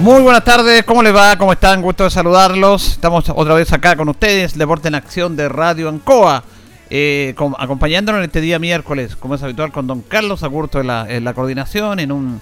[0.00, 1.36] Muy buenas tardes, ¿cómo les va?
[1.36, 1.82] ¿Cómo están?
[1.82, 2.92] Gusto de saludarlos.
[2.92, 6.42] Estamos otra vez acá con ustedes, Deporte en Acción de Radio Ancoa,
[6.88, 10.86] eh, con- acompañándonos en este día miércoles, como es habitual, con don Carlos Agurto en
[10.86, 12.40] la, coordinación, en un,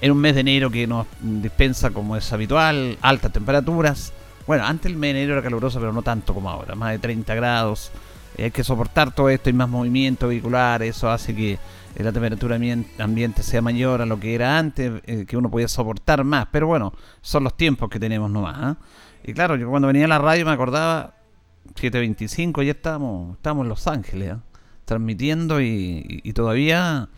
[0.00, 4.12] en un mes de enero que nos dispensa, como es habitual, altas temperaturas.
[4.46, 6.98] Bueno, antes el mes de enero era caluroso, pero no tanto como ahora, más de
[6.98, 7.90] 30 grados.
[8.38, 11.58] Hay que soportar todo esto y más movimiento vehicular, eso hace que
[12.04, 15.68] la temperatura ambien- ambiente sea mayor a lo que era antes, eh, que uno podía
[15.68, 16.46] soportar más.
[16.52, 16.92] Pero bueno,
[17.22, 18.56] son los tiempos que tenemos nomás.
[18.58, 18.76] ¿ah?
[19.24, 21.14] Y claro, yo cuando venía a la radio me acordaba,
[21.74, 24.40] 7.25, ya estábamos, estábamos en Los Ángeles, ¿ah?
[24.84, 27.08] transmitiendo y, y- todavía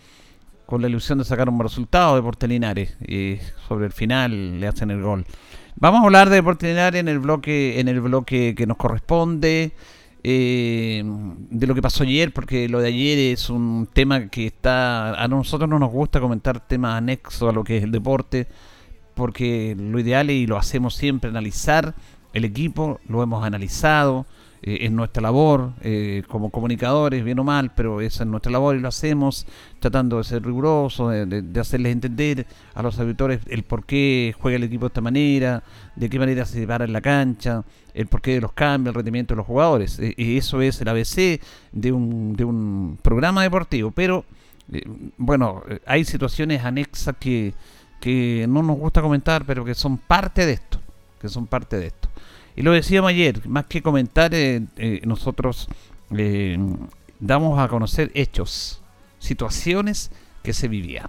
[0.64, 2.96] con la ilusión de sacar un resultado de Deportes Linares.
[3.06, 5.24] Y sobre el final le hacen el gol.
[5.76, 9.72] Vamos a hablar de Deportes Linares en el bloque, en el bloque que nos corresponde.
[10.24, 15.14] Eh, de lo que pasó ayer, porque lo de ayer es un tema que está.
[15.22, 18.48] A nosotros no nos gusta comentar temas anexos a lo que es el deporte,
[19.14, 21.94] porque lo ideal y lo hacemos siempre, analizar
[22.32, 24.26] el equipo, lo hemos analizado,
[24.62, 28.76] eh, es nuestra labor eh, como comunicadores, bien o mal, pero esa es nuestra labor
[28.76, 29.46] y lo hacemos
[29.80, 34.64] tratando de ser riguroso, de, hacerles entender a los auditores el por qué juega el
[34.64, 35.62] equipo de esta manera,
[35.96, 37.64] de qué manera se para en la cancha,
[37.94, 39.98] el porqué de los cambios, el rendimiento de los jugadores.
[39.98, 41.40] Eh, y eso es el ABC
[41.72, 44.24] de un, de un programa deportivo, pero
[44.72, 44.82] eh,
[45.16, 47.54] bueno, eh, hay situaciones anexas que,
[48.00, 50.78] que no nos gusta comentar, pero que son parte de esto,
[51.20, 52.08] que son parte de esto.
[52.58, 55.68] Y lo decíamos ayer, más que comentar, eh, eh, nosotros
[56.10, 56.58] eh,
[57.20, 58.82] damos a conocer hechos,
[59.20, 60.10] situaciones
[60.42, 61.06] que se vivían.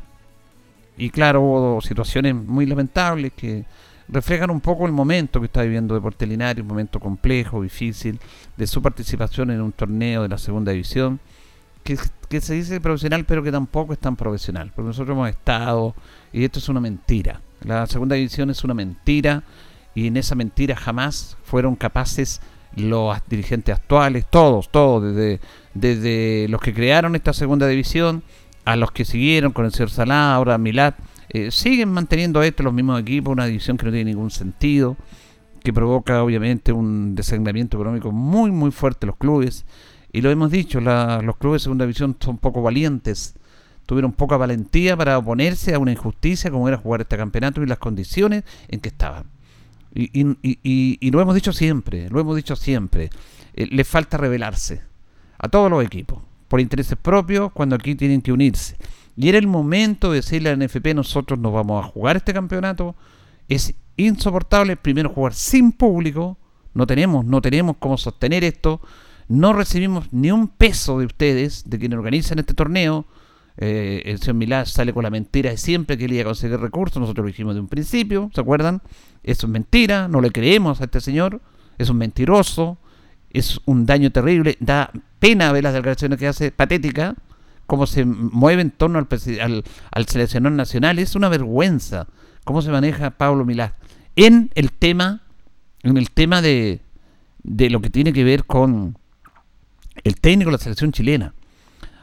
[0.95, 3.65] Y claro, hubo situaciones muy lamentables que
[4.07, 8.19] reflejan un poco el momento que está viviendo Deportes Linares, un momento complejo, difícil,
[8.55, 11.19] de su participación en un torneo de la segunda división,
[11.83, 11.97] que,
[12.29, 15.95] que, se dice profesional, pero que tampoco es tan profesional, porque nosotros hemos estado,
[16.31, 17.41] y esto es una mentira.
[17.63, 19.41] La segunda división es una mentira,
[19.99, 22.41] y en esa mentira jamás fueron capaces
[22.75, 25.41] los dirigentes actuales, todos, todos, desde,
[25.73, 28.23] desde los que crearon esta segunda división,
[28.63, 30.93] a los que siguieron con el señor Salá, ahora Milad,
[31.29, 34.95] eh, siguen manteniendo esto los mismos equipos, una división que no tiene ningún sentido,
[35.63, 39.65] que provoca obviamente un desangramiento económico muy muy fuerte los clubes.
[40.13, 43.35] Y lo hemos dicho, los clubes de segunda división son poco valientes,
[43.85, 47.79] tuvieron poca valentía para oponerse a una injusticia como era jugar este campeonato y las
[47.79, 49.25] condiciones en que estaban.
[49.93, 53.09] Y, y, lo hemos dicho siempre, lo hemos dicho siempre,
[53.53, 54.81] eh, les falta rebelarse
[55.37, 58.75] a todos los equipos, por intereses propios, cuando aquí tienen que unirse.
[59.15, 62.95] Y era el momento de decirle al NFP, nosotros nos vamos a jugar este campeonato,
[63.47, 66.37] es insoportable primero jugar sin público,
[66.73, 68.81] no tenemos, no tenemos cómo sostener esto,
[69.27, 73.05] no recibimos ni un peso de ustedes, de quienes organizan este torneo,
[73.57, 76.59] eh, el señor Milá sale con la mentira de siempre que él iba a conseguir
[76.59, 78.81] recursos, nosotros lo dijimos de un principio, ¿se acuerdan?
[79.29, 81.39] Eso es mentira, no le creemos a este señor,
[81.77, 82.79] es un mentiroso,
[83.29, 87.15] es un daño terrible, da pena ver las declaraciones que hace, patética,
[87.67, 92.07] cómo se mueve en torno al, al, seleccionador nacional, es una vergüenza
[92.43, 93.75] cómo se maneja Pablo Milá
[94.15, 95.21] en el tema,
[95.83, 96.81] en el tema de,
[97.43, 98.97] de lo que tiene que ver con
[100.03, 101.35] el técnico de la selección chilena.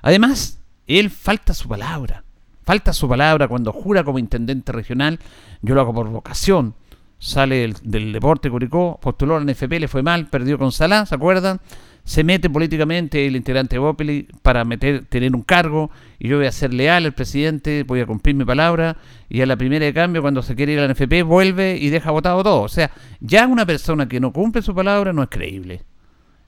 [0.01, 2.23] Además, él falta su palabra.
[2.63, 5.19] Falta su palabra cuando jura como intendente regional.
[5.63, 6.77] Yo lo hago por vocación.
[7.19, 11.61] Sale del, deporte Curicó, postuló al NFP, le fue mal, perdió con Salá, ¿se acuerdan?
[12.05, 16.53] Se mete políticamente el integrante Bopeli para meter, tener un cargo y yo voy a
[16.53, 18.97] ser leal al presidente, voy a cumplir mi palabra
[19.29, 22.11] y a la primera de cambio cuando se quiere ir al NFP vuelve y deja
[22.11, 22.63] votado todo.
[22.63, 25.83] O sea, ya una persona que no cumple su palabra no es creíble.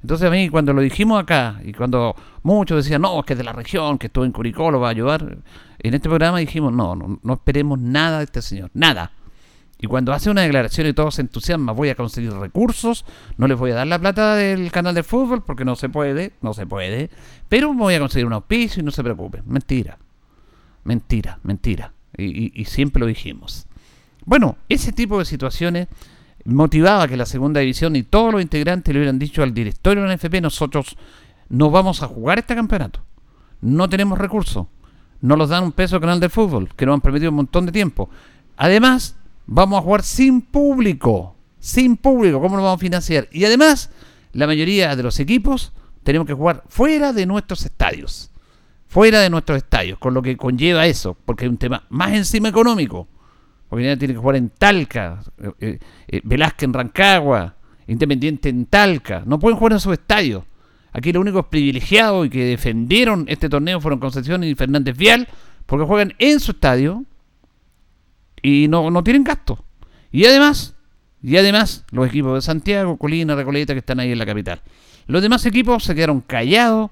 [0.03, 2.15] Entonces a mí cuando lo dijimos acá y cuando
[2.45, 4.89] muchos decían, no, es que es de la región, que estuvo en Curicó, lo va
[4.89, 5.39] a ayudar,
[5.81, 9.11] en este programa dijimos, no, no, no esperemos nada de este señor, nada.
[9.81, 13.05] Y cuando hace una declaración y todo se entusiasma, voy a conseguir recursos,
[13.37, 16.33] no les voy a dar la plata del canal de fútbol porque no se puede,
[16.43, 17.11] no se puede,
[17.49, 19.43] pero voy a conseguir un auspicio y no se preocupen.
[19.47, 19.99] Mentira,
[20.85, 21.93] mentira, mentira.
[22.17, 23.67] Y, y siempre lo dijimos.
[24.25, 25.87] Bueno, ese tipo de situaciones
[26.45, 30.09] motivaba que la segunda división y todos los integrantes le hubieran dicho al directorio de
[30.09, 30.97] la NFP, nosotros
[31.49, 33.01] no vamos a jugar este campeonato.
[33.61, 34.67] No tenemos recursos.
[35.21, 37.67] No los dan un peso al canal de fútbol, que nos han permitido un montón
[37.67, 38.09] de tiempo.
[38.57, 39.17] Además,
[39.49, 41.35] vamos a jugar sin público.
[41.59, 43.29] Sin público, ¿cómo lo vamos a financiar?
[43.33, 43.91] Y además,
[44.33, 45.73] la mayoría de los equipos
[46.05, 48.31] tenemos que jugar fuera de nuestros estadios.
[48.87, 52.49] Fuera de nuestros estadios, con lo que conlleva eso, porque hay un tema más encima
[52.49, 53.09] económico
[53.69, 55.79] porque tiene que jugar en Talca, eh, eh,
[56.09, 57.55] eh, Velázquez en Rancagua,
[57.87, 59.23] Independiente en Talca.
[59.25, 60.45] No pueden jugar en su estadio.
[60.93, 65.29] Aquí los únicos privilegiados y que defendieron este torneo fueron Concepción y Fernández Vial,
[65.67, 67.05] porque juegan en su estadio
[68.49, 69.65] y no, no tienen gasto.
[70.11, 70.75] Y además,
[71.23, 74.63] y además, los equipos de Santiago, Colina, Recoleta, que están ahí en la capital.
[75.07, 76.91] Los demás equipos se quedaron callados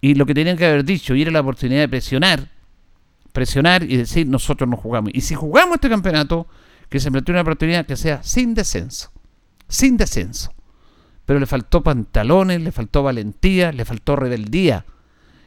[0.00, 2.48] y lo que tenían que haber dicho y era la oportunidad de presionar
[3.34, 5.10] presionar y decir nosotros no jugamos.
[5.12, 6.46] Y si jugamos este campeonato,
[6.88, 9.10] que se plantea una oportunidad que sea sin descenso.
[9.68, 10.54] Sin descenso.
[11.26, 14.86] Pero le faltó pantalones, le faltó valentía, le faltó rebeldía.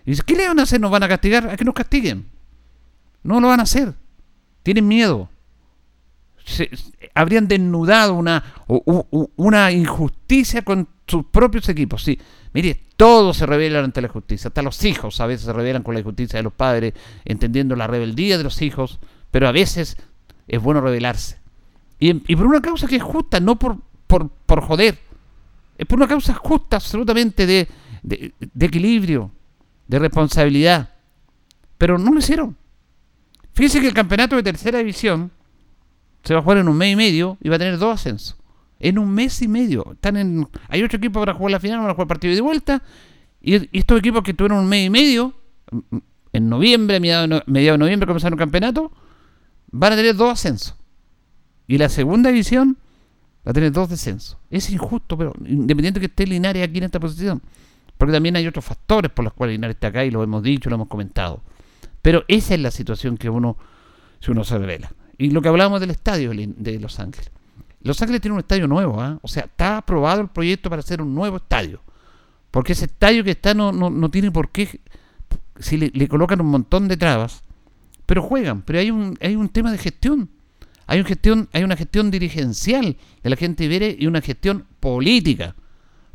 [0.06, 0.82] Y dice, ¿qué le van a hacer?
[0.82, 1.50] ¿Nos van a castigar?
[1.50, 2.28] ¿A que nos castiguen?
[3.24, 3.94] No lo van a hacer.
[4.68, 5.30] Tienen miedo.
[7.16, 8.44] habrían desnudado una,
[9.38, 12.04] una injusticia con sus propios equipos.
[12.04, 12.20] Sí,
[12.52, 15.94] mire, todos se rebelan ante la justicia, hasta los hijos a veces se rebelan con
[15.94, 19.00] la injusticia de los padres, entendiendo la rebeldía de los hijos,
[19.32, 19.96] pero a veces
[20.50, 21.40] es bueno rebelarse.
[21.98, 25.00] Y, por una causa que es justa, no por, por, joder,
[25.78, 27.70] es por una causa justa absolutamente de,
[28.04, 28.34] de,
[28.66, 29.32] equilibrio,
[29.88, 30.90] de responsabilidad.
[31.78, 32.58] Pero no lo hicieron.
[33.58, 35.32] Fíjense que el campeonato de tercera división
[36.24, 38.38] se va a jugar en un mes y medio y va a tener dos ascensos
[38.80, 39.94] en un mes y medio.
[39.94, 42.84] Están en, hay ocho equipos para jugar la final, van a jugar partido de vuelta.
[43.42, 45.34] Y, estos equipos que tuvieron un mes y medio,
[46.34, 48.92] en noviembre, mediados de noviembre comenzaron el campeonato,
[49.72, 50.76] van a tener dos ascensos.
[51.66, 52.78] Y la segunda división
[53.44, 54.38] va a tener dos descensos.
[54.52, 57.42] Es injusto, pero independiente que esté Linares aquí en esta posición.
[57.98, 60.70] Porque también hay otros factores por los cuales Linares está acá y lo hemos dicho,
[60.70, 61.42] lo hemos comentado.
[62.08, 63.58] Pero esa es la situación que uno,
[64.22, 64.94] si uno se revela.
[65.18, 67.32] Y lo que hablábamos del estadio de Los Ángeles.
[67.82, 69.20] Los Ángeles tiene un estadio nuevo, ¿ah?
[69.22, 71.82] o sea, está aprobado el proyecto para hacer un nuevo estadio.
[72.50, 74.80] Porque ese estadio que está no, no, no tiene por qué,
[75.60, 77.44] si le, colocan un montón de trabas,
[78.06, 80.30] pero juegan, pero hay un, hay un tema de gestión.
[80.86, 85.56] Hay, un gestión, hay una gestión dirigencial de la gente Ibere y una gestión política.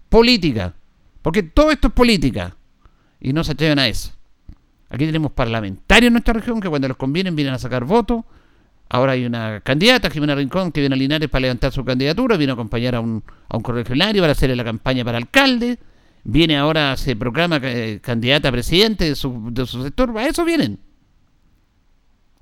[0.08, 0.74] Política.
[1.20, 2.56] Porque todo esto es política.
[3.20, 4.12] Y no se atreven a eso.
[4.92, 8.24] Aquí tenemos parlamentarios en nuestra región que cuando les conviene vienen a sacar votos.
[8.90, 12.50] Ahora hay una candidata, Jimena Rincón, que viene a Linares para levantar su candidatura, viene
[12.50, 15.78] a acompañar a un, a un corregionario para hacerle la campaña para alcalde.
[16.24, 20.16] Viene ahora, se proclama eh, candidata a presidente de su, de su sector.
[20.18, 20.78] A eso vienen.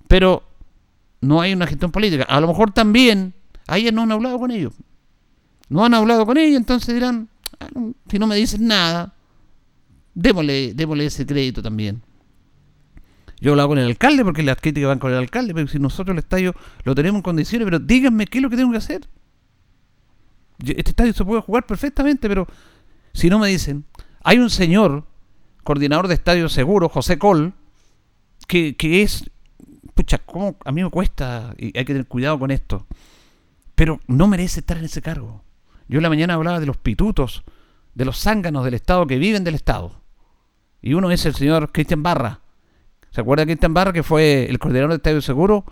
[0.08, 0.42] Pero
[1.20, 2.24] no hay una gestión política.
[2.24, 3.32] A lo mejor también,
[3.68, 4.74] ayer no han hablado con ellos.
[5.68, 7.28] No han hablado con ellos, entonces dirán,
[7.60, 7.68] ah,
[8.08, 9.14] si no me dicen nada,
[10.14, 12.02] démosle, démosle ese crédito también.
[13.40, 15.78] Yo he hablado con el alcalde porque las críticas van con el alcalde, pero si
[15.78, 16.54] nosotros el estadio
[16.84, 19.08] lo tenemos en condiciones, pero díganme qué es lo que tengo que hacer.
[20.58, 22.46] Este estadio se puede jugar perfectamente, pero
[23.12, 23.84] si no me dicen,
[24.22, 25.06] hay un señor,
[25.64, 27.54] coordinador de estadio seguro, José Col,
[28.46, 29.30] que, que es
[29.94, 32.86] pucha, ¿cómo a mí me cuesta y hay que tener cuidado con esto?
[33.74, 35.44] Pero no merece estar en ese cargo.
[35.88, 37.44] Yo en la mañana hablaba de los pitutos,
[37.94, 40.02] de los zánganos del Estado que viven del Estado.
[40.80, 42.40] Y uno es el señor Cristian Barra.
[43.10, 45.64] ¿Se acuerda de Cristian Barra que fue el coordinador de Estadio Seguro?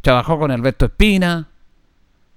[0.00, 1.48] Trabajó con Alberto Espina,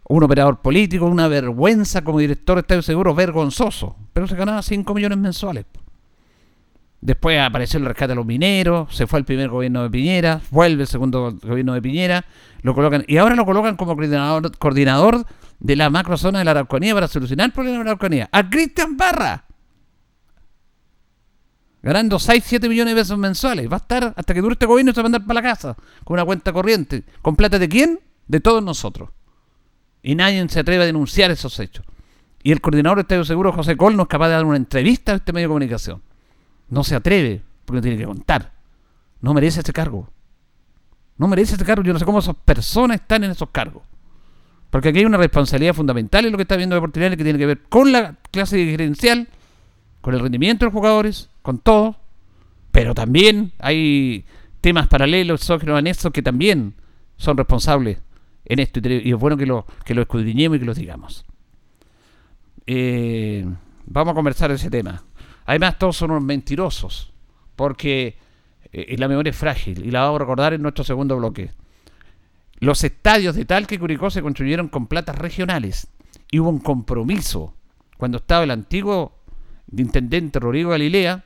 [0.09, 3.95] un operador político, una vergüenza como director de Estadio Seguro, vergonzoso.
[4.13, 5.65] Pero se ganaba 5 millones mensuales.
[6.99, 10.81] Después apareció el rescate de los mineros, se fue el primer gobierno de Piñera, vuelve
[10.81, 12.25] el segundo gobierno de Piñera,
[12.63, 15.25] lo colocan y ahora lo colocan como coordinador, coordinador
[15.59, 18.29] de la macrozona de la Araucanía para solucionar el problema de la Araucanía.
[18.31, 19.46] A Cristian Barra.
[21.81, 23.69] Ganando 6, 7 millones de pesos mensuales.
[23.71, 25.75] Va a estar hasta que dure este gobierno se va a mandar para la casa.
[26.03, 27.03] Con una cuenta corriente.
[27.21, 27.99] ¿Con plata de quién?
[28.27, 29.09] De todos nosotros.
[30.01, 31.85] Y nadie se atreve a denunciar esos hechos.
[32.43, 35.11] Y el coordinador de Estadio Seguro, José Col, no es capaz de dar una entrevista
[35.11, 36.01] a este medio de comunicación.
[36.69, 38.53] No se atreve, porque no tiene que contar.
[39.21, 40.09] No merece ese cargo.
[41.17, 41.83] No merece ese cargo.
[41.83, 43.83] Yo no sé cómo esas personas están en esos cargos.
[44.69, 47.45] Porque aquí hay una responsabilidad fundamental en lo que está viendo Deportivo que tiene que
[47.45, 49.27] ver con la clase diferencial,
[50.01, 51.95] con el rendimiento de los jugadores, con todo.
[52.73, 54.25] Pero también hay
[54.59, 56.73] temas paralelos, exógenos, anexos, que también
[57.15, 57.99] son responsables
[58.43, 58.81] en esto.
[58.83, 61.23] Y es bueno que lo, que lo escudriñemos y que lo digamos.
[62.65, 63.45] Eh,
[63.85, 65.01] vamos a conversar ese tema.
[65.45, 67.13] Además, todos son unos mentirosos,
[67.55, 68.17] porque
[68.73, 71.51] eh, la memoria es frágil y la vamos a recordar en nuestro segundo bloque.
[72.59, 75.87] Los estadios de tal que Curicó se construyeron con platas regionales
[76.29, 77.53] y hubo un compromiso
[77.95, 79.13] cuando estaba el antiguo
[79.71, 81.23] intendente Rodrigo Galilea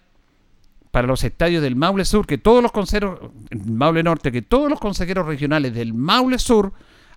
[0.92, 3.20] para los estadios del Maule Sur, que todos los consejeros,
[3.66, 6.74] Maule Norte, que todos los consejeros regionales del Maule Sur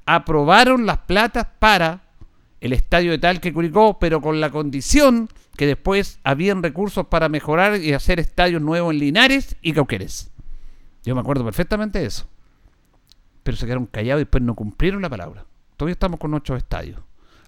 [0.06, 2.02] aprobaron las platas para
[2.60, 7.28] el estadio de tal que Curicó, pero con la condición que después habían recursos para
[7.28, 10.30] mejorar y hacer estadios nuevos en Linares y Cauqueres.
[11.04, 12.26] Yo me acuerdo perfectamente de eso.
[13.42, 15.44] Pero se quedaron callados y después no cumplieron la palabra.
[15.76, 17.00] Todavía estamos con ocho estadios.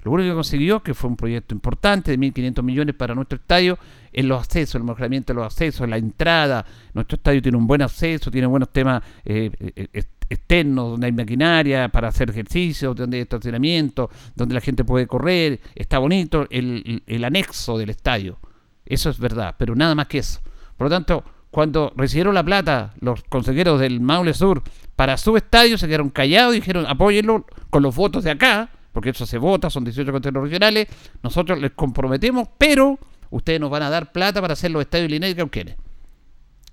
[0.07, 3.77] Lo único que consiguió, que fue un proyecto importante de 1.500 millones para nuestro estadio,
[4.13, 6.65] en los accesos, el mejoramiento de los accesos, la entrada.
[6.95, 11.89] Nuestro estadio tiene un buen acceso, tiene buenos temas eh, eh, externos, donde hay maquinaria
[11.89, 17.25] para hacer ejercicio, donde hay estacionamiento, donde la gente puede correr, está bonito el, el,
[17.25, 18.39] anexo del estadio.
[18.85, 20.39] Eso es verdad, pero nada más que eso.
[20.77, 24.63] Por lo tanto, cuando recibieron la plata los consejeros del Maule Sur
[24.95, 29.11] para su estadio, se quedaron callados y dijeron apóyenlo con los votos de acá, porque
[29.11, 30.89] eso se vota, son 18 consejeros regionales,
[31.23, 32.99] nosotros les comprometemos, pero
[33.29, 35.77] ustedes nos van a dar plata para hacer los estadios lineales que quieren.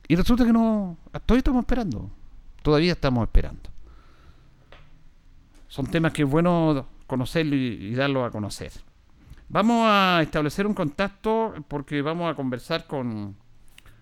[0.08, 2.10] Y resulta que no, todavía estamos esperando.
[2.62, 3.70] Todavía estamos esperando.
[5.68, 8.72] Son temas que es bueno conocerlo y, darlo a conocer.
[9.50, 13.36] Vamos a establecer un contacto porque vamos a conversar con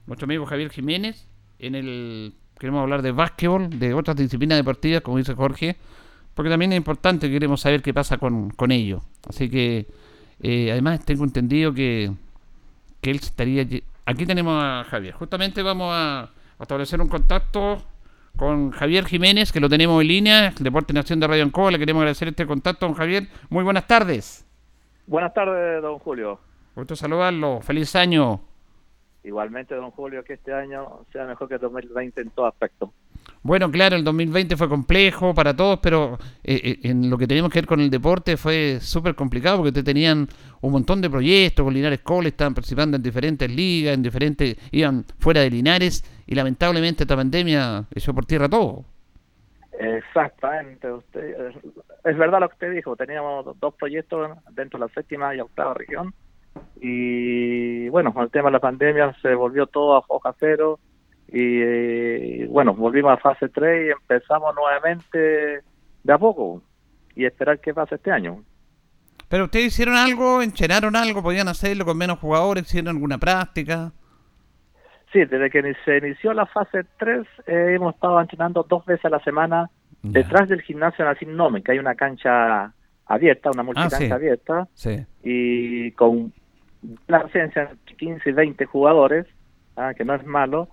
[0.05, 1.27] nuestro amigo Javier Jiménez.
[1.57, 5.77] En el queremos hablar de básquetbol, de otras disciplinas deportivas, como dice Jorge,
[6.33, 9.01] porque también es importante, queremos saber qué pasa con, con ello.
[9.27, 9.87] Así que,
[10.41, 12.11] eh, además, tengo entendido que,
[13.01, 13.65] que él estaría.
[14.05, 15.13] Aquí tenemos a Javier.
[15.13, 17.83] Justamente vamos a establecer un contacto
[18.35, 21.71] con Javier Jiménez, que lo tenemos en línea, Deporte Nación de Radio Ancoa.
[21.71, 23.27] Le queremos agradecer este contacto, don Javier.
[23.49, 24.45] Muy buenas tardes.
[25.07, 26.39] Buenas tardes, don Julio.
[26.75, 27.61] Gusto saludarlo.
[27.61, 28.41] Feliz año.
[29.23, 32.93] Igualmente, don Julio, que este año sea mejor que 2020 en todo aspecto.
[33.43, 37.51] Bueno, claro, el 2020 fue complejo para todos, pero eh, eh, en lo que teníamos
[37.51, 40.27] que ver con el deporte fue súper complicado porque ustedes tenían
[40.61, 45.03] un montón de proyectos con Linares Cole, estaban participando en diferentes ligas, en diferentes, iban
[45.17, 48.85] fuera de Linares y lamentablemente esta pandemia echó por tierra todo.
[49.79, 51.35] Exactamente, usted,
[52.03, 55.73] es verdad lo que usted dijo, teníamos dos proyectos dentro de la séptima y octava
[55.73, 56.13] región
[56.79, 60.79] y bueno, con el tema de la pandemia se volvió todo a hoja cero
[61.31, 65.61] y eh, bueno, volvimos a fase 3 y empezamos nuevamente
[66.03, 66.61] de a poco
[67.15, 68.43] y esperar qué pasa este año.
[69.29, 73.91] Pero ustedes hicieron algo, enchenaron algo, podían hacerlo con menos jugadores, hicieron alguna práctica.
[75.13, 79.09] Sí, desde que se inició la fase 3 eh, hemos estado entrenando dos veces a
[79.09, 79.69] la semana
[80.03, 80.11] Ya.
[80.21, 82.73] detrás del gimnasio Nacim Nomen, que hay una cancha
[83.05, 84.11] abierta, una multicancha sí.
[84.11, 85.05] abierta, Sí.
[85.23, 86.33] y con
[87.07, 89.27] la presencia de 15 y 20 jugadores,
[89.75, 90.69] ah, que no es malo,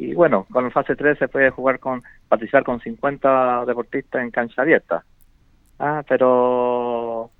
[0.00, 4.30] y bueno, con el fase 3 se puede jugar con, participar con 50 deportistas en
[4.30, 5.04] cancha abierta,
[5.80, 7.30] ah, pero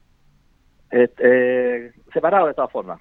[0.91, 3.01] eh, eh, separado de todas formas.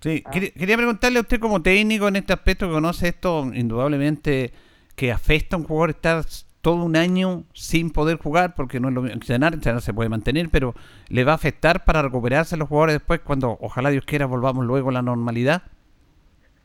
[0.00, 0.30] Sí, Ah.
[0.30, 4.52] quería, preguntarle a usted como técnico en este aspecto que conoce esto, indudablemente
[4.94, 6.22] que afecta a un jugador estar
[6.60, 10.08] todo un año sin poder jugar, porque no es lo mismo, entrenar, entrenar se puede
[10.08, 10.74] mantener, pero
[11.08, 14.90] le va a afectar para recuperarse los jugadores después cuando, ojalá Dios quiera, volvamos luego
[14.90, 15.62] a la normalidad.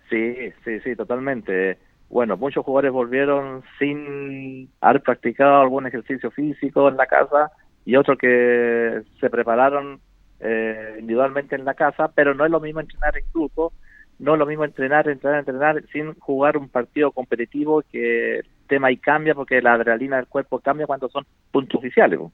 [0.09, 1.77] Sí, sí, sí, totalmente.
[2.10, 7.51] Bueno, muchos jugadores volvieron sin haber practicado algún ejercicio físico en la casa
[7.86, 10.00] y otros que se prepararon
[10.39, 13.74] eh, individualmente en la casa, pero no es lo mismo entrenar en grupo,
[14.18, 18.88] no es lo mismo entrenar, entrenar, entrenar sin jugar un partido competitivo que el tema
[18.88, 22.32] ahí cambia porque la adrenalina del cuerpo cambia cuando son puntos oficiales po,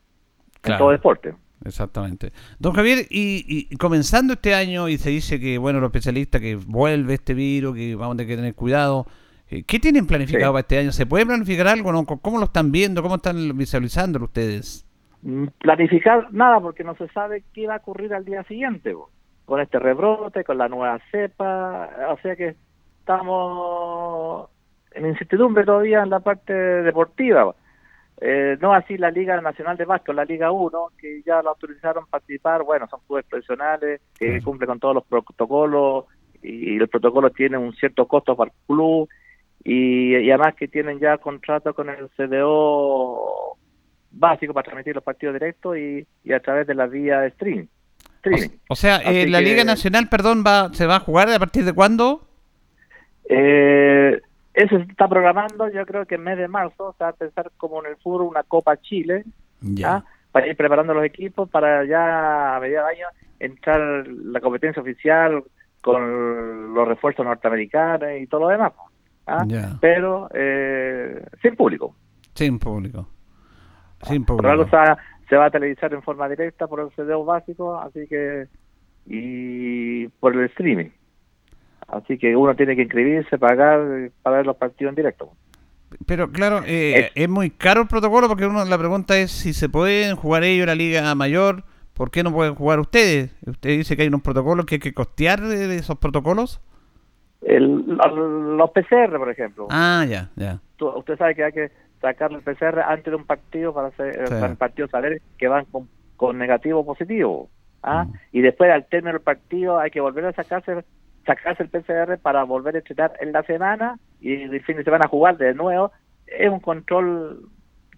[0.64, 1.34] en todo deporte.
[1.66, 2.32] Exactamente.
[2.60, 6.56] Don Javier, y, y comenzando este año y se dice que, bueno, los especialistas que
[6.56, 9.06] vuelve este virus, que vamos a tener que tener cuidado,
[9.48, 10.54] ¿qué tienen planificado Sí.
[10.54, 10.92] para este año?
[10.92, 11.92] ¿Se puede planificar algo?
[11.92, 12.06] No?
[12.06, 13.02] ¿Cómo lo están viendo?
[13.02, 14.86] ¿Cómo están visualizándolo ustedes?
[15.22, 19.10] Mm, planificar nada porque no se sabe qué va a ocurrir al día siguiente bo,
[19.46, 22.56] con este rebrote, con la nueva cepa, o sea que
[23.00, 24.50] estamos
[24.92, 27.56] en incertidumbre todavía en la parte deportiva.
[28.22, 32.06] Eh, no así la Liga Nacional de Básquet, la Liga 1, que ya la autorizaron
[32.10, 36.06] participar, bueno, son clubes profesionales, que cumplen con todos los protocolos
[36.42, 39.10] y el protocolo tiene un cierto costo para el club
[39.66, 43.58] y, y además que tienen ya contrato con el CDO
[44.12, 47.68] básico para transmitir los partidos directos y, y a través de la vía stream.
[48.18, 48.50] streaming.
[48.70, 51.66] O sea, eh, la que- Liga Nacional, perdón, va, ¿se va a jugar a partir
[51.66, 52.28] de cuándo?
[53.28, 54.22] Eh,
[54.54, 57.52] eso se está programando, yo creo que en mes de marzo, se va a pensar
[57.58, 59.26] como en el fútbol una Copa Chile,
[59.84, 60.04] ¿ah?
[60.32, 63.08] para ir preparando los equipos para ya a mediados de año
[63.40, 65.44] entrar la competencia oficial
[65.82, 68.72] con los refuerzos norteamericanos y todo lo demás.
[69.28, 69.46] ¿Ah?
[69.82, 71.96] Pero eh, sin público.
[72.34, 73.08] Sin público.
[74.04, 74.98] Sin Por algo público.
[75.30, 78.48] se va, a televisar en forma directa por el CDO básico, así que
[79.08, 80.90] y por el streaming.
[81.88, 85.32] Así que uno tiene que inscribirse, pagar para ver los partidos en directo.
[86.06, 89.70] Pero claro, eh, es muy caro el protocolo porque uno la pregunta es si se
[89.70, 93.32] pueden jugar ellos en la Liga Mayor, ¿por qué no pueden jugar ustedes?
[93.46, 96.60] Usted dice que hay unos protocolos que hay que costear esos protocolos.
[97.42, 97.98] El,
[98.58, 99.68] los PCR, por ejemplo.
[99.70, 100.60] Ah, ya, ya.
[100.78, 101.72] Tú- usted sabe que hay que
[102.02, 104.34] sacar el PCR antes de un partido para, hacer, Sí.
[104.34, 107.50] para el partido saber que van con, con negativo o positivo.
[107.84, 108.06] ¿ah?
[108.06, 108.14] Mm.
[108.32, 110.84] Y después, al término del partido, hay que volver a sacarse
[111.26, 115.08] sacarse el PCR para volver a entrenar en la semana y el fin de semana
[115.08, 115.92] jugar de nuevo.
[116.28, 117.50] Es un control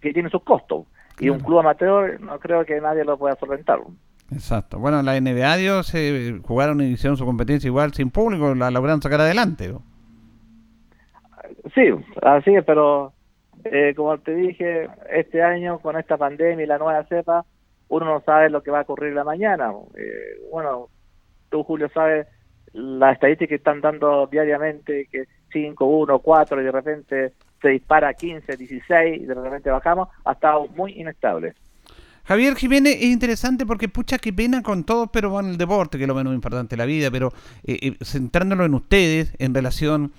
[0.02, 0.86] que tiene sus costos.
[1.20, 3.80] Y un club amateur no creo que nadie lo pueda solventar.
[4.32, 4.80] Exacto.
[4.80, 9.02] Bueno, la NBA dio, se jugaron y hicieron su competencia igual sin público, la lograron
[9.02, 9.74] sacar adelante.
[11.74, 11.90] Sí,
[12.22, 13.14] así es, pero
[13.64, 17.46] eh, como te dije, este año con esta pandemia y la nueva cepa,
[17.90, 19.72] uno no sabe lo que va a ocurrir la mañana.
[19.96, 20.90] Eh, bueno,
[21.50, 22.28] tú, Julio, sabes
[22.74, 28.10] las estadísticas que están dando diariamente, que 5, 1, 4, y de repente se dispara
[28.10, 31.54] a 15, 16, y de repente bajamos, ha estado muy inestable.
[32.28, 36.04] Javier Jiménez es interesante porque pucha qué pena con todos, pero bueno, el deporte, que
[36.04, 37.32] es lo menos importante de la vida, pero
[37.64, 40.12] eh, eh, centrándolo en ustedes, en relación,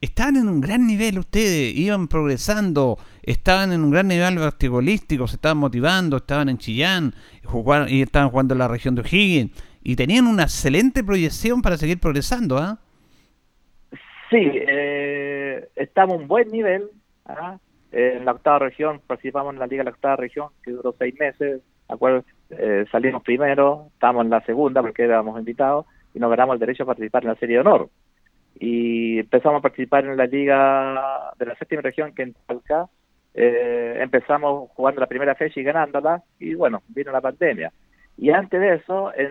[0.00, 5.36] estaban en un gran nivel ustedes, iban progresando, estaban en un gran nivel basquetbolístico, se
[5.36, 9.50] estaban motivando, estaban en Chillán, jugaron, y estaban jugando en la región de O'Higgins,
[9.82, 12.78] y tenían una excelente proyección para seguir progresando, ¿ah?
[14.30, 16.84] Sí, eh, estamos un buen nivel.
[17.26, 17.58] ¿ah?
[17.92, 21.14] En la octava región, participamos en la Liga de la octava región, que duró seis
[21.18, 21.62] meses.
[22.50, 26.84] Eh, salimos primero, estamos en la segunda porque éramos invitados y nos ganamos el derecho
[26.84, 27.88] a participar en la Serie de Honor.
[28.58, 32.86] Y empezamos a participar en la Liga de la séptima región, que en Talca.
[33.32, 37.72] Eh, empezamos jugando la primera fecha y ganándola, y bueno, vino la pandemia.
[38.16, 39.30] Y antes de eso, en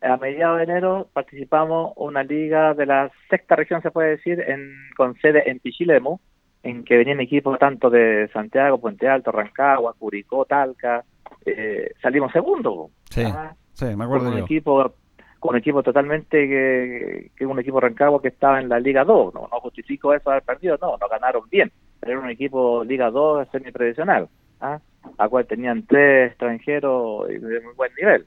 [0.00, 4.72] a mediados de enero participamos una liga de la sexta región, se puede decir, en,
[4.96, 6.18] con sede en Pichilemu,
[6.62, 11.04] en que venían equipos tanto de Santiago, Puente Alto, Rancagua, Curicó, Talca.
[11.46, 12.90] Eh, salimos segundo.
[13.10, 14.44] Sí, Ah, sí, me con acuerdo un yo.
[14.44, 14.94] equipo
[15.38, 19.34] con un equipo totalmente que, que un equipo Rancagua que estaba en la Liga 2.
[19.34, 21.70] No, no justifico eso haber perdido, no, no ganaron bien.
[22.00, 24.28] Pero era un equipo Liga 2 semi-tradicional,
[24.60, 24.80] ¿ah?
[25.16, 28.26] a cual tenían tres extranjeros de muy buen nivel.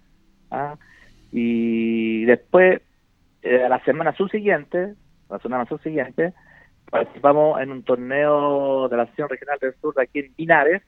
[0.51, 0.75] ¿ah?
[1.33, 2.81] Y después,
[3.41, 4.93] eh, a la semana subsiguiente,
[5.29, 6.33] la semana subsiguiente,
[6.91, 10.83] participamos en un torneo de la Asociación Regional del Sur de aquí en Pinares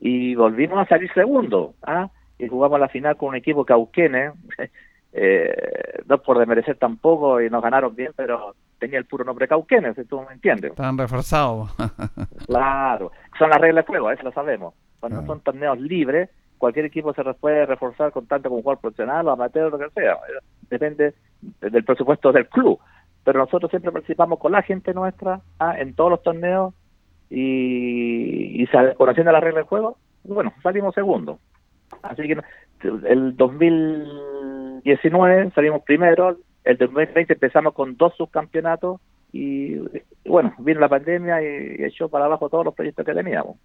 [0.00, 1.74] y volvimos a salir segundo.
[1.82, 2.10] ¿ah?
[2.38, 4.32] Y jugamos la final con un equipo cauquene,
[5.12, 9.94] eh, no por desmerecer tampoco, y nos ganaron bien, pero tenía el puro nombre Cauquenes,
[9.96, 10.72] si tú me entiendes.
[10.72, 11.74] Están reforzados.
[12.46, 14.74] claro, son las reglas de juego, eso lo sabemos.
[15.00, 16.28] Cuando son torneos libres,
[16.58, 19.90] cualquier equipo se puede reforzar con tanto como jugador profesional o amateur o lo que
[19.90, 20.16] sea.
[20.68, 21.14] Depende
[21.60, 22.80] del presupuesto del club.
[23.26, 25.74] Pero nosotros siempre participamos con la gente nuestra ¿ah?
[25.76, 26.72] en todos los torneos
[27.28, 31.40] y, y conociendo las reglas del juego, bueno, salimos segundo.
[32.02, 32.40] Así que
[33.08, 39.00] el 2019 salimos primero, el 2020 empezamos con dos subcampeonatos
[39.32, 39.74] y
[40.24, 43.56] bueno, vino la pandemia y, echó para abajo todos los proyectos que teníamos.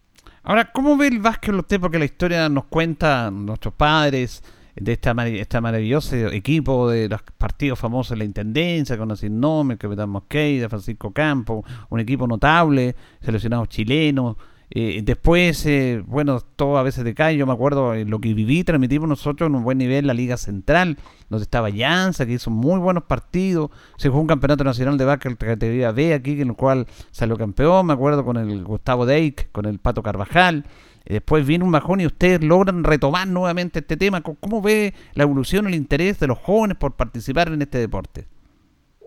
[0.41, 1.79] Ahora, ¿cómo ve el básquet usted?
[1.79, 4.41] Porque la historia nos cuenta nuestros padres
[4.83, 9.77] de esta, esta maravilloso equipo de los partidos famosos de la Intendencia, con el nombre,
[9.77, 14.37] Capitán Mosqueira, Francisco Campo, un equipo notable, seleccionados chilenos,
[14.73, 17.35] eh, después, eh, bueno, todo a veces decae.
[17.35, 20.97] Yo me acuerdo lo que viví, transmitimos nosotros en un buen nivel la Liga Central,
[21.29, 23.69] donde estaba Llanza, que hizo muy buenos partidos.
[23.97, 27.87] Se jugó un campeonato nacional de básquet categoría B aquí, en el cual salió campeón.
[27.87, 30.65] Me acuerdo con el Gustavo Deik, con el Pato Carvajal.
[31.05, 34.21] Después viene un bajón y ustedes logran retomar nuevamente este tema.
[34.21, 38.25] ¿Cómo ve la evolución, el interés de los jóvenes por participar en este deporte?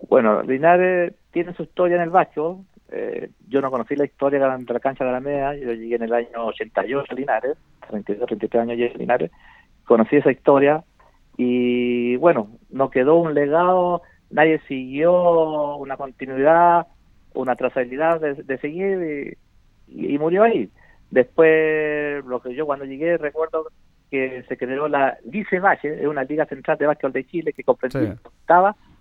[0.09, 2.43] Bueno, Linares tiene su historia en el básquet
[2.91, 6.03] eh, yo no conocí la historia de la cancha de la Alameda, yo llegué en
[6.03, 7.57] el año 88 a Linares,
[7.89, 9.31] 32, 33 años llegué a Linares,
[9.85, 10.83] conocí esa historia
[11.35, 16.87] y bueno, nos quedó un legado, nadie siguió una continuidad,
[17.33, 19.37] una trazabilidad de, seguir
[19.87, 20.69] y, murió ahí.
[21.11, 23.67] Después, lo que yo cuando llegué recuerdo
[24.09, 27.63] que se creó la Lice Valle, es una liga central de básquetbol de Chile que
[27.63, 28.17] comprendía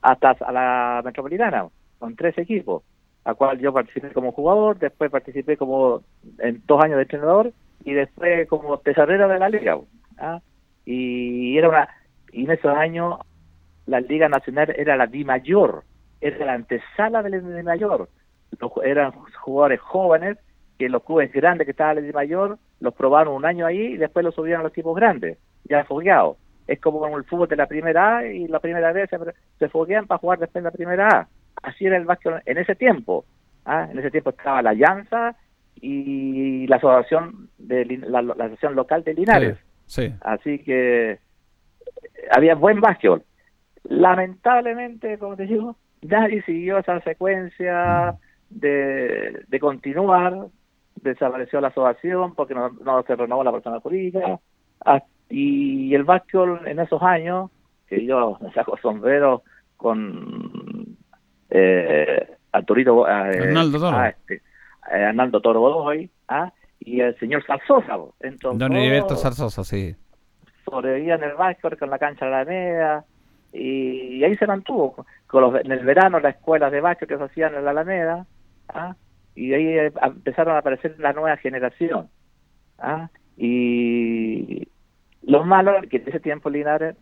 [0.02, 1.66] hasta a la metropolitana,
[1.98, 2.82] con tres equipos
[3.24, 6.02] a cual yo participé como jugador, después participé como
[6.38, 7.52] en dos años de entrenador
[7.84, 9.78] y después como tesorero de la liga.
[10.18, 10.40] ¿ah?
[10.84, 11.88] Y era una
[12.32, 13.18] y en esos años
[13.86, 15.84] la liga nacional era la Di Mayor,
[16.20, 18.08] era la antesala de la Di Mayor.
[18.84, 20.38] eran jugadores jóvenes
[20.78, 23.96] que los clubes grandes que estaban en Di Mayor los probaron un año ahí y
[23.96, 26.36] después los subieron a los equipos grandes, ya fogueados.
[26.66, 29.18] Es como con el fútbol de la primera A y la primera vez se,
[29.58, 31.28] se foguean para jugar después en la primera A
[31.62, 33.24] así era el básquet en ese tiempo.
[33.64, 33.88] ¿ah?
[33.90, 35.36] En ese tiempo estaba la Llanza
[35.80, 39.58] y la asociación de la, asociación local de Linares.
[40.20, 41.18] Así que eh,
[42.30, 43.22] había buen básquet.
[43.84, 48.12] Lamentablemente, como te digo, nadie siguió esa secuencia
[48.50, 48.58] mm.
[48.60, 50.46] de, de continuar.
[50.96, 54.38] Desapareció la asociación porque no, no se renovó la persona jurídica.
[54.84, 57.50] Ah, y el básquet en esos años,
[57.86, 59.42] que yo me saco sombrero
[59.76, 60.96] con
[61.50, 66.52] eh, Arturito, eh, Arnaldo Toro, a este, eh, Arnaldo Toro Godoy, ¿ah?
[66.80, 67.96] y el señor Salsosa.
[68.20, 69.94] Entonces, Don Heriberto Salsosa, sí.
[70.64, 73.04] Sobrevivía en el básquet con la cancha de la Alameda,
[73.52, 75.06] y, ahí se mantuvo.
[75.26, 78.26] Con los, en el verano las escuelas de básquet que se hacían en la Alameda,
[78.68, 78.94] ¿ah?
[79.34, 82.08] Y ahí eh, empezaron a aparecer la nueva generación.
[82.78, 83.08] ¿ah?
[83.36, 84.68] Y
[85.22, 86.96] lo malo es que en ese tiempo Linares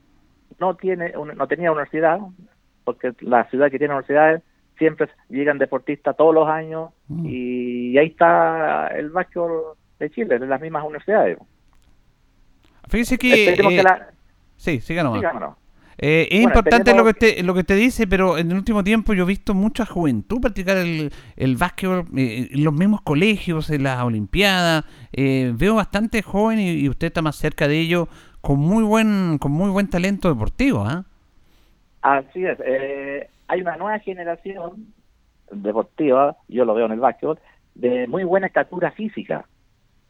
[0.58, 2.20] no tiene no tenía universidad,
[2.84, 4.42] porque la ciudad que tiene universidades
[4.78, 7.26] siempre llegan deportistas todos los años mm.
[7.26, 11.38] y ahí está el básquetbol de Chile, de las mismas universidades.
[12.88, 13.52] Fíjese que...
[13.52, 13.86] Eh,
[14.56, 15.22] sí, síganos.
[16.04, 19.14] Eh, es importante lo que, usted, lo que te dice, pero en el último tiempo
[19.14, 23.84] yo he visto mucha juventud practicar el, el básquetbol eh, en los mismos colegios, en
[23.84, 24.84] las Olimpiadas.
[25.12, 28.08] veo bastante joven y, usted está más cerca de ello
[28.40, 30.84] con muy buen con muy buen talento deportivo.
[30.84, 31.04] ¿ah?
[32.02, 32.58] Así es.
[32.66, 34.92] Eh, hay una nueva generación
[35.52, 37.38] deportiva, yo lo veo en el básquetbol,
[37.74, 39.46] de muy buena estatura física.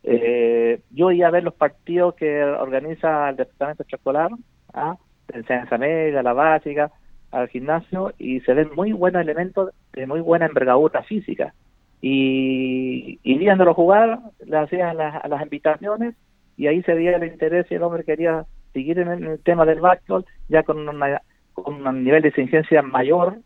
[0.02, 4.30] Eh, yo iba a ver los partidos que organiza el departamento escolar,
[4.72, 4.96] ¿ah?
[5.32, 6.90] Enseñanza media, la básica,
[7.30, 11.54] al gimnasio, y se ven muy buenos elementos de muy buena envergadura física.
[12.00, 16.14] Y, y viéndolo jugar, le hacían las, las invitaciones,
[16.56, 19.80] y ahí se veía el interés y el hombre quería seguir en el, tema del
[19.80, 21.22] básquetbol, ya con una
[21.54, 23.38] con un nivel de exigencia mayor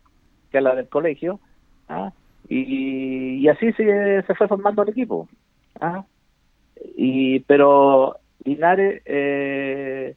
[0.51, 1.39] que la del colegio,
[1.89, 2.11] ¿ah?
[2.47, 5.27] y, así se, se, fue formando el equipo.
[5.81, 6.05] ¿ah?
[6.95, 10.15] Y, pero Linares, eh,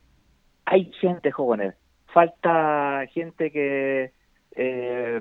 [0.70, 1.74] hay gente jóvenes,
[2.14, 4.12] falta gente que
[4.56, 5.20] eh,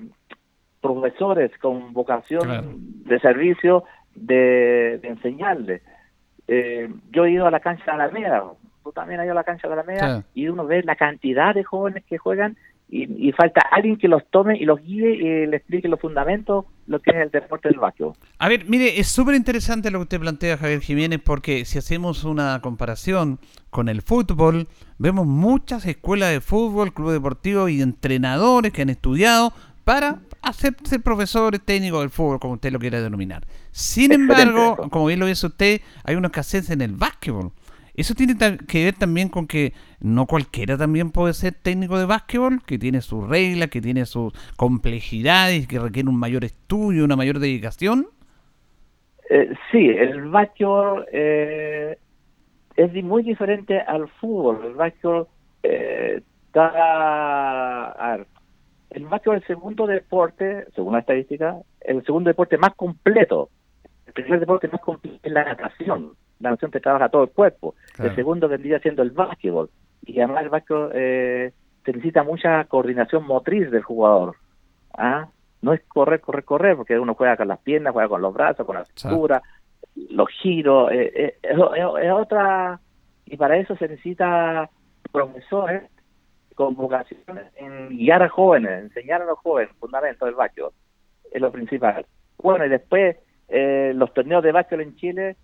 [0.79, 2.67] profesores con vocación Claro.
[2.75, 3.83] de servicio
[4.15, 5.81] de, de enseñarle.
[6.47, 8.43] Eh, yo he ido a la cancha de Alameda,
[8.83, 10.41] tú también has ido a la cancha de Alameda, Sí.
[10.41, 12.55] y uno ve la cantidad de jóvenes que juegan
[12.89, 16.65] y, y falta alguien que los tome y los guíe y le explique los fundamentos,
[16.87, 18.13] lo que es el deporte del básquetbol.
[18.39, 22.23] A ver, mire, es súper interesante lo que usted plantea, Javier Jiménez, porque si hacemos
[22.23, 28.81] una comparación con el fútbol, vemos muchas escuelas de fútbol, clubes deportivos y entrenadores que
[28.81, 33.45] han estudiado para hacer, ser profesores técnicos del fútbol, como usted lo quiera denominar.
[33.71, 37.51] Sin embargo, como bien lo dice usted, hay una escasez en el básquetbol.
[37.93, 38.35] Eso tiene
[38.67, 43.01] que ver también con que no cualquiera también puede ser técnico de básquetbol, que tiene
[43.01, 48.07] sus reglas, que tiene sus complejidades, que requiere un mayor estudio, una mayor dedicación.
[49.29, 51.97] Eh, sí, el básquetbol eh,
[52.75, 54.65] es muy diferente al fútbol.
[54.65, 55.27] El básquetbol
[55.63, 57.91] eh, está...
[57.91, 58.27] A ver,
[58.89, 63.49] el básquetbol es el segundo deporte, según la estadística, el segundo deporte más completo.
[64.07, 66.13] El primer deporte más completo es la natación.
[66.39, 67.75] La natación te trabaja todo el cuerpo.
[67.93, 68.09] Claro.
[68.09, 69.69] El segundo vendría siendo el básquetbol.
[70.05, 74.35] Y además el básquetbol eh, se necesita mucha coordinación motriz del jugador.
[74.97, 75.27] ¿Ah?
[75.61, 78.65] No es correr, correr, correr, porque uno juega con las piernas, juega con los brazos,
[78.65, 79.41] con la cintura,
[80.09, 80.91] los giros.
[80.91, 82.79] eh, eh, es otra.
[83.25, 84.69] Y para eso se necesita
[85.11, 85.83] profesores
[86.55, 87.21] con vocación
[87.55, 90.71] en guiar a jóvenes, enseñar a los jóvenes fundamentos del básquetbol.
[91.31, 92.05] Es lo principal.
[92.37, 95.35] Bueno, y después eh, los torneos de básquetbol en Chile,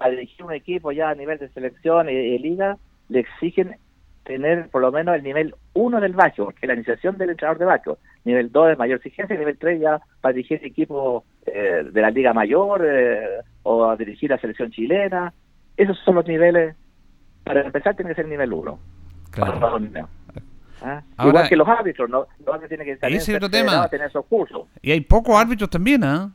[0.00, 2.76] para dirigir un equipo ya a nivel de selección y, y liga,
[3.08, 3.76] le exigen
[4.24, 7.58] tener por lo menos el nivel 1 del básquetbol, que es la iniciación del entrenador
[7.58, 7.98] de básquetbol.
[8.24, 12.10] Nivel 2 de mayor exigencia, y nivel 3 ya para dirigir equipos eh, de la
[12.10, 15.32] liga mayor eh, o a dirigir la selección chilena.
[15.76, 16.76] Esos son los niveles.
[17.44, 18.78] Para empezar tiene que ser nivel 1.
[19.30, 19.78] Claro.
[20.82, 21.02] ¿Ah?
[21.16, 22.26] Ahora- Igual que los árbitros, ¿no?
[22.38, 23.88] los árbitros tienen que también Ese otro tema.
[23.88, 24.68] tener esos cursos.
[24.82, 26.30] Y hay pocos árbitros también, ¿ah?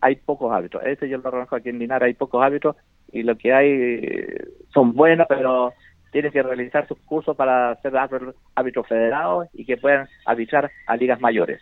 [0.00, 0.82] Hay pocos árbitros.
[0.84, 2.76] Este yo lo conozco aquí en Linares, hay pocos árbitros
[3.12, 5.72] y lo que hay eh, son buenos, pero
[6.10, 11.20] tienen que realizar sus cursos para ser árbitros, federados y que puedan arbitrar a ligas
[11.20, 11.60] mayores.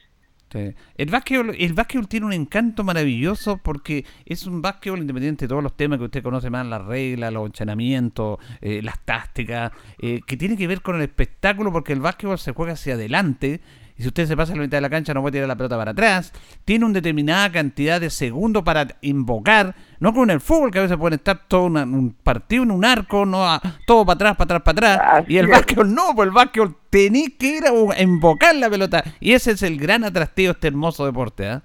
[0.53, 5.63] El básquetbol, el básquetbol tiene un encanto maravilloso porque es un básquetbol independiente de todos
[5.63, 9.71] los temas que usted conoce más, las reglas, los entrenamientos, eh, las tácticas,
[10.03, 13.61] eh, que tiene que ver con el espectáculo porque el básquetbol se juega hacia adelante
[14.01, 15.57] y si usted se pasa a la mitad de la cancha no puede tirar la
[15.57, 16.33] pelota para atrás,
[16.65, 20.83] tiene una determinada cantidad de segundos para invocar, no como en el fútbol que a
[20.83, 24.37] veces pueden estar todo una- un partido en un arco, no a- todo para atrás,
[24.37, 27.65] para atrás, para atrás, Así y el básquetbol no, pues el básquetbol tenés que ir
[27.67, 29.05] a invocar la pelota.
[29.21, 31.63] Y ese es el gran atractivo de este hermoso deporte, ¿ah?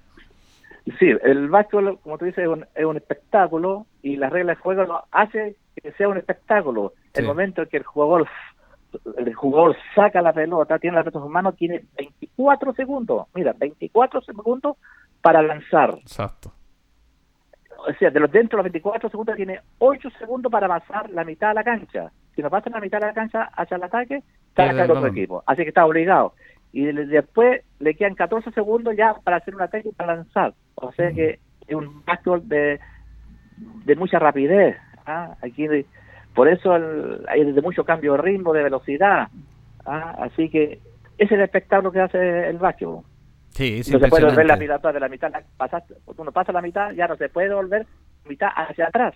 [0.99, 4.61] Sí, el básquetbol, como tú dices, es un, es un espectáculo y las reglas de
[4.61, 6.93] juego lo hace que sea un espectáculo.
[7.13, 8.27] El momento en que el jugador
[9.17, 13.27] el jugador saca la pelota, tiene la pelota en sus manos, tiene 24 segundos.
[13.33, 14.77] Mira, 24 segundos
[15.21, 15.95] para lanzar.
[16.01, 16.51] Exacto.
[17.87, 21.23] O sea, de los dentro de los 24 segundos tiene 8 segundos para pasar la
[21.23, 22.11] mitad de la cancha.
[22.35, 25.43] Si no pasa la mitad de la cancha hacia el ataque, está el otro equipo.
[25.45, 26.33] Así que está obligado.
[26.71, 30.53] Y después le quedan 14 segundos ya para hacer un ataque y para lanzar.
[30.75, 32.79] O sea que es un básquetbol de,
[33.85, 34.77] de mucha rapidez.
[35.05, 35.35] ¿ah?
[35.41, 35.67] Aquí
[36.35, 39.29] por eso el- hay de mucho cambio de ritmo, de velocidad.
[39.85, 40.15] ¿ah?
[40.19, 40.81] Así que ese
[41.17, 43.03] es el espectáculo que hace el básquetbol.
[43.49, 46.61] Sí, es no se puede volver la pelota de la mitad, pasaste, uno pasa la
[46.61, 47.85] mitad, ya no se puede volver
[48.27, 49.13] mitad hacia atrás.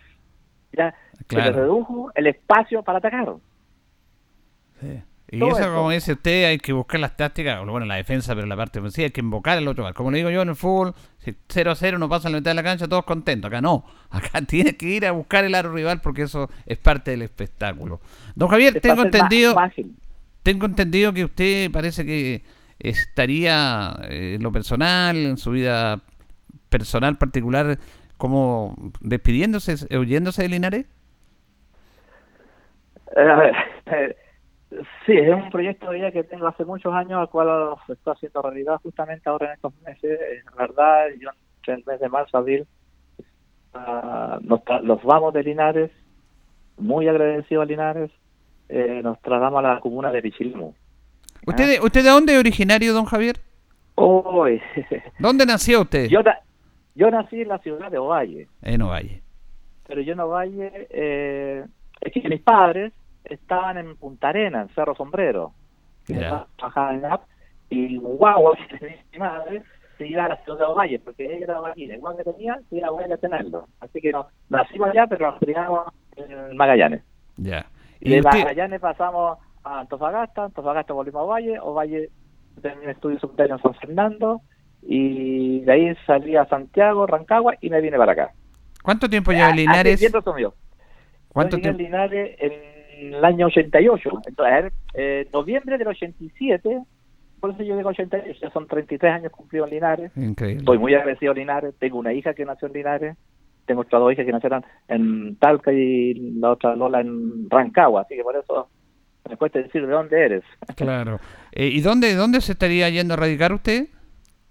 [0.72, 1.52] Ya se Claro.
[1.52, 3.28] le redujo el espacio para atacar.
[4.80, 5.02] Sí.
[5.32, 5.74] Y eso, eso.
[5.74, 8.80] como dice usted, hay que buscar las tácticas, o bueno, la defensa, pero la parte
[8.80, 9.92] ofensiva hay que invocar al otro.
[9.94, 12.56] Como le digo yo en el fútbol, si 0-0 no pasa en la mitad de
[12.56, 13.50] la cancha, todos contentos.
[13.50, 13.86] Acá no.
[14.10, 18.00] Acá tiene que ir a buscar el aro rival porque eso es parte del espectáculo.
[18.36, 19.56] Don Javier, tengo entendido,
[20.42, 22.44] tengo entendido que usted parece que
[22.80, 26.02] estaría eh, en lo personal, en su vida
[26.70, 27.78] personal particular,
[28.18, 30.86] como despidiéndose, huyéndose de Linares.
[33.16, 33.52] Eh,
[33.88, 34.16] eh,
[35.06, 39.28] sí, es un proyecto que tengo hace muchos años, al cual estoy haciendo realidad justamente
[39.30, 40.20] ahora en estos meses.
[40.20, 42.68] Eh, La verdad, yo entre el mes de marzo, abril,
[43.74, 45.92] ah, nos, los vamos de Linares,
[46.78, 48.12] muy agradecidos a Linares,
[48.70, 50.74] eh, nos trasladamos a la comuna de Pichilemu.
[51.48, 53.38] ¿Usted, de- ¿Usted de dónde es originario, don Javier?
[53.96, 54.62] Hoy,
[55.20, 56.06] ¿Dónde nació usted?
[56.08, 56.22] yo,
[56.96, 59.22] yo nací en la ciudad de Ovalle, En Ovalle.
[59.88, 61.66] pero yo en Ovalle, eh,
[62.02, 62.94] es que mis padres
[63.36, 65.54] estaban en Punta Arena, en Cerro Sombrero.
[66.08, 66.48] En la
[67.70, 68.00] y
[68.80, 69.64] tenía mi madre
[70.00, 72.78] se iba a la ciudad de Ovalle, porque ella era Ovalle, igual que tenía, se
[72.78, 73.68] iba a tenerlo.
[73.82, 77.04] Así que no, nacimos allá, pero nos criamos en Magallanes.
[77.36, 77.66] Ya.
[78.00, 82.10] Y ¿Y de usted, Magallanes pasamos a Antofagasta, Antofagasta volvimos a Valle, o Valle
[82.62, 84.42] terminé estudios superiores en San Fernando,
[84.82, 88.32] y de ahí salí a Santiago, Rancagua, y me vine para acá.
[88.82, 90.00] ¿Cuánto tiempo lleva Ah, Linares?
[91.28, 91.78] ¿Cuánto tiempo?
[91.78, 92.54] Linares en
[93.00, 94.10] el año 88.
[94.28, 96.82] Entonces, eh, noviembre del 87,
[97.40, 100.12] por eso yo digo 88, ya son 33 años cumplidos en Linares.
[100.18, 100.60] Increíble.
[100.60, 101.74] Estoy muy agradecido a Linares.
[101.80, 103.18] Tengo una hija que nació en Linares.
[103.66, 108.02] Tengo otras dos hijas que nacieron en Talca y la otra Lola en Rancagua.
[108.02, 108.68] Así que por eso
[109.30, 110.44] me cuesta decir de dónde eres.
[110.76, 111.20] Claro.
[111.52, 113.88] Eh, ¿Y dónde, dónde se estaría yendo a radicar usted?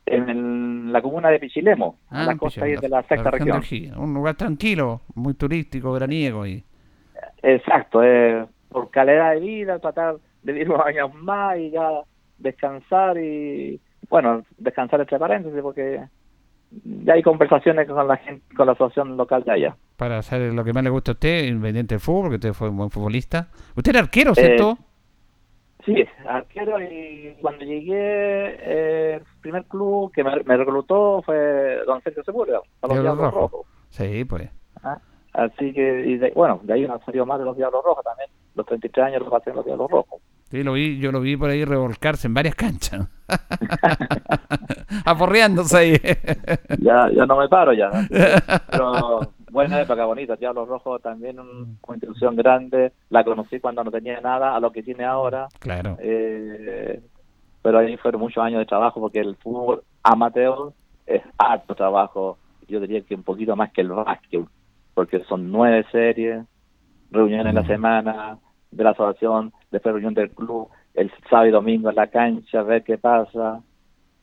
[0.07, 3.03] En el- la comuna de Pichilemo, Ah, a la en costa Pichilemu, ahí de la
[3.03, 3.63] sexta región región.
[3.63, 3.99] Gila.
[3.99, 6.47] Un lugar tranquilo, muy turístico, veraniego.
[6.47, 6.65] Y...
[7.43, 11.89] Exacto, eh, por calidad de vida, tratar de vivir unos años más y ya
[12.39, 16.03] descansar y, bueno, descansar entre paréntesis porque
[16.71, 19.77] ya hay conversaciones con la gente, con la asociación local de allá.
[19.97, 22.69] Para hacer lo que más le gusta a usted, independiente del fútbol, que usted fue
[22.69, 23.49] un buen futbolista.
[23.75, 24.79] Usted era arquero, ¿cierto?
[25.85, 32.03] Sí, arquero y cuando llegué, eh, el primer club que me, me reclutó fue Don
[32.03, 32.61] Sergio Sepúlveda.
[32.83, 33.67] Rojos.
[33.89, 34.51] Sí, pues.
[34.83, 34.99] ¿ah?
[35.33, 38.29] Así que, y de- bueno, de ahí no salió más de los Diablos Rojos también.
[38.55, 40.21] Los 33 años los pasé en los Diablos Rojos.
[40.51, 43.07] Sí, lo vi, yo lo vi por ahí revolcarse en varias canchas.
[45.05, 45.93] Aporreándose ahí.
[46.81, 47.91] ya, ya no me paro ya.
[48.71, 50.37] Pero buena época, bonita.
[50.37, 52.93] Diablos Rojos también un- una institución grande.
[53.11, 55.49] La conocí cuando no tenía nada a lo que tiene ahora.
[55.59, 55.97] claro.
[56.01, 57.01] Eh,
[57.61, 60.73] pero ahí fueron muchos años de trabajo porque el fútbol amateur
[61.07, 62.39] es harto trabajo.
[62.69, 64.45] Yo diría que un poquito más que el básquet,
[64.99, 66.45] porque son nueve series,
[67.13, 68.37] reuniones en la semana
[68.73, 72.83] de la asociación, después reunión del club, el sábado y domingo en la cancha, ver
[72.83, 73.63] qué pasa.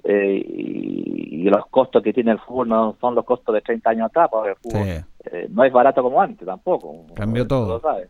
[0.03, 3.89] eh, y, y los costos que tiene el fútbol no son los costos de 30
[3.89, 5.29] años atrás, porque el fútbol Sí.
[5.31, 7.05] eh, no es barato como antes tampoco.
[7.15, 7.79] Cambió todo.
[7.79, 8.09] Cambió,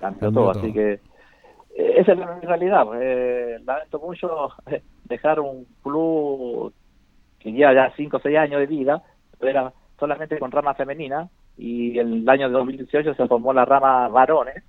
[0.00, 0.60] Cambió todo, todo.
[0.62, 0.92] así que
[1.76, 2.86] eh, esa es la realidad.
[2.86, 4.48] pues, eh, lamento mucho
[5.04, 6.72] dejar un club
[7.38, 9.02] que lleva ya 5 o 6 años de vida,
[9.38, 14.08] pero era solamente con rama femenina, y el año de 2018 se formó la rama
[14.08, 14.62] varones,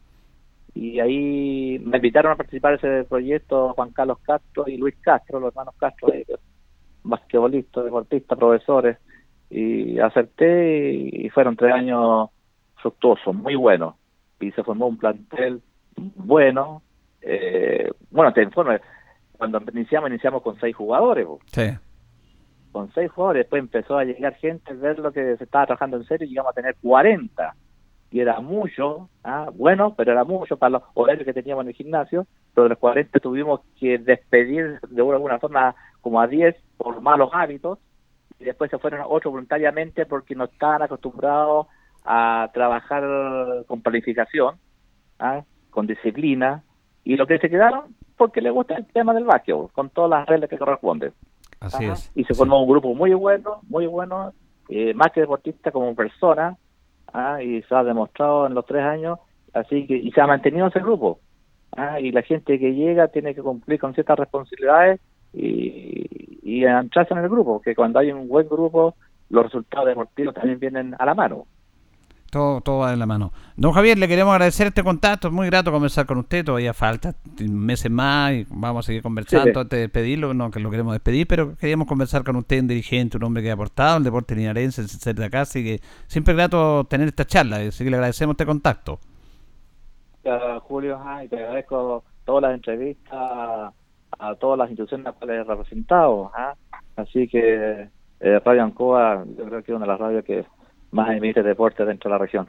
[0.73, 5.39] y ahí me invitaron a participar en ese proyecto Juan Carlos Castro y Luis Castro,
[5.39, 6.25] los hermanos Castro, eh,
[7.03, 8.97] basquetbolistas, deportistas, profesores,
[9.49, 12.29] y acepté y fueron tres años
[12.75, 13.95] fructuosos, muy buenos,
[14.39, 15.61] y se formó un plantel
[16.15, 16.81] bueno,
[17.21, 18.73] eh, bueno, te informo,
[19.37, 21.27] cuando iniciamos, iniciamos con seis jugadores.
[21.47, 21.69] Sí.
[22.71, 26.05] Con seis jugadores, después empezó a llegar gente, ver lo que se estaba trabajando en
[26.05, 27.55] serio, y llegamos a tener 40,
[28.11, 31.75] y era mucho, ah, bueno, pero era mucho para los horarios que teníamos en el
[31.75, 37.01] gimnasio, pero de los 40 tuvimos que despedir de alguna forma como a 10 por
[37.01, 37.79] malos hábitos,
[38.39, 41.67] y después se fueron otros voluntariamente porque no estaban acostumbrados
[42.03, 43.03] a trabajar
[43.67, 44.55] con planificación,
[45.19, 45.43] ¿ah?
[45.69, 46.63] con disciplina,
[47.03, 50.27] y lo que se quedaron porque les gusta el tema del básquetbol, con todas las
[50.27, 51.13] reglas que corresponden.
[51.61, 51.93] Así Ajá.
[51.93, 52.11] es.
[52.15, 52.37] Y se Sí.
[52.37, 54.33] formó un grupo muy bueno, muy bueno,
[54.69, 56.57] eh, más que deportista como persona,
[57.13, 59.19] ah, y se ha demostrado en los tres años,
[59.53, 61.19] así que y se ha mantenido ese grupo.
[61.77, 64.99] ah, y la gente que llega tiene que cumplir con ciertas responsabilidades
[65.33, 68.95] y, y entrarse en el grupo, porque cuando hay un buen grupo,
[69.29, 71.45] los resultados deportivos también vienen a la mano.
[72.31, 73.31] Todo, todo va de la mano.
[73.57, 75.27] Don Javier, le queremos agradecer este contacto.
[75.27, 76.43] Es muy grato conversar con usted.
[76.45, 79.59] Todavía falta meses más y vamos a seguir conversando Sí.
[79.59, 80.33] antes de despedirlo.
[80.33, 83.51] No que lo queremos despedir, pero queríamos conversar con usted, un dirigente, un hombre que
[83.51, 85.41] ha aportado el deporte linarense, ser de acá.
[85.41, 87.57] Así que siempre es grato tener esta charla.
[87.57, 88.99] Así que le agradecemos este contacto.
[90.25, 93.73] Ah, Julio, ajá, y te agradezco todas las entrevistas a,
[94.19, 96.27] a todas las instituciones a las cuales he representado.
[96.33, 96.55] ajá.
[96.95, 97.89] Así que
[98.19, 100.45] eh, Radio Ancoa, yo creo que es una de las radios que
[100.91, 102.47] más emite deporte dentro de la región.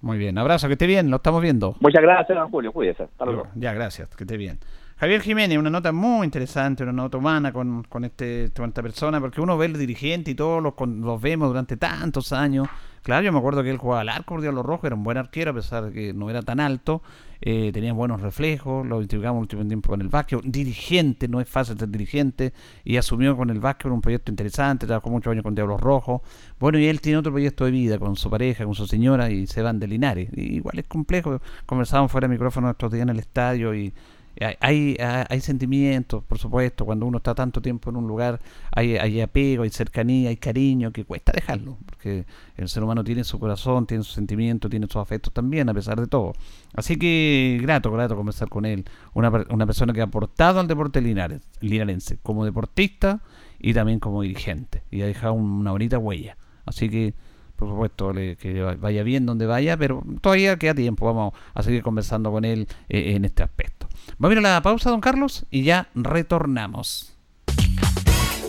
[0.00, 0.36] Muy bien.
[0.38, 1.10] Abrazo, que esté bien.
[1.10, 1.76] Lo estamos viendo.
[1.80, 2.72] Muchas gracias, don Julio.
[2.72, 3.04] Cuídese.
[3.04, 3.46] Hasta luego.
[3.54, 4.58] Ya, gracias, que esté bien.
[4.96, 9.20] Javier Jiménez, una nota muy interesante, una nota humana con, con, este, con esta persona,
[9.20, 12.68] porque uno ve el dirigente y todos los, los vemos durante tantos años.
[13.02, 15.18] Claro, yo me acuerdo que él jugaba al arco por Diablo Rojo, era un buen
[15.18, 17.02] arquero, a pesar de que no era tan alto,
[17.44, 20.40] eh, tenía buenos reflejos, lo investigamos el último tiempo con el básquet.
[20.44, 22.52] Dirigente, no es fácil ser dirigente,
[22.84, 26.20] y asumió con el básquet un proyecto interesante, trabajó muchos años con Diablos Rojos.
[26.60, 29.48] Bueno, y él tiene otro proyecto de vida con su pareja, con su señora, y
[29.48, 30.30] se van de Linares.
[30.36, 33.92] Igual es complejo, conversábamos fuera de micrófono estos días en el estadio y
[34.40, 34.96] hay, hay,
[35.28, 39.62] hay sentimientos, por supuesto, cuando uno está tanto tiempo en un lugar, hay, hay apego,
[39.64, 42.24] hay cercanía, hay cariño, que cuesta dejarlo, porque
[42.56, 46.00] el ser humano tiene su corazón, tiene sus sentimientos, tiene sus afectos también, a pesar
[46.00, 46.32] de todo.
[46.74, 51.00] Así que grato, grato conversar con él, una, una persona que ha aportado al deporte
[51.00, 53.20] linares, linarense, como deportista
[53.60, 56.36] y también como dirigente, y ha dejado una bonita huella.
[56.64, 57.14] Así que
[57.56, 61.82] por supuesto, le- que vaya bien donde vaya, pero todavía queda tiempo, vamos a seguir
[61.84, 63.81] conversando con él eh, en este aspecto.
[64.18, 67.12] Vamos a ir a la pausa, don Carlos, y ya retornamos.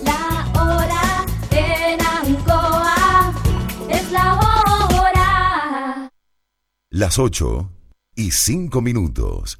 [0.04, 3.34] La hora en Ancoa
[3.90, 6.12] es la hora.
[6.90, 7.70] Las 8
[8.16, 9.60] y 5 minutos.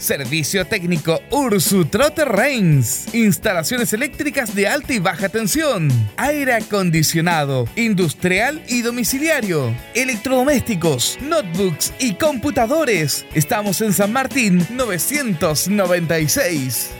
[0.00, 3.14] Servicio técnico Ursu Trotter Reigns.
[3.14, 5.90] Instalaciones eléctricas de alta y baja tensión.
[6.16, 9.74] Aire acondicionado, industrial y domiciliario.
[9.94, 13.26] Electrodomésticos, notebooks y computadores.
[13.34, 16.99] Estamos en San Martín 996.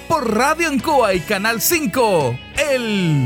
[0.11, 2.37] por Radio Ancoa y Canal 5.
[2.69, 3.23] El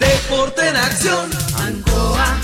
[0.00, 1.28] Deporte en acción.
[1.58, 2.40] Ancoa,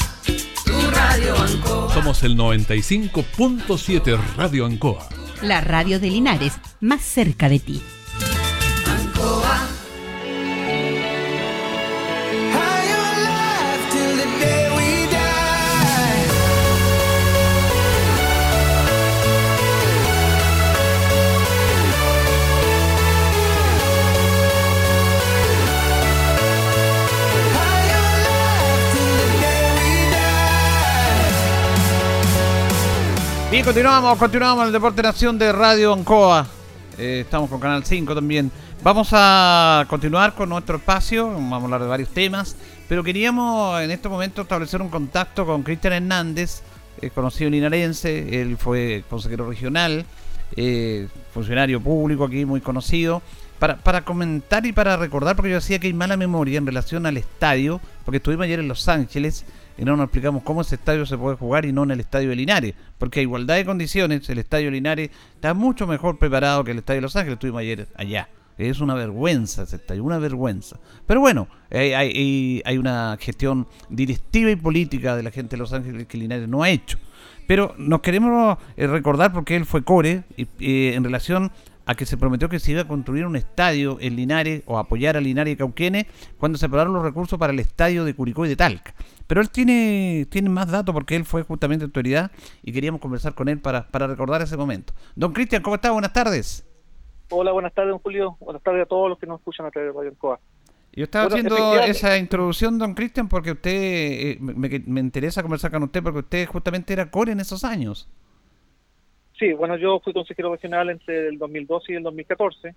[0.67, 1.95] tu radio Ancoa.
[1.95, 5.09] Somos el 95.7 Radio Ancoa.
[5.41, 7.83] La radio de Linares, más cerca de ti.
[33.55, 36.45] Bien, continuamos, continuamos el Deporte Nación de Radio Ancoa.
[36.99, 38.51] Eh, estamos con Canal 5 también.
[38.83, 42.57] Vamos a continuar con nuestro espacio, vamos a hablar de varios temas,
[42.89, 46.63] pero queríamos en este momento establecer un contacto con Cristian Hernández,
[47.01, 50.05] eh, conocido linarense, él fue consejero regional,
[50.57, 53.23] eh, funcionario público aquí muy conocido,
[53.61, 57.07] para, para comentar y para recordar, porque yo decía que hay mala memoria en relación
[57.07, 59.45] al estadio, porque estuvimos ayer en Los Ángeles
[59.77, 62.31] y no nos explicamos cómo ese estadio se puede jugar y no en el estadio
[62.31, 62.75] de Linares.
[62.99, 66.79] Porque a igualdad de condiciones, el estadio de Linares está mucho mejor preparado que el
[66.79, 67.35] estadio de Los Ángeles.
[67.35, 68.29] Estuvimos ayer allá.
[68.57, 70.79] Es una vergüenza ese estadio, una vergüenza.
[71.07, 75.73] Pero bueno, hay, hay, hay una gestión directiva y política de la gente de Los
[75.73, 76.99] Ángeles que Linares no ha hecho.
[77.49, 81.51] Pero nos queremos eh, recordar porque él fue core y, y en relación
[81.87, 85.17] a que se prometió que se iba a construir un estadio en Linares o apoyar
[85.17, 86.07] a Linares y Cauquenes
[86.39, 88.95] cuando se aprobaron los recursos para el estadio de Curicó y de Talca.
[89.27, 92.31] Pero él tiene, tiene más datos porque él fue justamente autoridad
[92.63, 94.93] y queríamos conversar con él para, para recordar ese momento.
[95.15, 95.91] Don Cristian, ¿cómo está?
[95.91, 96.67] Buenas tardes.
[97.31, 98.37] Hola, buenas tardes, don Julio.
[98.41, 100.41] Buenas tardes a todos los que nos escuchan a través de Radio Ancoa.
[100.93, 105.73] Yo estaba Bueno, haciendo esa introducción, don Cristian, porque usted, eh, me, me interesa conversar
[105.73, 108.09] con usted porque usted justamente era core en esos años.
[109.45, 112.75] Sí, bueno, yo fui consejero regional entre el 2012 y el 2014,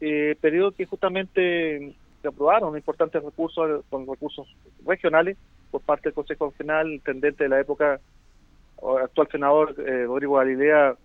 [0.00, 4.48] eh, periodo que justamente se aprobaron importantes recursos con recursos
[4.86, 5.36] regionales
[5.70, 8.00] por parte del Consejo Regional, el intendente de la época,
[9.02, 10.96] actual senador eh, Rodrigo Galilea,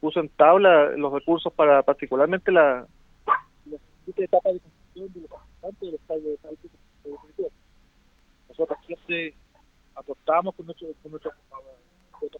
[0.00, 2.86] puso en tabla los recursos para particularmente la,
[4.16, 5.20] etapa de construcción de
[5.62, 6.30] los del estadio
[9.18, 9.34] de
[9.96, 11.20] apostamos con nuestros con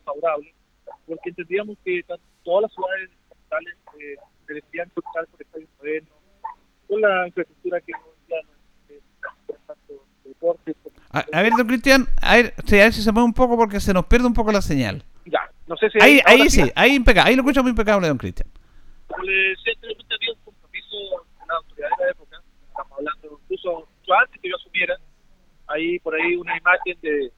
[0.05, 0.55] favorables
[1.07, 2.05] porque entendíamos que
[2.43, 4.17] todas las ciudades capitales eh,
[4.49, 6.11] merecían contar con estadios modernos,
[6.89, 7.93] con la infraestructura que
[11.11, 13.81] A, a ver, don Cristian, a ver, a ver si se mueve un poco porque
[13.81, 15.05] se nos pierde un poco la señal.
[15.25, 18.09] Ya, no sé si Ahí, ahora ahí sí, ahí impecable, ahí lo escucho muy impecable,
[18.09, 18.49] don Cristian.
[19.07, 23.41] Como le decía anteriormente, había un compromiso de la autoridad de la época, estamos hablando
[23.43, 23.89] incluso
[24.21, 24.97] antes que yo asumiera,
[25.69, 27.33] ahí por ahí una imagen de,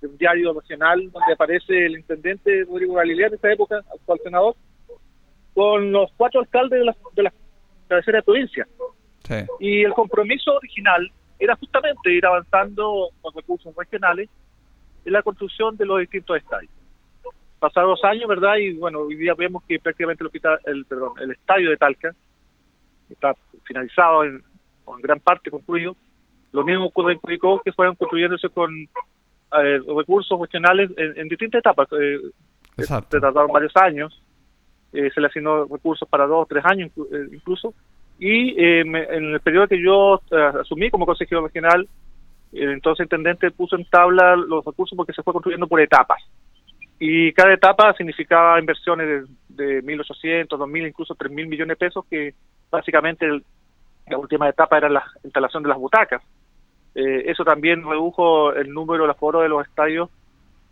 [0.00, 4.56] de un diario nacional donde aparece el intendente Rodrigo Galilea en esa época, actual senador,
[5.54, 7.32] con los cuatro alcaldes de la, de la
[7.88, 8.68] cabecera de provincia.
[9.24, 9.34] Sí.
[9.60, 14.28] Y el compromiso original era justamente ir avanzando con recursos regionales
[15.04, 16.72] en la construcción de los distintos estadios.
[17.58, 18.56] Pasaron dos años, ¿verdad?
[18.56, 22.14] Y bueno, hoy día vemos que prácticamente el, hospital, el, perdón, el estadio de Talca
[23.10, 23.34] está
[23.64, 24.42] finalizado en
[25.02, 25.96] gran parte concluido.
[26.52, 28.70] Lo mismo ocurre en Curicó, que fueron construyéndose con
[29.52, 31.88] eh, recursos regionales en, en distintas etapas.
[31.92, 32.18] Eh,
[32.76, 33.16] Exacto.
[33.16, 34.22] se tardaron varios años,
[34.92, 37.74] eh, se le asignó recursos para dos o tres años inclu- eh, incluso,
[38.18, 41.88] y eh, me- en el periodo que yo eh, asumí como consejero regional,
[42.52, 46.22] el entonces intendente puso en tabla los recursos porque se fue construyendo por etapas.
[47.00, 52.34] Y cada etapa significaba inversiones de, de 1.800, 2.000, incluso 3.000 millones de pesos, que
[52.70, 53.44] básicamente el-
[54.08, 56.22] la última etapa era la instalación de las butacas.
[57.00, 60.10] Eh, eso también redujo el número de aforo de los estadios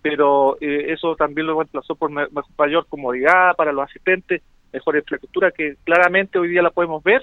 [0.03, 4.41] pero eh, eso también lo reemplazó por ma- ma- mayor comodidad para los asistentes,
[4.73, 7.23] mejor infraestructura que claramente hoy día la podemos ver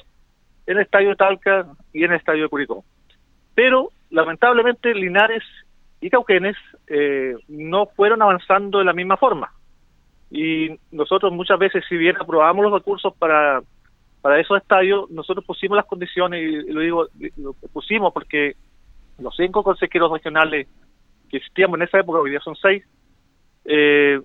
[0.67, 2.83] en el estadio de Talca y en el estadio de Curicó.
[3.55, 5.43] Pero lamentablemente Linares
[6.01, 9.53] y Cauquenes eh, no fueron avanzando de la misma forma.
[10.29, 13.61] Y nosotros muchas veces, si bien aprobamos los recursos para,
[14.21, 18.55] para esos estadios, nosotros pusimos las condiciones, y lo digo, lo pusimos porque
[19.19, 20.67] los cinco consejeros regionales
[21.29, 22.83] que existíamos en esa época, hoy día son seis,
[23.65, 24.19] eh,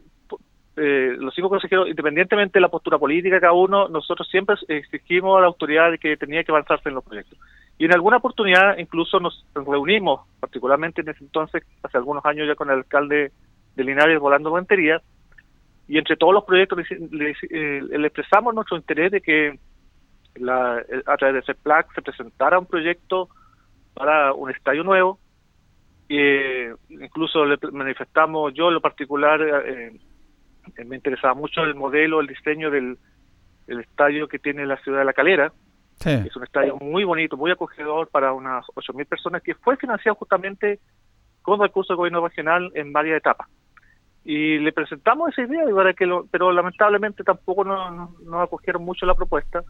[0.76, 5.36] eh, los cinco consejeros, independientemente de la postura política de cada uno, nosotros siempre exigimos
[5.36, 7.38] a la autoridad que tenía que avanzarse en los proyectos.
[7.78, 12.54] Y en alguna oportunidad incluso nos reunimos, particularmente en ese entonces, hace algunos años ya
[12.54, 13.32] con el alcalde
[13.76, 15.00] de Linares, Volando Montería,
[15.88, 19.58] y entre todos los proyectos le, le- eh, le expresamos nuestro interés de que
[20.34, 23.28] la, eh, a través de CEPLAC se presentara un proyecto
[23.98, 25.18] para un estadio nuevo.
[26.08, 29.92] Eh, incluso le manifestamos, yo en lo particular, eh,
[30.78, 32.98] eh, me interesaba mucho el modelo, el diseño del
[33.66, 35.52] el estadio que tiene la ciudad de La Calera,
[35.96, 36.08] Sí.
[36.10, 40.78] es un estadio muy bonito, muy acogedor para unas 8.000 personas, que fue financiado justamente
[41.42, 43.46] con recursos del gobierno regional en varias etapas.
[44.24, 48.40] Y le presentamos esa idea, y para que lo- pero lamentablemente tampoco no, no, no
[48.40, 49.62] acogieron mucho la propuesta.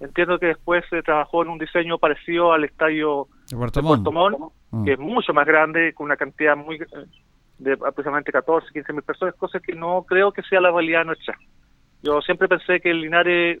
[0.00, 4.04] Entiendo que después se trabajó en un diseño parecido al estadio De Puerto de Montt.
[4.04, 4.84] Puerto Montt, Mm.
[4.84, 6.86] que es mucho más grande, con una cantidad muy eh,
[7.58, 11.36] de aproximadamente 14, 15 mil personas, cosas que no creo que sea la realidad nuestra.
[12.02, 13.60] Yo siempre pensé que el Linares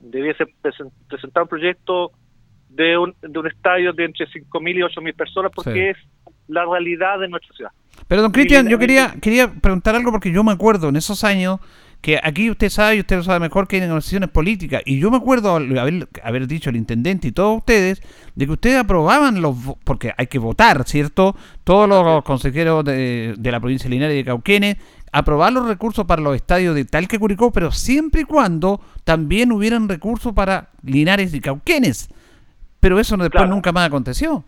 [0.00, 2.12] debiese presen- presentar un proyecto
[2.68, 5.80] de un, de un estadio de entre 5 mil y 8 mil personas, porque Sí.
[5.80, 5.96] es
[6.48, 7.72] la realidad de nuestra ciudad.
[8.06, 11.58] Pero don Cristian, yo quería quería preguntar algo porque yo me acuerdo en esos años
[12.00, 15.10] que aquí usted sabe y usted lo sabe mejor que hay negociaciones políticas y yo
[15.10, 18.02] me acuerdo haber, haber dicho el intendente y todos ustedes
[18.34, 21.36] de que ustedes aprobaban los porque hay que votar, ¿cierto?
[21.64, 24.76] Todos los consejeros de, de la provincia de Linares y de Cauquenes
[25.12, 29.50] aprobar los recursos para los estadios de Talca y Curicó, pero siempre y cuando también
[29.52, 32.08] hubieran recursos para Linares y Cauquenes.
[32.78, 33.48] Pero eso después Claro.
[33.54, 34.44] nunca más aconteció.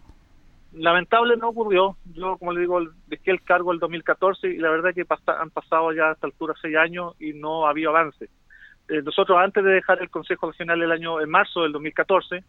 [0.75, 1.97] Lamentable no ocurrió.
[2.15, 5.51] Yo, como le digo, dejé el cargo el 2014 y la verdad que pasa- han
[5.51, 8.29] pasado ya a esta altura seis años y no ha habido avance.
[8.89, 12.43] Eh, nosotros antes de dejar el Consejo Regional el año en marzo del 2014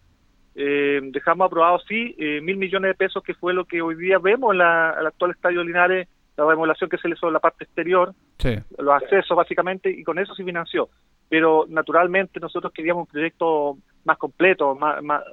[0.56, 4.20] eh, dejamos aprobado sí eh, mil millones de pesos que fue lo que hoy día
[4.20, 6.08] vemos en la, el actual Estadio Linares,
[6.38, 8.56] la remodelación que se le hizo en la parte exterior, Sí.
[8.78, 10.90] los accesos básicamente y con eso se financió.
[11.30, 15.24] Pero naturalmente nosotros queríamos un proyecto más completo, más, más,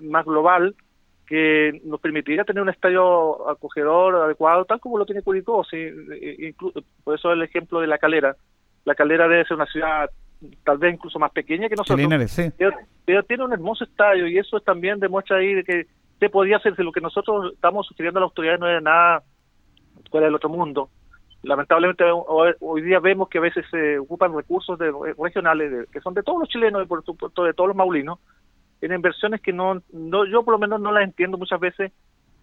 [0.00, 0.74] más global
[1.32, 5.64] que nos permitiría tener un estadio acogedor adecuado, tal como lo tiene Curicó.
[5.64, 8.36] Sí, eh, inclu- por eso el ejemplo de La Calera.
[8.84, 10.10] La Calera debe ser una ciudad
[10.62, 12.50] tal vez incluso más pequeña que nosotros, Linares, sí.
[12.58, 12.76] pero,
[13.06, 15.86] pero tiene un hermoso estadio y eso también demuestra ahí de que
[16.20, 19.22] se podía hacer, de lo que nosotros estamos sugiriendo a la autoridad no era nada
[20.10, 20.90] fuera del otro mundo.
[21.44, 26.00] Lamentablemente hoy, hoy día vemos que a veces se ocupan recursos de, regionales de- que
[26.02, 28.18] son de todos los chilenos y por supuesto de todos los maulinos
[28.82, 31.92] en inversiones que no, no yo por lo menos no las entiendo muchas veces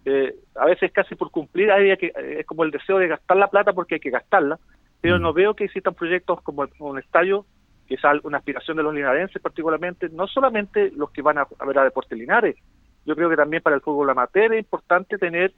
[0.06, 3.36] eh, a veces casi por cumplir hay que eh, es como el deseo de gastar
[3.36, 4.58] la plata porque hay que gastarla
[5.00, 7.44] pero no veo que existan proyectos como un estadio
[7.86, 11.66] que es una aspiración de los linarenses particularmente no solamente los que van a, a
[11.66, 12.56] ver a Deportes Linares
[13.04, 15.52] yo creo que también para el fútbol amateur es importante tener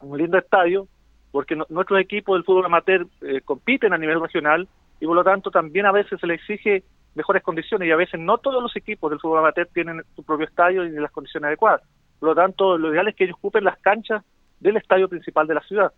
[0.00, 0.86] un lindo estadio
[1.32, 4.68] porque no- nuestros equipos del fútbol amateur eh, compiten a nivel regional
[5.00, 6.84] y por lo tanto también a veces se les exige
[7.18, 10.46] mejores condiciones y a veces no todos los equipos del fútbol amateur tienen su propio
[10.46, 11.82] estadio y las condiciones adecuadas.
[12.18, 14.24] Por lo tanto, lo ideal es que ellos ocupen las canchas
[14.60, 15.92] del estadio principal de la ciudad.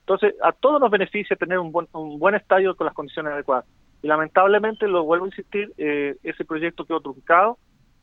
[0.00, 3.64] Entonces, a todos nos beneficia tener un buen, un buen estadio con las condiciones adecuadas.
[4.02, 7.58] Y lamentablemente, lo vuelvo a insistir, eh, ese proyecto quedó truncado,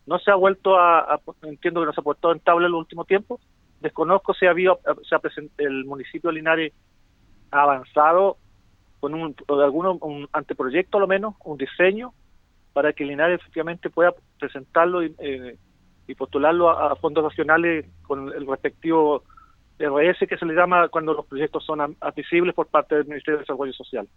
[0.05, 2.80] no se ha vuelto a, entiendo que no se ha puesto en tabla en los
[2.80, 3.39] últimos tiempos,
[3.80, 4.71] desconozco si había,
[5.07, 6.74] se ha presen- el municipio de Linares
[7.51, 8.38] ha avanzado
[8.99, 12.13] con un, alguno, un anteproyecto a lo menos, un diseño,
[12.74, 15.57] para que Linares efectivamente pueda presentarlo y, eh,
[16.07, 19.24] y postularlo a, a fondos nacionales con el respectivo
[19.80, 23.43] RS que se le llama cuando los proyectos son admisibles por parte del Ministerio de
[23.43, 24.07] Desarrollo Social.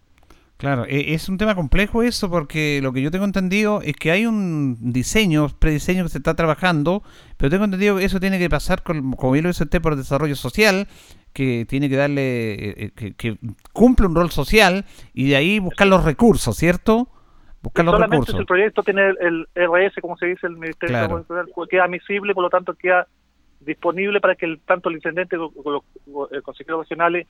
[0.57, 4.11] Claro, e- es un tema complejo eso porque lo que yo tengo entendido es que
[4.11, 7.02] hay un diseño, prediseño que se está trabajando,
[7.36, 9.96] pero tengo entendido que eso tiene que pasar, con, como bien lo dice usted, por
[9.96, 10.88] desarrollo social,
[11.34, 13.38] que tiene que darle, eh, eh, que, que
[13.74, 17.09] cumple un rol social y de ahí buscar los recursos, ¿cierto?
[17.67, 18.35] Buscar los Solamente recursos.
[18.35, 21.17] si el proyecto tiene el, el RS, como se dice, el Ministerio Claro.
[21.17, 23.07] de Desarrollo Social, queda admisible, por lo tanto queda
[23.61, 27.27] disponible para que el, tanto el intendente como los como el consejero regionales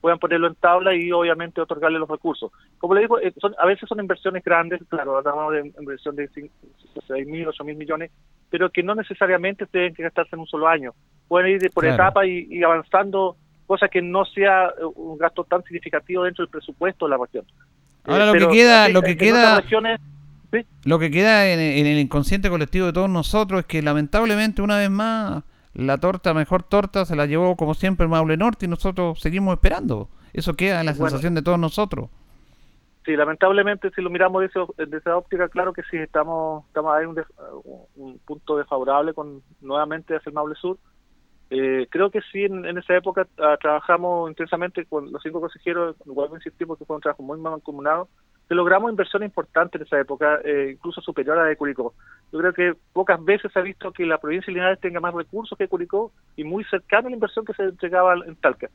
[0.00, 2.52] puedan ponerlo en tabla y obviamente otorgarle los recursos.
[2.78, 6.28] Como le digo, eh, son, a veces son inversiones grandes, claro, hablamos de inversión de
[6.28, 8.10] 6 mil, 8 mil millones,
[8.50, 10.92] pero que no necesariamente tienen que gastarse en un solo año.
[11.26, 11.94] Pueden ir por Claro.
[12.02, 13.36] etapas y, y avanzando,
[13.66, 17.44] cosa que no sea eh, un gasto tan significativo dentro del presupuesto de la región.
[18.04, 22.48] Ahora lo que queda- lo que queda- sí, Lo que queda en, en el inconsciente
[22.48, 25.42] colectivo de todos nosotros es que lamentablemente una vez más
[25.74, 29.54] la torta, mejor torta, se la llevó como siempre el Maule Norte y nosotros seguimos
[29.54, 30.08] esperando.
[30.32, 31.10] Eso queda en la Bueno.
[31.10, 32.08] sensación de todos nosotros.
[33.04, 37.04] Sí, lamentablemente si lo miramos desde, desde esa óptica, claro que sí, estamos, estamos ahí
[37.04, 37.24] en un,
[37.96, 40.78] un punto desfavorable con nuevamente hacia el Maule Sur.
[41.50, 46.34] Eh, creo que sí, en, esa época ah, trabajamos intensamente con los cinco consejeros, vuelvo
[46.34, 48.08] a insistir porque fue un trabajo muy mancomunado,
[48.46, 51.94] que logramos inversiones importantes en esa época, eh, incluso superior a la de Curicó.
[52.32, 55.14] Yo creo que pocas veces se ha visto que la provincia de Linares tenga más
[55.14, 58.68] recursos que Curicó y muy cercana a la inversión que se entregaba en Talca.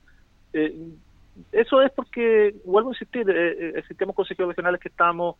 [0.53, 0.73] Eh,
[1.51, 5.35] eso es porque, vuelvo a insistir, eh, eh, existimos consejeros regionales que estamos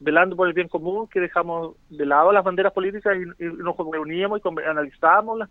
[0.00, 3.76] velando por el bien común, que dejamos de lado las banderas políticas y, y nos
[3.76, 5.48] reuníamos y analizábamos las,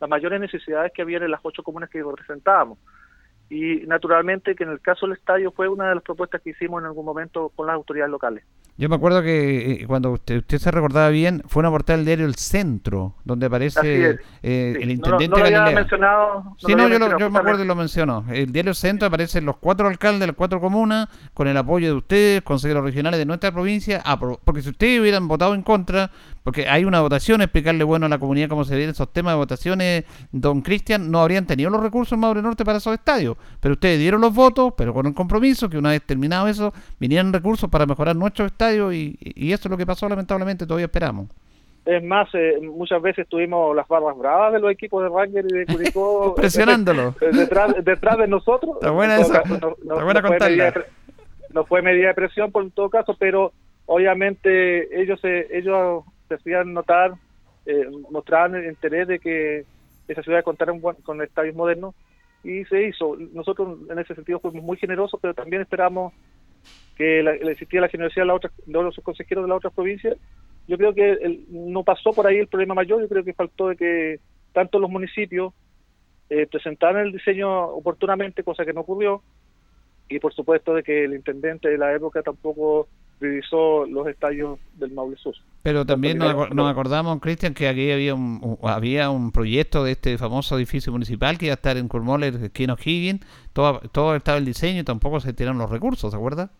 [0.00, 2.78] las mayores necesidades que había en las ocho comunas que representábamos.
[3.48, 6.80] Y naturalmente que en el caso del estadio fue una de las propuestas que hicimos
[6.80, 8.42] en algún momento con las autoridades locales.
[8.76, 12.04] Yo me acuerdo que eh, cuando usted, usted se recordaba bien, fue una portada del
[12.06, 16.42] diario El Centro, donde aparece eh, Sí, el no, intendente no lo había mencionado.
[16.44, 18.24] no Sí, lo no, había yo, lo- mencionado yo me acuerdo y lo mencionó.
[18.32, 21.94] El diario Centro aparecen los cuatro alcaldes de las cuatro comunas, con el apoyo de
[21.94, 24.02] ustedes, consejeros regionales de nuestra provincia,
[24.44, 26.10] porque si ustedes hubieran votado en contra,
[26.46, 29.38] porque hay una votación, explicarle bueno a la comunidad cómo se vienen esos temas de
[29.38, 33.72] votaciones, don Cristian, no habrían tenido los recursos en Maure Norte para esos estadios, pero
[33.74, 37.68] ustedes dieron los votos, pero con el compromiso que una vez terminado eso, vinieran recursos
[37.68, 41.26] para mejorar nuestros estadios y, y eso es lo que pasó lamentablemente, todavía esperamos.
[41.84, 45.52] Es más, eh, muchas veces tuvimos las barras bravas de los equipos de Ranger y
[45.52, 46.34] de Curicó.
[46.36, 47.14] Presionándolo.
[47.20, 48.72] eh, detrás, detrás de nosotros.
[48.80, 49.42] Está buena esa.
[49.48, 50.84] no- no- Está buena no fue medida de
[51.54, 53.52] No fue medida de presión por todo caso, pero
[53.86, 57.12] obviamente ellos se, ellos se hacían notar,
[57.66, 59.64] eh, mostraban el interés de que
[60.08, 61.94] esa ciudad contara un con estadios modernos
[62.42, 63.16] y se hizo.
[63.32, 66.12] Nosotros en ese sentido fuimos muy generosos, pero también esperamos
[66.96, 70.16] que la, la generosidad de, la otra, de los consejeros de las otras provincias.
[70.66, 73.68] Yo creo que el- no pasó por ahí el problema mayor, yo creo que faltó
[73.68, 74.20] de que
[74.52, 75.52] tanto los municipios
[76.30, 79.22] eh, presentaran el diseño oportunamente, cosa que no ocurrió,
[80.08, 82.88] y por supuesto de que el intendente de la época tampoco
[83.20, 85.34] revisó los estadios del Maule Sur.
[85.62, 89.92] Pero también nos, nos acordamos, Cristian, que aquí había un, un- había un proyecto de
[89.92, 94.38] este famoso edificio municipal que iba a estar en Kurmoller, esquina O'Higgins, todo, todo estaba
[94.38, 96.50] el diseño y tampoco se tiraron los recursos, ¿se acuerda?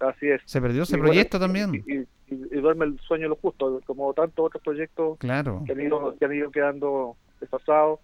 [0.00, 0.40] Así es.
[0.46, 1.74] Se perdió ese Y bueno, proyecto también.
[1.86, 5.62] Y, y- y duerme el sueño lo justo, como tantos otros proyectos Claro.
[5.66, 7.98] que han ido, que han ido quedando desfasados.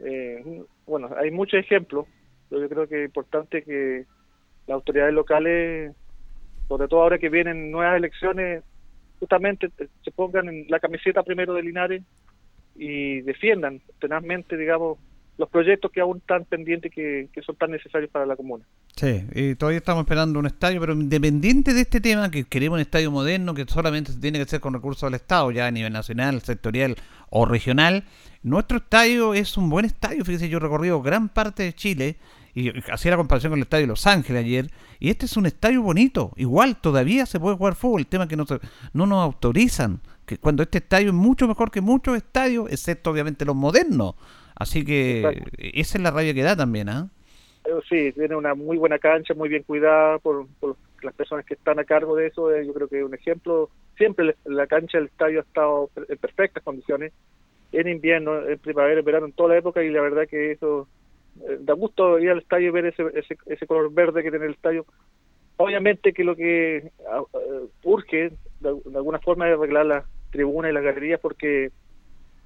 [0.00, 2.06] Eh, bueno, hay muchos ejemplos,
[2.48, 4.06] pero yo creo que es importante que
[4.66, 5.94] las autoridades locales,
[6.70, 8.62] sobre todo ahora que vienen nuevas elecciones,
[9.18, 12.04] justamente eh, se pongan en la camiseta primero de Linares
[12.76, 14.96] y defiendan tenazmente, digamos,
[15.36, 18.64] los proyectos que aún están pendientes que, que son tan necesarios para la comuna.
[18.94, 22.82] Sí, y todavía estamos esperando un estadio, pero independiente de este tema, que queremos un
[22.82, 25.92] estadio moderno que solamente se tiene que hacer con recursos del Estado, ya a nivel
[25.92, 26.94] nacional, sectorial
[27.30, 28.04] o regional,
[28.44, 30.24] nuestro estadio es un buen estadio.
[30.24, 32.16] Fíjese, yo he recorrido gran parte de Chile
[32.60, 34.66] y hacía la comparación con el estadio de Los Ángeles ayer,
[34.98, 36.32] y este es un estadio bonito.
[36.36, 38.60] Igual, todavía se puede jugar fútbol, el tema es que no, se-
[38.92, 43.44] no nos autorizan, que cuando este estadio es mucho mejor que muchos estadios, excepto obviamente
[43.44, 44.14] los modernos.
[44.54, 45.50] Así que Exacto.
[45.58, 47.08] esa es la rabia que da también, ¿ah?
[47.64, 51.54] Eh, Sí, tiene una muy buena cancha, muy bien cuidada por, por las personas que
[51.54, 52.52] están a cargo de eso.
[52.54, 53.70] eh, Yo creo que es un ejemplo.
[53.96, 57.12] Siempre la- cancha del estadio ha estado en perfectas condiciones,
[57.72, 60.88] en invierno, en primavera, en verano, en toda la época, y la verdad que eso
[61.34, 64.54] da gusto ir al estadio y ver ese, ese, ese color verde que tiene el
[64.54, 64.86] estadio.
[65.56, 70.74] Obviamente que lo que ah, eh, urge de, alguna forma es arreglar las tribunas y
[70.74, 71.70] las galerías porque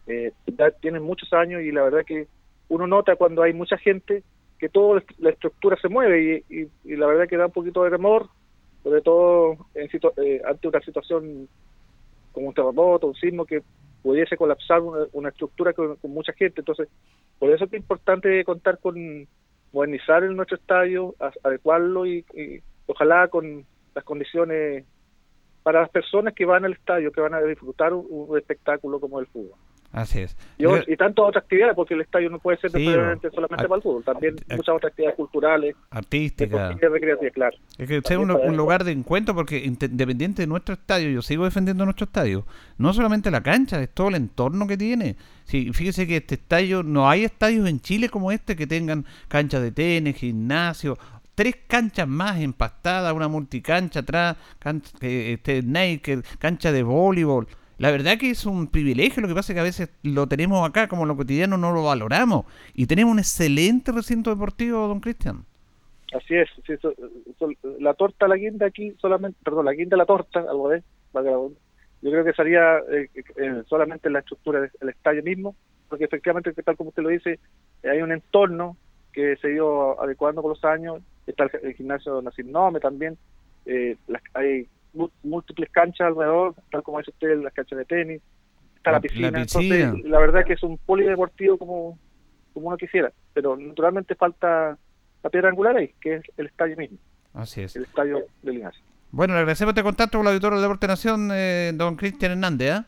[0.06, 0.32] eh,
[0.80, 2.28] tienen muchos años y la verdad que
[2.68, 4.24] uno nota cuando hay mucha gente
[4.58, 7.52] que toda la est- la estructura se mueve y, y- la verdad que da un
[7.52, 8.28] poquito de temor,
[8.82, 11.48] sobre todo en eh, ante una situación
[12.32, 13.62] como un terremoto, un sismo que
[14.04, 16.60] pudiese colapsar una, estructura con, mucha gente.
[16.60, 16.88] Entonces,
[17.38, 19.26] por eso es importante contar con
[19.72, 24.84] modernizar nuestro estadio, adecuarlo y, y ojalá con las condiciones
[25.62, 29.26] para las personas que van al estadio, que van a disfrutar un espectáculo como el
[29.26, 29.58] fútbol.
[29.94, 30.36] Así es.
[30.58, 33.82] Y, tantas otras actividades, porque el estadio no puede ser Sí, solamente Ar- para el
[33.82, 36.44] fútbol, también muchas otras actividades culturales, Artística.
[36.68, 37.56] deportivas, recreativas, claro.
[37.78, 41.44] Es que sea un, lugar de encuentro porque inde- independiente de nuestro estadio, yo sigo
[41.44, 42.44] defendiendo nuestro estadio,
[42.76, 45.14] no solamente la cancha, es todo el entorno que tiene.
[45.44, 49.62] Sí, fíjese que este estadio, no hay estadios en Chile como este que tengan canchas
[49.62, 50.98] de tenis, gimnasio,
[51.36, 57.46] tres canchas más empastadas, una multicancha atrás, cancha, este, naked, cancha de voleibol.
[57.78, 60.66] La verdad que es un privilegio, lo que pasa es que a veces lo tenemos
[60.68, 62.46] acá como lo cotidiano no lo valoramos.
[62.74, 65.44] Y tenemos un excelente recinto deportivo, don Cristian.
[66.12, 66.94] Así es, sí, so-
[67.80, 72.24] la torta, la guinda aquí solamente, perdón, la guinda, la torta, algo de, yo creo
[72.24, 75.56] que sería eh, eh, solamente la estructura del estadio mismo,
[75.88, 77.40] porque efectivamente, tal como usted lo dice,
[77.82, 78.76] eh, hay un entorno
[79.12, 83.16] que se ha ido adecuando con los años, está el, el gimnasio Nacim Nome también,
[83.66, 84.68] eh, las- hay
[85.22, 88.22] múltiples canchas alrededor, tal como dice usted, las canchas de tenis,
[88.76, 89.74] está la, La- la piscina, piscina.
[89.86, 91.98] entonces la verdad que es un polideportivo como,
[92.52, 94.78] como uno quisiera, pero naturalmente falta
[95.22, 96.98] la piedra angular ahí, que es el estadio mismo,
[97.32, 97.74] Así es.
[97.76, 98.78] el estadio de Linares.
[99.10, 102.70] Bueno, le agradecemos este contacto con el auditor de Deporte Nación, eh, don Cristian Hernández.
[102.72, 102.86] ¿ah?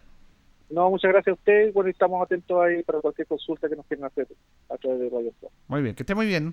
[0.70, 1.72] No, muchas gracias a usted.
[1.72, 4.26] Bueno, estamos atentos ahí para cualquier consulta que nos quieran hacer
[4.68, 5.32] a través de Radio.
[5.68, 6.52] Muy bien, que esté muy bien.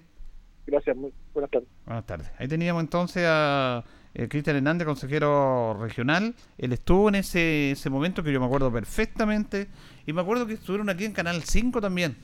[0.67, 1.67] Gracias, muy buenas tardes.
[1.87, 2.31] Buenas tardes.
[2.37, 3.83] Ahí teníamos entonces a
[4.15, 6.35] eh, Cristian Hernández, consejero regional.
[6.57, 9.67] Él estuvo en ese, ese momento que yo me acuerdo perfectamente.
[10.05, 12.15] Y me acuerdo que estuvieron aquí en Canal 5 también.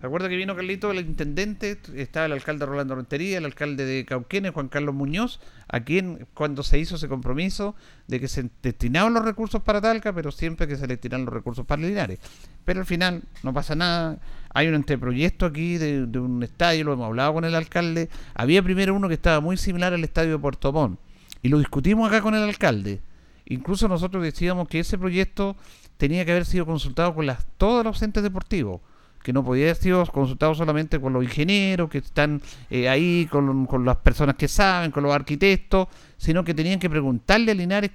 [0.00, 4.52] Recuerda que vino Carlito, el intendente, estaba el alcalde Rolando Rentería, el alcalde de Cauquenes,
[4.52, 7.74] Juan Carlos Muñoz, a quien cuando se hizo ese compromiso
[8.06, 11.66] de que se destinaban los recursos para Talca, pero siempre que se destinan los recursos
[11.66, 12.18] para Linares.
[12.64, 14.18] Pero al final no pasa nada.
[14.54, 18.08] Hay un anteproyecto aquí de, de un estadio, lo hemos hablado con el alcalde.
[18.32, 20.98] Había primero uno que estaba muy similar al estadio de Puerto Montt
[21.42, 23.00] y lo discutimos acá con el alcalde.
[23.46, 25.56] Incluso nosotros decíamos que ese proyecto
[25.96, 28.80] tenía que haber sido consultado con las, todos los entes deportivos
[29.22, 33.66] que no podía haber sido consultado solamente con los ingenieros que están eh, ahí, con,
[33.66, 37.90] con, las personas que saben, con los arquitectos, sino que tenían que preguntarle a Linares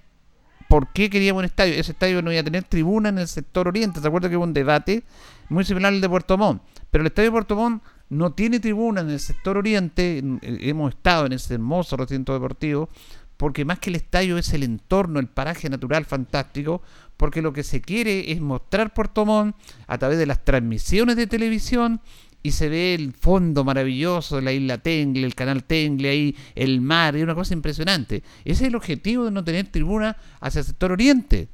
[0.68, 1.74] por qué queríamos un estadio.
[1.74, 4.00] Ese estadio no iba a tener tribuna en el sector oriente.
[4.00, 5.04] ¿Se acuerda que hubo un debate
[5.50, 6.62] muy similar al de Puerto Montt?
[6.92, 10.22] Pero el estadio de Puerto Montt no tiene tribuna en el sector oriente.
[10.42, 12.90] Hemos estado en ese hermoso recinto deportivo
[13.38, 16.82] porque más que el estadio es el entorno, el paraje natural fantástico,
[17.18, 19.56] porque lo que se quiere es mostrar Puerto Montt
[19.88, 22.02] a través de las transmisiones de televisión
[22.44, 26.80] y se ve el fondo maravilloso de la isla Tengle, el canal Tengle ahí, el
[26.80, 28.22] mar, y una cosa impresionante.
[28.44, 31.50] Ese es el objetivo de no tener tribuna hacia el sector oriente,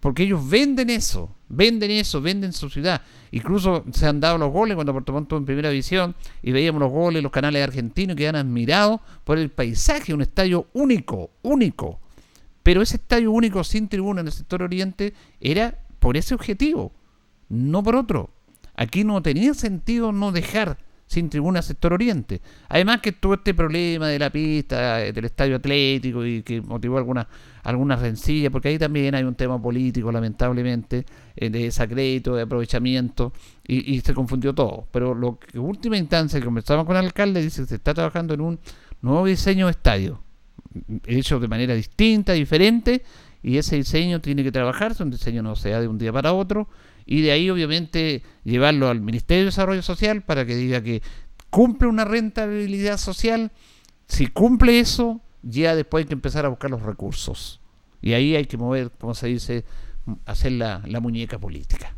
[0.00, 3.02] porque ellos venden eso, venden eso, venden su ciudad.
[3.30, 6.90] Incluso se han dado los goles cuando Puerto Montt en primera división y veíamos los
[6.90, 12.00] goles, los canales argentinos que han admirado por el paisaje, un estadio único, único.
[12.62, 16.92] Pero ese estadio único sin tribuna en el sector oriente era por ese objetivo,
[17.48, 18.30] no por otro.
[18.74, 20.78] Aquí no tenía sentido no dejar
[21.12, 22.40] sin tribuna sector oriente.
[22.68, 27.26] Además que todo este problema de la pista, del estadio atlético y que motivó algunas
[27.64, 31.06] algunas rencillas, porque ahí también hay un tema político, lamentablemente,
[31.36, 33.32] eh, de desacrédito, de aprovechamiento,
[33.64, 34.88] y, y, se confundió todo.
[34.90, 38.34] Pero lo que última instancia que conversamos con el alcalde dice que se está trabajando
[38.34, 38.58] en un
[39.00, 40.20] nuevo diseño de estadio
[41.06, 43.02] hecho de manera distinta, diferente,
[43.42, 46.68] y ese diseño tiene que trabajarse, un diseño no sea de un día para otro,
[47.06, 51.02] y de ahí obviamente llevarlo al Ministerio de Desarrollo Social para que diga que
[51.50, 53.52] cumple una rentabilidad social,
[54.06, 57.60] si cumple eso, ya después hay que empezar a buscar los recursos.
[58.00, 59.64] Y ahí hay que mover, como se dice,
[60.26, 61.94] hacer la, la muñeca política.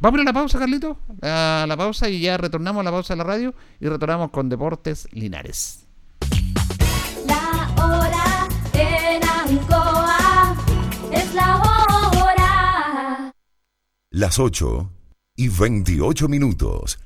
[0.00, 0.98] Vamos a la pausa, Carlito.
[1.22, 4.48] A la pausa y ya retornamos a la pausa de la radio y retornamos con
[4.48, 5.86] Deportes Linares.
[14.18, 14.90] Las 8
[15.36, 16.98] y 28 minutos.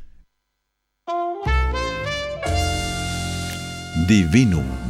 [4.07, 4.90] Divinum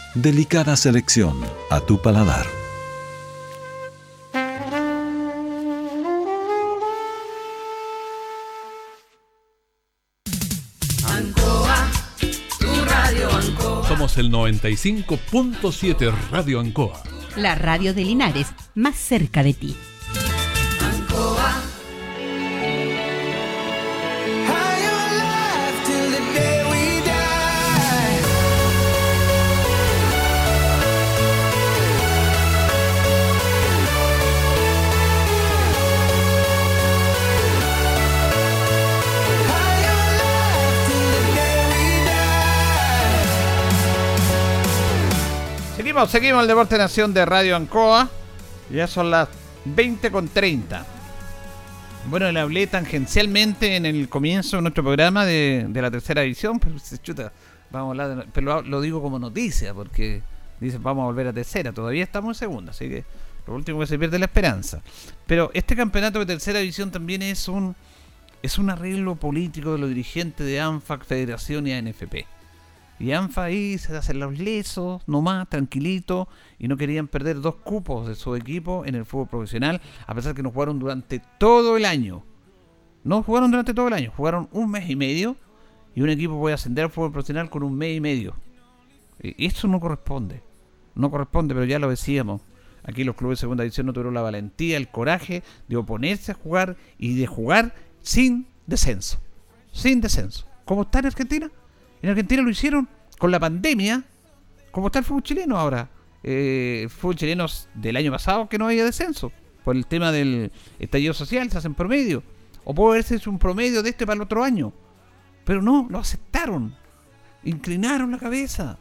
[0.15, 1.39] Delicada selección
[1.69, 2.45] a tu paladar.
[11.07, 11.87] Ancoa,
[12.59, 13.87] tu radio Ancoa.
[13.87, 17.01] Somos el 95.7 Radio Ancoa.
[17.37, 19.77] La radio de Linares, más cerca de ti.
[46.01, 48.09] Seguimos, seguimos el Deporte Nación de Radio Ancoa.
[48.71, 49.29] Ya son las
[49.65, 50.83] 20 con 30.
[52.07, 56.75] Bueno, le hablé tangencialmente en el comienzo de nuestro programa de, la tercera edición, pero
[57.03, 57.31] chuta,
[57.69, 60.23] vamos a hablar de, pero lo, lo, digo como noticia, porque
[60.59, 63.03] dicen vamos a volver a tercera, todavía estamos en segunda, así que
[63.45, 64.81] lo último que se pierde es la esperanza.
[65.27, 67.75] Pero este campeonato de tercera división también es un
[68.41, 72.25] es un arreglo político de los dirigentes de ANFAC, Federación y ANFP.
[73.01, 76.29] Y ANFA ahí se hacen los lesos, nomás, tranquilito,
[76.59, 80.35] y no querían perder dos cupos de su equipo en el fútbol profesional, a pesar
[80.35, 82.23] que no jugaron durante todo el año.
[83.03, 85.35] No jugaron durante todo el año, jugaron un mes y medio,
[85.95, 88.35] y un equipo puede ascender al fútbol profesional con un mes y medio.
[89.19, 90.43] Y eso no corresponde,
[90.93, 92.41] no corresponde, pero ya lo decíamos.
[92.83, 96.35] Aquí los clubes de segunda división no tuvieron la valentía, el coraje de oponerse a
[96.35, 97.73] jugar y de jugar
[98.03, 99.19] sin descenso.
[99.71, 100.45] Sin descenso.
[100.65, 101.51] ¿Cómo está en Argentina?
[102.01, 102.87] En Argentina lo hicieron
[103.17, 104.03] con la pandemia,
[104.71, 105.89] como está el fútbol chileno ahora.
[106.23, 107.45] Eh, fútbol chileno
[107.75, 109.31] del año pasado que no había descenso.
[109.63, 112.23] Por el tema del estallido social, se hacen promedio.
[112.63, 114.73] O puede verse un promedio de este para el otro año.
[115.45, 116.75] Pero no, lo aceptaron.
[117.43, 118.77] Inclinaron la cabeza.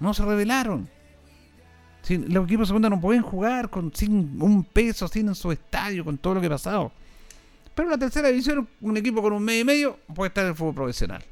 [0.00, 0.88] No se rebelaron.
[2.08, 6.04] los equipos de segunda no pueden jugar con sin un peso, sin en su estadio,
[6.04, 6.92] con todo lo que ha pasado.
[7.74, 10.50] Pero en la tercera división, un equipo con un medio y medio puede estar en
[10.50, 11.24] el fútbol profesional.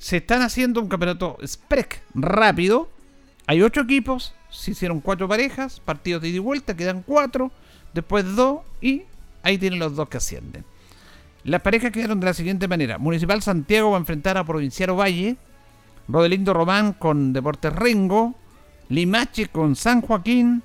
[0.00, 2.88] Se están haciendo un campeonato SPREC rápido.
[3.46, 7.52] Hay ocho equipos, se hicieron cuatro parejas, partidos de ida y vuelta, quedan cuatro,
[7.92, 9.02] después dos y
[9.42, 10.64] ahí tienen los dos que ascienden.
[11.44, 12.96] Las parejas quedaron de la siguiente manera.
[12.96, 15.36] Municipal Santiago va a enfrentar a Provincial Valle,
[16.08, 18.34] Rodelindo Román con Deportes Rengo,
[18.88, 20.62] Limache con San Joaquín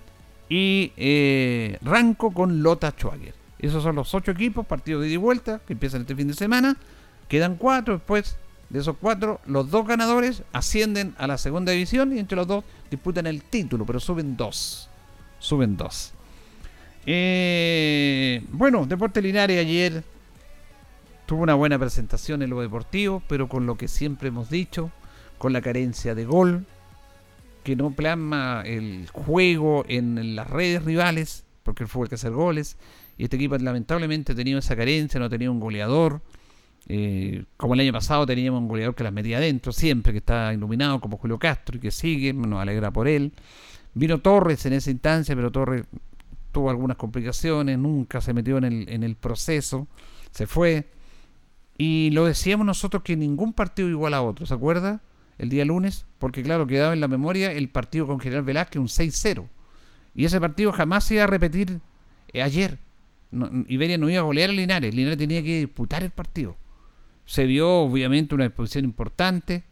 [0.47, 3.36] y eh, Ranco con Lota Schwager.
[3.59, 6.36] Esos son los ocho equipos, partidos de ida y vuelta, que empiezan este fin de
[6.36, 6.77] semana.
[7.27, 8.38] Quedan cuatro, después
[8.70, 12.63] de esos cuatro, los dos ganadores ascienden a la segunda división y entre los dos
[12.89, 14.89] disputan el título, pero suben dos.
[15.39, 16.13] Suben dos.
[17.05, 20.03] Eh, bueno, Deporte Linares ayer
[21.26, 24.91] tuvo una buena presentación en lo deportivo, pero con lo que siempre hemos dicho,
[25.38, 26.66] con la carencia de gol,
[27.63, 32.32] que no plasma el juego en las redes rivales, porque el fútbol hay que hacer
[32.32, 32.78] goles,
[33.18, 36.22] y este equipo lamentablemente ha tenido esa carencia, no ha tenido un goleador.
[36.88, 40.53] Eh, como el año pasado teníamos un goleador que las metía adentro, siempre que está
[40.53, 43.33] iluminado, como Julio Castro, y que sigue, nos alegra por él.
[43.93, 45.86] Vino Torres en esa instancia, pero Torres
[46.51, 49.88] tuvo algunas complicaciones, nunca se metió en el, en el proceso,
[50.31, 50.88] se fue.
[51.77, 55.01] Y lo decíamos nosotros que ningún partido igual a otro, ¿se acuerda?
[55.38, 58.88] El día lunes, porque claro, quedaba en la memoria el partido con General Velázquez, un
[58.88, 59.47] 6-0.
[60.13, 61.81] Y ese partido jamás se iba a repetir
[62.31, 62.79] eh, ayer.
[63.67, 66.55] Iberia no iba a golear a Linares, Linares tenía que disputar el partido.
[67.26, 69.63] Se vio obviamente una disposición importante,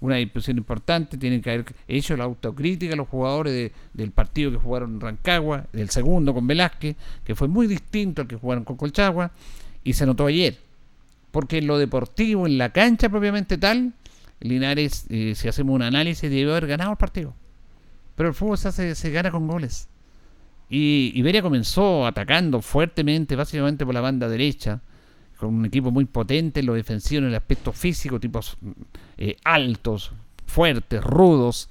[0.00, 4.94] una disposición importante, tienen que haber hecho la autocrítica los jugadores del partido que jugaron
[4.94, 9.30] en Rancagua, del segundo con Velázquez, que fue muy distinto al que jugaron con Colchagua,
[9.84, 10.58] y se notó ayer.
[11.30, 13.92] Porque en lo deportivo, en la cancha propiamente tal,
[14.40, 17.34] Linares, eh, si hacemos un análisis, debió haber ganado el partido.
[18.16, 19.88] Pero el fútbol se, se gana con goles.
[20.70, 24.80] Y Iberia comenzó atacando fuertemente, básicamente por la banda derecha,
[25.40, 28.56] con un equipo muy potente en lo defensivo, en el aspecto físico, tipos
[29.16, 30.12] eh, altos,
[30.46, 31.68] fuertes, rudos.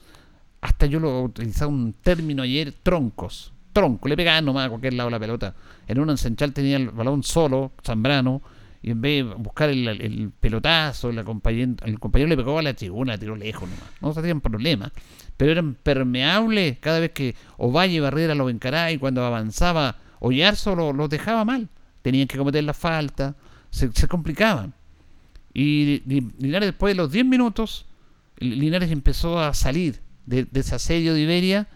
[0.61, 3.53] Hasta yo lo utilizaba un término ayer, troncos.
[3.72, 5.55] Tronco, le pegaban nomás a cualquier lado la pelota.
[5.88, 8.41] En un ensanchal tenía el balón solo, Zambrano,
[8.82, 12.74] y en vez de buscar el, pelotazo, el compañero, el compañero le pegó a la
[12.74, 13.89] tribuna, tiró lejos nomás.
[14.01, 14.91] No se hacían problemas.
[15.38, 20.95] Pero eran permeables cada vez que Ovalle Barrera lo encaraba y cuando avanzaba Ollarzo los
[20.95, 21.70] lo dejaba mal.
[22.01, 23.36] Tenían que cometer la falta,
[23.72, 24.74] se, complicaban.
[25.53, 26.01] Y
[26.39, 27.86] Linares después de los 10 minutos,
[28.38, 31.67] Linares empezó a salir de, ese asedio de Iberia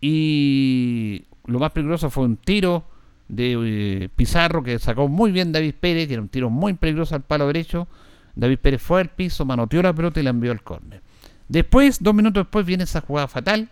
[0.00, 2.84] y lo más peligroso fue un tiro
[3.28, 3.56] de
[4.04, 7.22] eh, Pizarro que sacó muy bien David Pérez, que era un tiro muy peligroso al
[7.22, 7.88] palo derecho.
[8.34, 11.02] David Pérez fue al piso, manoteó la pelota y la envió al córner.
[11.48, 13.68] Después, dos minutos después, viene esa jugada fatal,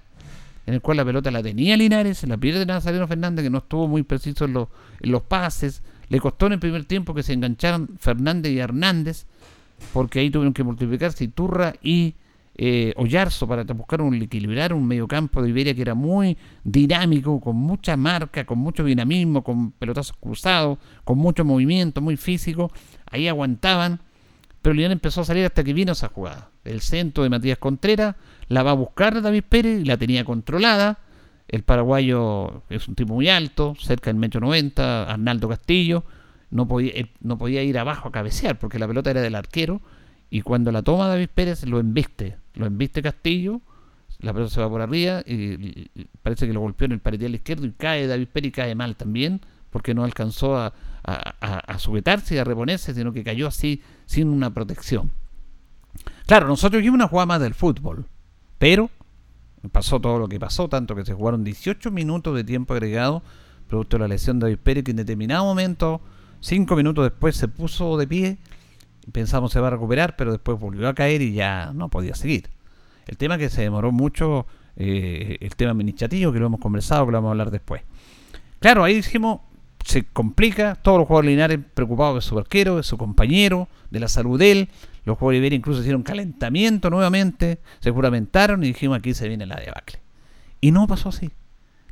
[0.66, 3.88] en el cual la pelota la tenía Linares, la pierde Nazareno Fernández, que no estuvo
[3.88, 4.55] muy preciso en
[5.00, 5.82] los pases.
[6.09, 9.26] Le costó en el primer tiempo que se engancharon Fernández y Hernández,
[9.92, 12.14] porque ahí tuvieron que multiplicarse Iturra y
[12.57, 17.57] eh, Ollarzo para buscar un equilibrar un mediocampo de Iberia que era muy dinámico, con
[17.57, 22.70] mucha marca, con mucho dinamismo, con pelotazos cruzados, con mucho movimiento, muy físico.
[23.11, 24.00] Ahí aguantaban,
[24.62, 26.50] pero Linares empezó a salir hasta que vino esa jugada.
[26.64, 28.14] El centro de Matías Contreras
[28.48, 31.00] la va a buscar David Pérez y la tenía controlada.
[31.49, 36.05] El paraguayo es un tipo muy alto, cerca del metro 90, Arnaldo Castillo.
[36.51, 39.80] No podía, no podía ir abajo a cabecear porque la pelota era del arquero.
[40.30, 43.61] Y cuando la toma David Pérez, lo embiste lo embiste Castillo,
[44.20, 45.88] la pelota se va por arriba, y,
[46.22, 48.97] parece que lo golpeó en el paretial izquierdo y cae David Pérez y cae mal
[48.97, 49.40] también,
[49.70, 50.72] porque no alcanzó a,
[51.03, 55.11] a, sujetarse y a reponerse, sino que cayó así sin una protección.
[56.26, 58.07] Claro, nosotros vimos una jugada más del fútbol,
[58.59, 58.88] pero
[59.70, 63.22] pasó todo lo que pasó, tanto que se jugaron 18 minutos de tiempo agregado,
[63.68, 66.00] producto de la lesión de David Pérez, que en determinado momento,
[66.40, 68.38] 5 minutos después, se puso de pie
[69.12, 72.48] pensamos se va a recuperar, pero después volvió a caer y ya no podía seguir.
[73.06, 74.46] El tema que se demoró mucho,
[74.76, 77.82] eh, el tema administrativo, que lo hemos conversado, que lo vamos a hablar después.
[78.60, 79.40] Claro, ahí dijimos,
[79.84, 84.08] se complica, todos los jugadores lineares preocupados de su arquero, de su compañero, de la
[84.08, 84.68] salud de él.
[85.05, 89.46] Los jugadores de Iberia incluso hicieron calentamiento nuevamente, se juramentaron y dijimos aquí se viene
[89.46, 90.00] la debacle.
[90.61, 91.30] Y no pasó así.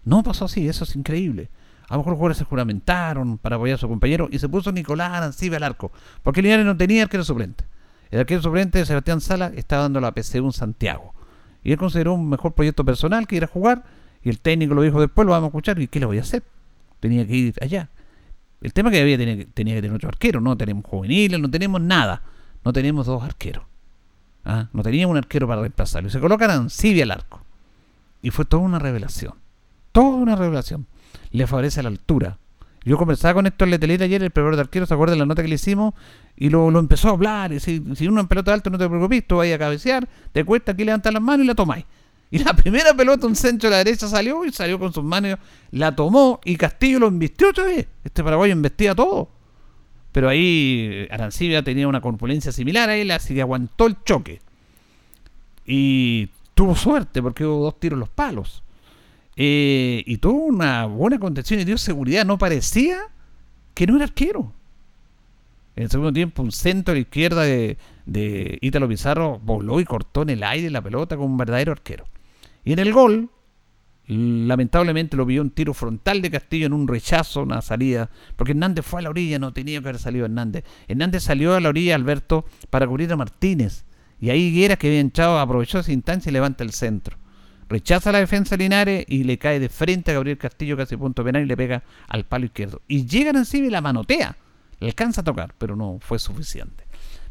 [0.04, 1.50] No pasó así, eso es increíble.
[1.88, 4.72] A lo mejor los jugadores se juramentaron para apoyar a su compañero y se puso
[4.72, 5.92] Nicolás Arancibia al arco.
[6.22, 7.64] Porque Linares no tenía arquero suplente.
[8.10, 11.12] El arquero suplente, Sebastián Sala, estaba dando la PCU en Santiago.
[11.62, 13.84] Y él consideró un mejor proyecto personal que ir a jugar.
[14.22, 15.78] Y el técnico lo dijo después, lo vamos a escuchar.
[15.80, 16.42] ¿Y qué le voy a hacer?
[17.00, 17.90] Tenía que ir allá.
[18.62, 20.40] El tema que había tenía, tenía que tener otro arquero.
[20.40, 22.22] No tenemos juveniles, no tenemos nada.
[22.64, 23.64] No tenemos dos arqueros.
[24.44, 24.68] ¿Ah?
[24.72, 26.08] No teníamos un arquero para reemplazarlo.
[26.08, 27.42] Y se coloca Arancibia al arco.
[28.22, 29.34] Y fue toda una revelación.
[29.92, 30.86] Toda una revelación.
[31.30, 32.38] Le favorece la altura.
[32.84, 35.42] Yo conversaba con Héctor Letelita ayer, el preparador de arquero, ¿se acuerdan de la nota
[35.42, 35.94] que le hicimos?
[36.36, 37.52] Y lo, lo empezó a hablar.
[37.52, 40.44] Y si, si uno en pelota alta no te preocupes, tú vas a cabecear, te
[40.44, 41.84] cuesta aquí levantar las manos y la tomáis.
[42.30, 45.38] Y la primera pelota, un centro a la derecha salió y salió con sus manos,
[45.70, 47.86] la tomó y Castillo lo embistió otra vez.
[48.02, 49.28] Este paraguayo embestía todo.
[50.12, 54.40] Pero ahí eh, Arancibia tenía una corpulencia similar a él, así que aguantó el choque.
[55.66, 58.62] Y tuvo suerte porque hubo dos tiros en los palos.
[59.36, 62.26] Eh, y tuvo una buena contención y dio seguridad.
[62.26, 63.00] No parecía
[63.74, 64.52] que no era arquero.
[65.74, 69.86] En el segundo tiempo, un centro a la izquierda de, de Ítalo Pizarro voló y
[69.86, 72.04] cortó en el aire la pelota con un verdadero arquero.
[72.64, 73.30] Y en el gol,
[74.07, 78.84] lamentablemente lo vio un tiro frontal de Castillo en un rechazo, una salida, porque Hernández
[78.84, 80.64] fue a la orilla, no tenía que haber salido Hernández.
[80.88, 83.84] Hernández salió a la orilla, Alberto, para cubrir a Martínez.
[84.20, 87.16] Y ahí Higuera, que había entrado, aprovechó esa instancia y levanta el centro.
[87.68, 91.24] Rechaza la defensa de Linares y le cae de frente a Gabriel Castillo, casi punto
[91.24, 92.82] penal, y le pega al palo izquierdo.
[92.86, 94.36] Y llegan encima y la manotea.
[94.78, 96.84] Le alcanza a tocar, pero no fue suficiente.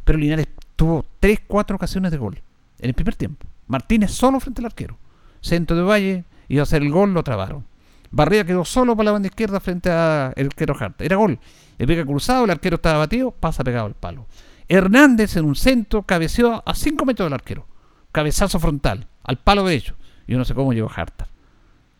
[0.03, 2.41] Pero Linares tuvo 3-4 ocasiones de gol
[2.79, 3.45] en el primer tiempo.
[3.67, 4.97] Martínez solo frente al arquero.
[5.41, 7.65] Centro de Valle, iba a hacer el gol, lo trabaron.
[8.11, 11.03] Barría quedó solo para la banda izquierda frente al arquero Harta.
[11.03, 11.39] Era gol.
[11.77, 14.27] Le pega cruzado, el arquero estaba batido, pasa pegado al palo.
[14.67, 17.65] Hernández en un centro cabeceó a 5 metros del arquero.
[18.11, 19.95] Cabezazo frontal, al palo derecho.
[20.27, 21.27] Yo no sé cómo llegó Harta.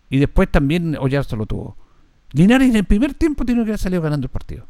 [0.09, 1.77] Y después también Ollarzo lo tuvo.
[2.33, 4.65] Linares en el primer tiempo tiene que haber salido ganando el partido.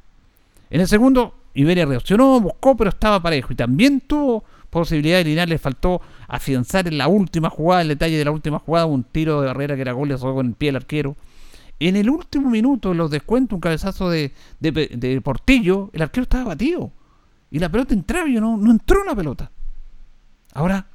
[0.70, 3.52] En el segundo, Iberia reaccionó, buscó, pero estaba parejo.
[3.52, 5.50] Y también tuvo posibilidad de Linares.
[5.50, 9.42] Le faltó afianzar en la última jugada, el detalle de la última jugada, un tiro
[9.42, 11.16] de barrera que era gol, le con el pie el arquero.
[11.80, 16.92] En el último minuto, los descuentos, un cabezazo de, de, Portillo, el arquero estaba batido.
[17.52, 19.52] Y la pelota entraba y no, no entró la pelota.
[20.54, 20.88] Ahora,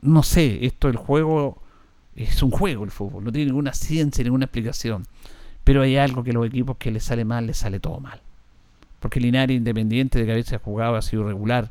[0.00, 1.62] no sé, esto el juego
[2.16, 5.04] es un juego el fútbol, no tiene ninguna ciencia, ninguna explicación.
[5.64, 8.20] Pero hay algo que los equipos que les sale mal, les sale todo mal.
[9.00, 11.70] Porque Linares, independiente de que a veces ha jugado, ha sido regular,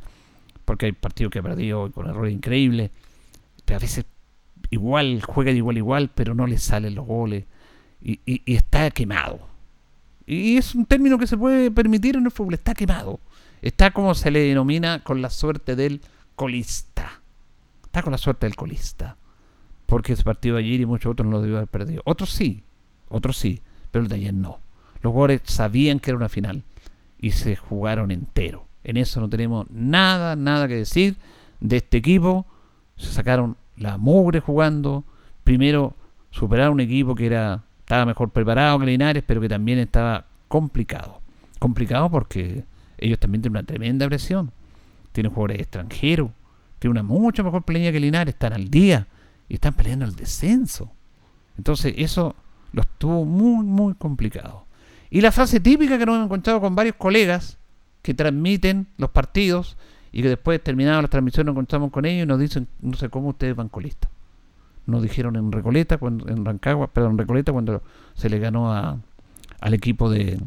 [0.65, 2.91] porque hay partidos que ha perdido con errores increíbles,
[3.63, 4.05] pero a veces
[4.69, 7.45] igual juega de igual igual, pero no le salen los goles
[8.01, 9.39] y, está quemado.
[10.27, 13.19] Y es un término que se puede permitir en el fútbol, está quemado.
[13.61, 16.01] Está como se le denomina con la suerte del
[16.35, 17.21] colista.
[17.83, 19.17] Está con la suerte del colista.
[19.85, 22.01] Porque ese partido de ayer y muchos otros no lo debió haber perdido.
[22.05, 22.63] Otros sí,
[23.09, 23.61] otros sí,
[23.91, 24.59] pero el de ayer no.
[25.01, 26.63] Los jugadores sabían que era una final
[27.19, 28.67] y se jugaron entero.
[28.85, 31.17] En eso no tenemos nada, nada que decir
[31.59, 32.45] de este equipo.
[32.95, 35.03] Se sacaron la mugre jugando.
[35.43, 35.95] Primero
[36.29, 41.21] superaron un equipo que era estaba mejor preparado que Linares, pero que también estaba complicado.
[41.59, 42.63] Complicado porque
[42.99, 44.51] ellos también tienen una tremenda presión.
[45.11, 46.29] Tienen jugadores extranjeros.
[46.77, 48.35] Tienen una mucho mejor planilla que Linares.
[48.35, 49.07] Están al día
[49.49, 50.91] y están peleando el descenso.
[51.57, 52.35] Entonces eso
[52.71, 54.65] los tuvo muy, muy complicado.
[55.09, 57.57] Y la frase típica que nos hemos encontrado con varios colegas
[58.05, 59.77] que transmiten los partidos
[60.11, 63.09] y que después terminada la transmisión nos encontramos con ellos y nos dicen, no sé
[63.09, 64.11] cómo ustedes van colistas.
[64.85, 67.81] Nos dijeron en Recoleta, cuando, en Rancagua, perdón, en Recoleta cuando
[68.13, 68.99] se le ganó a,
[69.59, 70.39] al equipo de,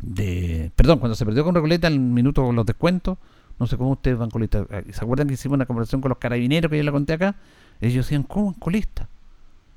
[0.00, 3.18] de, perdón, cuando se perdió con Recoleta en el minuto los descuentos,
[3.58, 4.66] no sé cómo ustedes van colistas.
[4.90, 7.34] ¿Se acuerdan que hicimos una conversación con los carabineros que yo le conté acá?
[7.82, 9.06] Ellos decían, ¿cómo van colistas?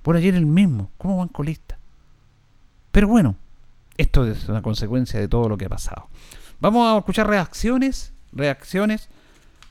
[0.03, 1.77] Por ayer el mismo, ¿cómo van colistas?
[2.93, 3.35] Pero bueno,
[3.97, 6.07] esto es una consecuencia de todo lo que ha pasado.
[6.59, 9.09] Vamos a escuchar reacciones, reacciones.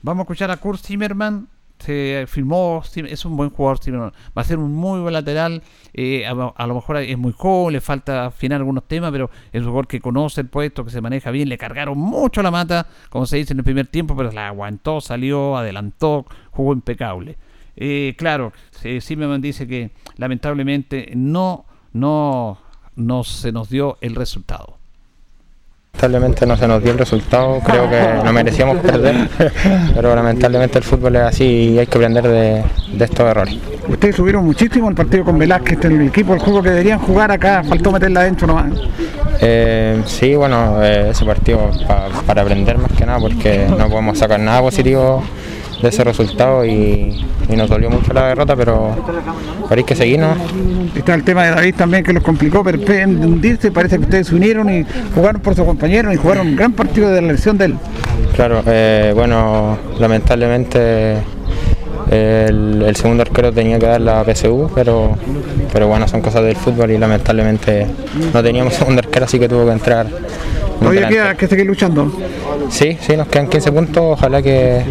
[0.03, 1.49] Vamos a escuchar a Kurt Zimmerman.
[1.81, 4.13] Se firmó, es un buen jugador Zimmerman.
[4.37, 5.65] Va a ser un muy buen lateral.
[5.93, 9.67] Eh, a, lo mejor es muy joven, le falta afinar algunos temas, pero es un
[9.67, 11.49] jugador que conoce el puesto, que se maneja bien.
[11.49, 15.01] Le cargaron mucho la mata, como se dice en el primer tiempo, pero la aguantó,
[15.01, 17.37] salió, adelantó, jugó impecable.
[17.75, 18.53] Eh, claro,
[19.01, 22.59] Zimmerman dice que lamentablemente no, no,
[22.95, 24.76] no se nos dio el resultado.
[25.97, 29.31] Lamentablemente no se nos dio el resultado, creo que no merecíamos perder,
[29.94, 32.62] pero lamentablemente el fútbol es así y hay que aprender de,
[32.93, 33.56] de estos errores.
[33.89, 37.64] Ustedes subieron muchísimo el partido con Velázquez, el equipo, el juego que deberían jugar acá,
[37.64, 38.73] faltó meterla adentro nomás.
[39.40, 44.18] Eh, sí, bueno, eh, ese partido pa, para aprender más que nada, porque no podemos
[44.18, 45.23] sacar nada positivo
[45.82, 48.97] de ese resultado y, y nos dolió mucho la derrota, pero,
[49.69, 50.35] hay que seguir, ¿no?
[50.94, 54.28] Está el tema de David también que los complicó, pero en hundirse parece que ustedes
[54.28, 54.85] se unieron y
[55.15, 57.74] jugaron por su compañero y jugaron un gran partido de la lesión de él.
[58.35, 61.16] Claro, eh, bueno, lamentablemente
[62.11, 65.16] el, el segundo arquero tenía que dar la PSU, pero,
[65.73, 67.86] pero bueno, son cosas del fútbol y lamentablemente
[68.32, 70.07] no teníamos segundo arquero, así que tuvo que entrar.
[70.78, 72.12] Todavía queda que seguir luchando.
[72.70, 74.85] Sí, sí, nos quedan 15 puntos, ojalá que,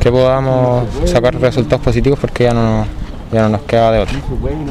[0.00, 2.86] que podamos sacar resultados positivos porque ya no,
[3.32, 4.18] ya no nos queda de otro.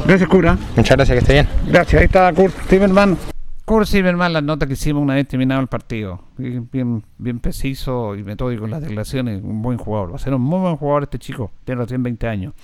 [0.06, 0.58] Gracias, cura.
[0.76, 1.48] Muchas gracias, que esté bien.
[1.66, 3.16] Gracias, ahí está Kurt Zimmerman.
[3.64, 6.22] Kurt Zimmerman, las notas que hicimos una vez terminado el partido.
[6.38, 9.42] Bien, bien, preciso y metódico en las declaraciones.
[9.42, 10.12] Un buen jugador.
[10.12, 11.50] Va a ser un muy buen jugador este chico.
[11.64, 12.54] Tiene recién 20 años.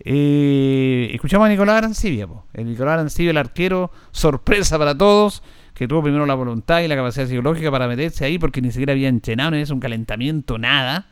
[0.00, 2.26] Eh, escuchamos a Nicolás Arancibia.
[2.26, 2.46] po.
[2.54, 5.42] El Nicolás Arancibia, el arquero, sorpresa para todos,
[5.74, 8.94] que tuvo primero la voluntad y la capacidad psicológica para meterse ahí porque ni siquiera
[8.94, 11.08] había entrenado, no es un calentamiento, nada.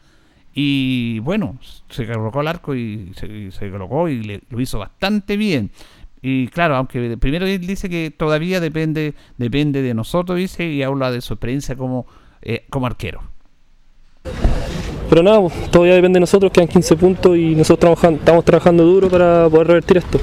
[0.55, 1.59] Y bueno,
[1.89, 5.71] se colocó al arco y se, y se colocó y le- lo hizo bastante bien.
[6.23, 11.11] Y claro, aunque primero él dice que todavía depende depende de nosotros, dice, y habla
[11.11, 12.07] de su experiencia como,
[12.43, 13.21] eh, como arquero.
[15.15, 19.09] Pero nada, pues, todavía depende de nosotros, quedan 15 puntos y nosotros estamos trabajando duro
[19.09, 20.19] para poder revertir esto.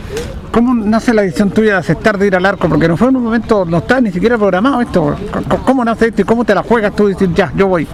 [0.51, 2.68] ¿Cómo nace la decisión tuya de aceptar de ir al arco?
[2.68, 5.15] Porque no fue en un momento, no está ni siquiera programado esto.
[5.47, 7.88] ¿Cómo- ¿Cómo nace esto y cómo te la juegas tú y decir, ya, yo voy?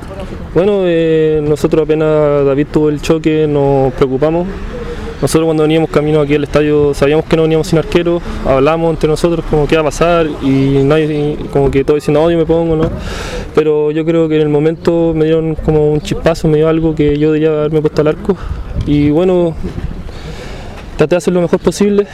[0.55, 4.47] Bueno, eh, nosotros apenas David tuvo el choque, nos preocupamos.
[5.21, 9.09] Nosotros cuando veníamos camino aquí al estadio sabíamos que no veníamos sin arquero, hablamos entre
[9.09, 12.45] nosotros como qué iba a pasar y nadie, como que todos diciendo, oh, yo me
[12.45, 12.89] pongo, ¿no?
[13.55, 16.93] Pero yo creo que en el momento me dieron como un chispazo, me dio algo
[16.93, 18.37] que yo debería haberme puesto al arco.
[18.85, 19.55] Y bueno,
[20.97, 22.07] traté de hacer lo mejor posible.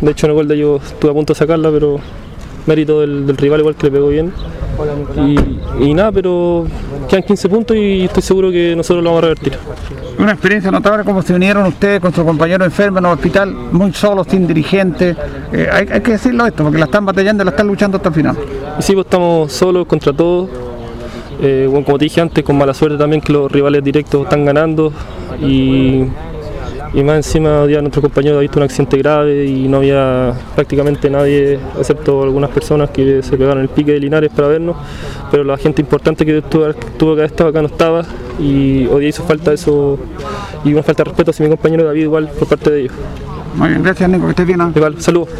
[0.00, 2.00] De hecho en el ellos estuve a punto de sacarla, pero
[2.68, 4.32] mérito del, del rival igual que le pegó bien.
[5.16, 6.66] Y, y nada, pero
[7.08, 9.58] quedan 15 puntos y estoy seguro que nosotros lo vamos a revertir.
[10.18, 13.92] Una experiencia notable como se unieron ustedes con su compañero enfermo en el hospital, muy
[13.92, 15.16] solos, sin dirigente.
[15.52, 18.08] Eh, hay, hay que decirlo esto, porque la están batallando y la están luchando hasta
[18.08, 18.36] el final.
[18.78, 20.48] Y sí, pues estamos solos contra todos.
[21.40, 24.44] Eh, bueno, como te dije antes, con mala suerte también que los rivales directos están
[24.44, 24.92] ganando.
[25.40, 26.04] Y,
[26.94, 30.34] y más encima, hoy día nuestro compañero ha visto un accidente grave y no había
[30.54, 34.76] prácticamente nadie, excepto algunas personas que se pegaron el pique de Linares para vernos.
[35.30, 38.04] Pero la gente importante que tuvo, tuvo que haber estado acá no estaba.
[38.38, 39.98] Y hoy día hizo falta eso
[40.64, 42.92] y una falta de respeto hacia mi compañero David, igual por parte de ellos.
[43.54, 44.60] Muy bien, gracias Nico, que estés bien.
[44.60, 44.72] ¿ah?
[44.74, 45.30] Igual, saludos.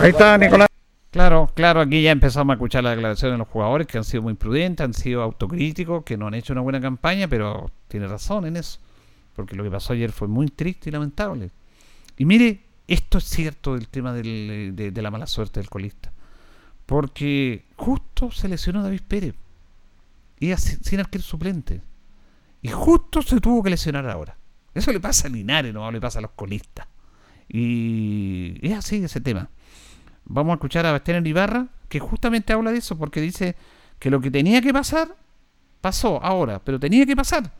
[0.00, 0.68] Ahí está Nicolás.
[1.10, 4.24] Claro, claro, aquí ya empezamos a escuchar las declaraciones de los jugadores que han sido
[4.24, 8.46] muy prudentes, han sido autocríticos, que no han hecho una buena campaña, pero tiene razón
[8.46, 8.80] en eso,
[9.34, 11.50] porque lo que pasó ayer fue muy triste y lamentable.
[12.16, 16.12] Y mire, esto es cierto del tema de, la mala suerte del colista,
[16.86, 19.34] porque justo se lesionó David Pérez,
[20.38, 21.82] y sin, sin arquero suplente,
[22.62, 24.36] y justo se tuvo que lesionar ahora.
[24.74, 26.88] Eso le pasa a Linares, no le pasa a los colistas.
[27.48, 29.50] Y es así ese tema.
[30.24, 33.56] Vamos a escuchar a Bastián Ibarra, que justamente habla de eso, porque dice
[33.98, 35.14] que lo que tenía que pasar,
[35.80, 37.52] pasó ahora, pero tenía que pasar.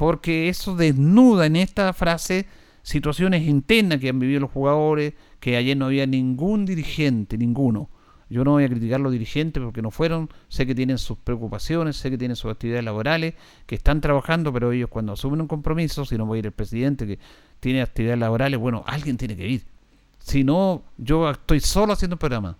[0.00, 2.46] Porque eso desnuda en esta frase
[2.82, 7.90] situaciones internas que han vivido los jugadores, que ayer no había ningún dirigente, ninguno.
[8.30, 11.98] Yo no voy a criticar los dirigentes porque no fueron, sé que tienen sus preocupaciones,
[11.98, 13.34] sé que tienen sus actividades laborales,
[13.66, 16.52] que están trabajando, pero ellos cuando asumen un compromiso, si no va a ir el
[16.52, 17.18] presidente que
[17.60, 19.66] tiene actividades laborales, bueno, alguien tiene que ir.
[20.18, 22.56] Si no, yo estoy solo haciendo un programa.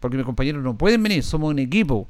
[0.00, 2.08] Porque mis compañeros no pueden venir, somos un equipo.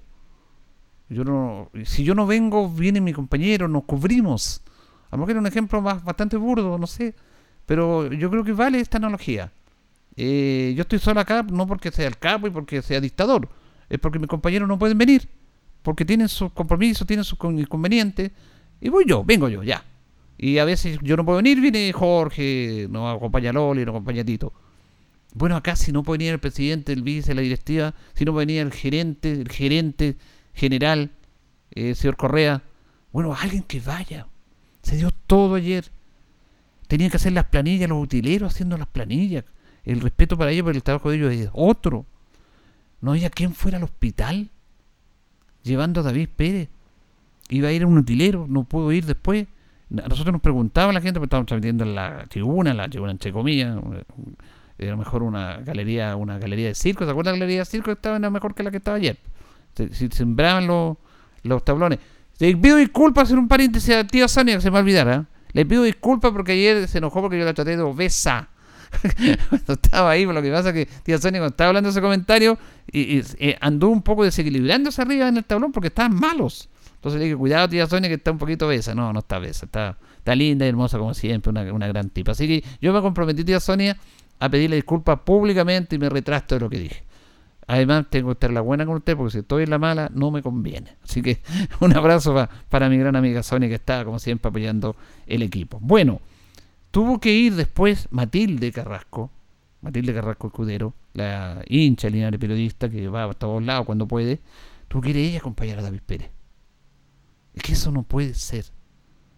[1.09, 4.63] Yo no, si yo no vengo, viene mi compañero, nos cubrimos.
[5.11, 7.15] A lo mejor era un ejemplo más bastante burdo, no sé.
[7.65, 9.53] Pero yo creo que vale esta analogía.
[10.17, 13.49] Eh, yo estoy solo acá no porque sea el capo y porque sea dictador.
[13.89, 15.29] Es porque mis compañeros no pueden venir.
[15.83, 18.33] Porque tienen sus compromisos, tienen sus con- inconvenientes.
[18.81, 19.85] Y voy yo, vengo yo, ya.
[20.39, 24.53] Y a veces yo no puedo venir, viene Jorge, no acompaña Loli, no acompaña Tito.
[25.35, 28.47] Bueno, acá si no puede venir el presidente, el vice, la directiva, si no puede
[28.47, 30.17] venir el gerente, el gerente
[30.57, 31.11] general,
[31.71, 32.63] eh, señor Correa,
[33.13, 34.27] bueno, alguien que vaya.
[34.83, 35.85] Se dio todo ayer.
[36.89, 39.45] Tenían que hacer las planillas, los utileros haciendo las planillas.
[39.85, 42.05] El respeto para ellos, pero el trabajo de ellos es otro.
[43.01, 44.49] No había quien fuera al hospital
[45.63, 46.69] llevando a David Pérez.
[47.49, 49.47] Iba a ir a un utilero, no pudo ir después.
[49.89, 53.77] Nosotros nos preguntaba la gente, porque estábamos transmitiendo en la tribuna, la tribuna entre comillas,
[53.81, 54.03] una-
[54.79, 57.93] era mejor una galería, una galería de circo, ¿se acuerdan la galería de circo?
[57.93, 59.17] Estaba mejor que la que estaba ayer.
[59.77, 60.97] Se sembraban los,
[61.43, 61.99] los tablones.
[62.39, 65.27] Le pido disculpas, hacer un paréntesis a tía Sonia, que se me olvidara.
[65.53, 68.49] Le pido disculpas porque ayer se enojó porque yo la traté de obesa.
[69.49, 72.59] cuando estaba ahí, lo que pasa que tía Sonia cuando estaba hablando ese comentario
[72.91, 76.69] y, y, eh, anduvo un poco desequilibrándose arriba en el tablón porque estaban malos.
[76.95, 78.95] Entonces le dije, cuidado tía Sonia que está un poquito obesa.
[78.95, 82.33] No, no está obesa, está, está linda y hermosa como siempre, una, una gran tipa.
[82.33, 83.97] Así que yo me comprometí, tía Sonia,
[84.39, 87.06] a pedirle disculpas públicamente y me retrasto de lo que dije.
[87.69, 90.31] Además, tengo que estar la buena con usted porque si estoy en la mala no
[90.31, 90.97] me conviene.
[91.03, 91.41] Así que
[91.81, 94.95] un abrazo pa- para mi gran amiga Sonia que está como siempre apoyando
[95.27, 95.79] el equipo.
[95.81, 96.21] Bueno,
[96.93, 99.31] tuvo que ir después Matilde Carrasco,
[99.83, 104.41] Matilde Carrasco Escudero, la hincha lineal periodista que va a todos lados cuando puede,
[104.89, 106.31] tuvo que ir ella a acompañar a David Pérez.
[107.55, 108.67] Es que eso no puede ser.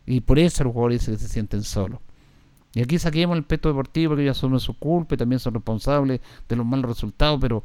[0.07, 2.01] Y por eso los jugadores que se sienten solos.
[2.75, 6.21] Y aquí saquemos el peto deportivo, que ellos asumen su culpa y también son responsables
[6.49, 7.65] de los malos resultados, pero,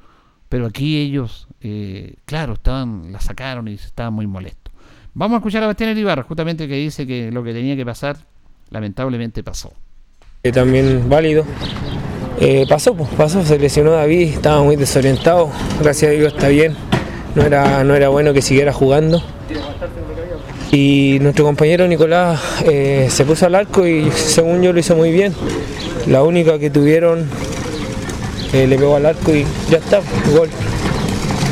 [0.53, 4.71] pero aquí ellos, eh, claro, estaban, la sacaron y estaban muy molestos.
[5.15, 8.17] Vamos a escuchar a Bastián Ibarra, justamente que dice que lo que tenía que pasar,
[8.69, 9.73] lamentablemente pasó.
[10.43, 11.43] Eh, también válido.
[12.39, 15.49] Eh, pasó, pues, pasó, se lesionó David, estaba muy desorientado,
[15.81, 16.75] gracias a Dios está bien,
[17.33, 19.23] no era, no era bueno que siguiera jugando.
[20.71, 25.33] Y nuestro compañero Nicolás se puso al arco y según yo lo hizo muy bien.
[26.05, 27.27] La única que tuvieron
[28.53, 29.99] eh, le pegó al arco y ya está,
[30.35, 30.49] gol.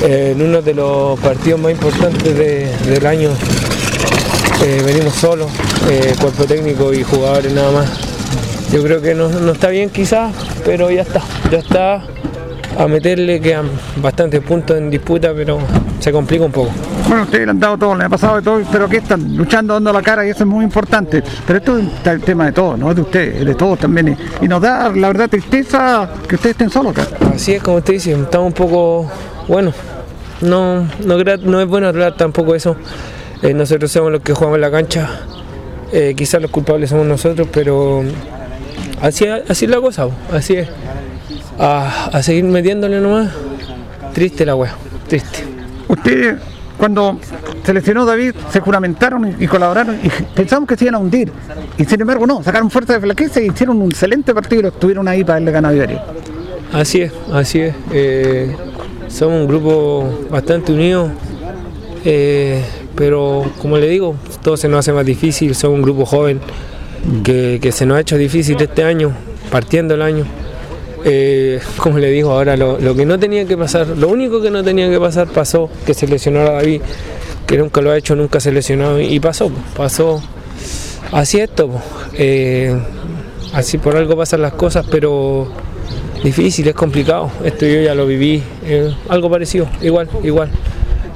[0.03, 3.29] En uno de los partidos más importantes de- del año
[4.63, 5.47] eh, venimos solos,
[5.89, 7.89] eh, cuerpo técnico y jugadores nada más.
[8.71, 10.33] Yo creo que no, no está bien quizás,
[10.65, 11.21] pero ya está,
[11.51, 12.03] ya está.
[12.77, 15.59] A meterle quedan bastantes puntos en disputa, pero
[16.01, 16.71] se complica un poco.
[17.07, 19.75] Bueno, ustedes le han dado todo, le ha pasado de todo, pero que están luchando,
[19.75, 21.23] dando la cara y eso es muy importante.
[21.45, 24.17] Pero esto es el tema de todos, no es de ustedes, es de todos también.
[24.41, 27.07] Y, nos da, la verdad, tristeza que ustedes estén solos acá.
[27.35, 29.11] Así es como usted dice, estamos un poco,
[29.47, 29.71] bueno,
[30.41, 32.75] no, no, no es bueno hablar tampoco eso.
[33.43, 35.07] Eh, nosotros somos los que jugamos en la cancha,
[35.91, 38.03] eh, quizás los culpables somos nosotros, pero
[39.01, 40.67] así, así es la cosa, así es.
[41.59, 43.29] A, a seguir metiéndole nomás,
[44.13, 44.73] triste la wea,
[45.07, 45.50] triste.
[45.91, 46.37] Ustedes,
[46.77, 47.19] cuando
[47.65, 51.29] se lesionó David, se juramentaron y, colaboraron y pensamos que se iban a hundir.
[51.77, 54.69] Y sin embargo, no, sacaron fuerza de flaqueza y hicieron un excelente partido y lo
[54.69, 56.01] estuvieron ahí para darle ganar a diario.
[56.71, 57.75] Así es, así es.
[57.91, 58.55] Eh,
[59.09, 61.11] somos un grupo bastante unido,
[62.05, 62.63] eh,
[62.95, 65.53] pero como le digo, todo se nos hace más difícil.
[65.55, 66.39] Somos un grupo joven
[67.21, 69.11] que se nos ha hecho difícil este año,
[69.51, 70.25] partiendo el año.
[71.03, 74.63] Eh, como le digo ahora, lo, que no tenía que pasar, lo único que no
[74.63, 76.81] tenía que pasar pasó, que se lesionara David,
[77.47, 80.21] que nunca lo ha hecho, nunca se lesionó y pasó, po, pasó.
[81.11, 81.81] Así es esto, po.
[82.13, 82.75] Eh,
[83.53, 85.47] así por algo pasan las cosas, pero
[86.23, 87.31] difícil, es complicado.
[87.43, 90.49] Esto yo ya lo viví, eh, algo parecido, igual, igual.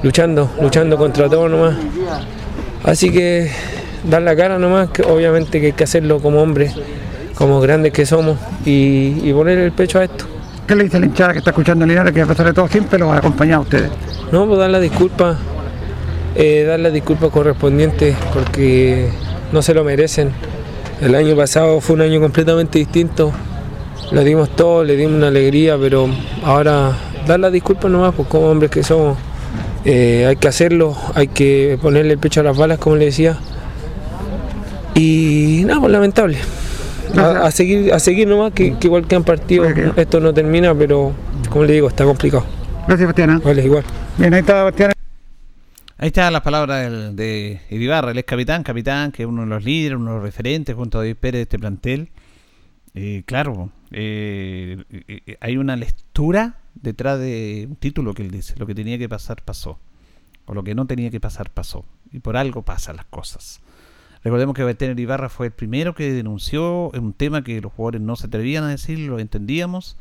[0.02, 1.76] Luchando, luchando contra todo nomás.
[2.84, 3.50] Así que
[4.08, 6.74] dar la cara nomás, que obviamente que hay que hacerlo como hombres,
[7.36, 10.24] como grandes que somos y, y poner el pecho a esto.
[10.66, 12.98] ¿Qué le dice la hinchada que está escuchando Linares que a pesar de todo siempre
[12.98, 13.90] los ha acompañado a ustedes?
[14.32, 15.36] No, pues dar las disculpas,
[16.34, 19.10] eh, dar las disculpas correspondientes porque
[19.52, 20.32] no se lo merecen.
[21.00, 23.30] El año pasado fue un año completamente distinto.
[24.10, 26.08] Le dimos todo, le dimos una alegría, pero
[26.42, 26.92] ahora
[27.28, 29.18] dar las disculpas nomás, pues como hombres que somos.
[29.84, 33.38] Eh, hay que hacerlo, hay que ponerle el pecho a las balas, como le decía.
[34.94, 36.38] Y nada, pues lamentable.
[37.16, 40.74] A, a seguir, a seguir nomás, que, que igual que han partido, esto no termina,
[40.74, 41.12] pero
[41.50, 42.44] como le digo, está complicado.
[42.86, 43.40] Gracias, Bastián.
[43.44, 43.84] Vale, igual.
[44.18, 44.92] Bien, ahí está Bastián.
[45.98, 49.48] Ahí están las palabras del- de Iribarra, el ex capitán, capitán, que es uno de
[49.48, 52.10] los líderes, uno de los referentes junto a David Pérez de este plantel.
[52.94, 58.54] Eh, claro, eh, eh, eh, hay una lectura detrás de un título que él dice,
[58.58, 59.78] lo que tenía que pasar pasó,
[60.44, 63.60] o lo que no tenía que pasar pasó, y por algo pasan las cosas.
[64.26, 68.16] Recordemos que Bastián Ibarra fue el primero que denunció un tema que los jugadores no
[68.16, 69.96] se atrevían a decir, lo entendíamos,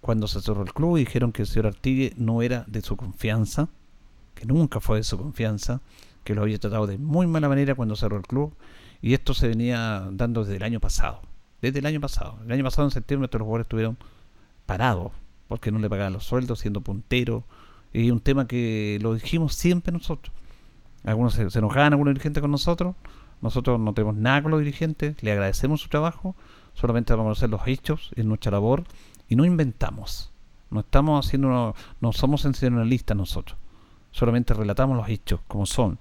[0.00, 2.96] cuando se cerró el club y dijeron que el señor Artigue no era de su
[2.96, 3.68] confianza,
[4.36, 5.80] que nunca fue de su confianza,
[6.22, 8.54] que lo había tratado de muy mala manera cuando cerró el club,
[9.02, 11.20] y esto se venía dando desde el año pasado.
[11.60, 12.38] Desde el año pasado.
[12.46, 13.98] El año pasado en septiembre todos los jugadores estuvieron
[14.66, 15.10] parados
[15.48, 17.42] porque no le pagaban los sueldos, siendo puntero.
[17.92, 20.32] Y un tema que lo dijimos siempre nosotros.
[21.02, 22.94] Algunos se, se enojaban, algunos dirigentes con nosotros.
[23.40, 26.34] Nosotros no tenemos nada con los dirigentes, le agradecemos su trabajo,
[26.74, 28.84] solamente vamos a hacer los hechos en nuestra labor
[29.28, 30.32] y no inventamos.
[30.70, 33.56] No estamos haciendo, no somos sensacionalistas nosotros
[34.10, 35.98] solamente relatamos los hechos como son.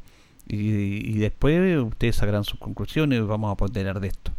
[0.49, 4.31] Y, después ustedes sacarán sus conclusiones y vamos a ponderar de esto.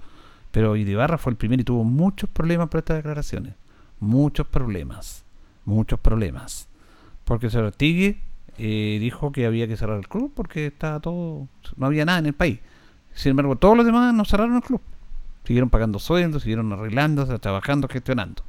[0.50, 3.54] Pero Iribarra fue el primero y tuvo muchos problemas por estas declaraciones.
[4.00, 5.24] Muchos problemas.
[5.66, 6.66] Muchos problemas.
[7.24, 8.20] Porque se Artigue
[8.56, 11.46] eh, dijo que había que cerrar el club porque estaba todo.
[11.76, 12.58] No había nada en el país.
[13.18, 14.80] Sin embargo, todos los demás no cerraron el club.
[15.44, 18.42] Siguieron pagando sueldos, siguieron arreglándose, trabajando, gestionando.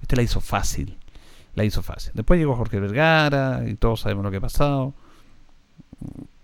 [0.00, 0.96] Este la hizo fácil
[1.56, 2.12] la hizo fácil.
[2.14, 4.94] Después llegó Jorge Vergara y todos sabemos lo que ha pasado.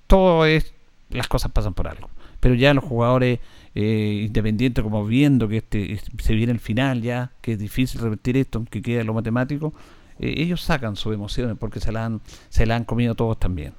[0.09, 0.75] Todo es,
[1.11, 2.11] las cosas pasan por algo.
[2.41, 3.39] pero ya los jugadores
[3.75, 8.37] eh, independientes, como viendo que este se viene el final ya, que es difícil revertir
[8.37, 9.73] esto, aunque queda lo matemático,
[10.19, 13.75] eh, ellos sacan sus emociones porque se la, han, se la han comido todos también.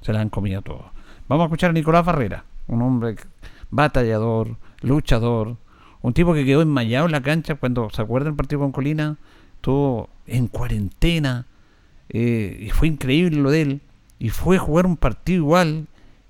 [0.00, 0.86] Se la han comido todos.
[1.28, 3.16] Vamos a escuchar a Nicolás Barrera, un hombre
[3.70, 5.56] batallador, luchador,
[6.02, 9.16] un tipo que quedó enmayado en la cancha cuando se acuerda el partido con Colina,
[9.56, 11.46] estuvo en cuarentena
[12.08, 13.80] eh, y fue increíble lo de él
[14.18, 15.86] y fue a jugar un partido igual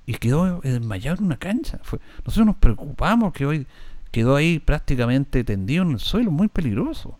[0.06, 1.80] y quedó enmayado en una cancha.
[2.24, 3.66] Nosotros nos preocupamos que hoy
[4.12, 7.18] quedó ahí prácticamente tendido en el suelo, muy peligroso.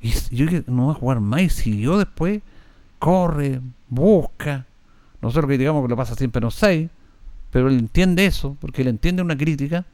[0.00, 2.42] Y yo no va a jugar más y siguió después,
[2.98, 4.66] corre, busca.
[5.20, 6.90] Nosotros que digamos que lo pasa siempre no sé,
[7.52, 9.84] pero él entiende eso, porque él entiende una crítica,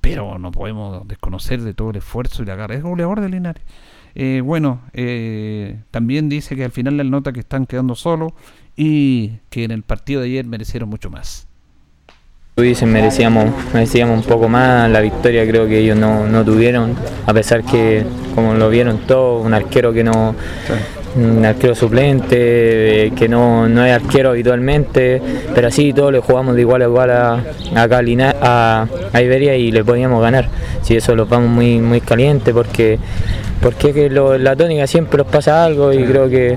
[0.00, 2.74] pero no podemos desconocer de todo el esfuerzo y la garra.
[2.74, 3.62] Es goleador de Linares.
[4.16, 8.32] Eh, bueno, eh, también dice que al final le nota que están quedando solos
[8.76, 11.46] y que en el partido de ayer merecieron mucho más.
[12.56, 16.96] Tú dices, merecíamos, merecíamos un poco más, la victoria creo que ellos no, no tuvieron,
[17.24, 18.04] a pesar que,
[18.34, 20.34] como lo vieron todos, un arquero que no,
[21.16, 25.20] un arquero suplente, que no, no es arquero habitualmente,
[25.54, 27.42] pero así todos le jugamos de igual a igual a,
[27.74, 30.48] a, Lina- a, a Iberia y le podíamos ganar.
[30.82, 32.98] Si eso los vamos muy, muy caliente porque,
[33.60, 36.56] porque que lo- la tónica siempre nos pasa algo y creo que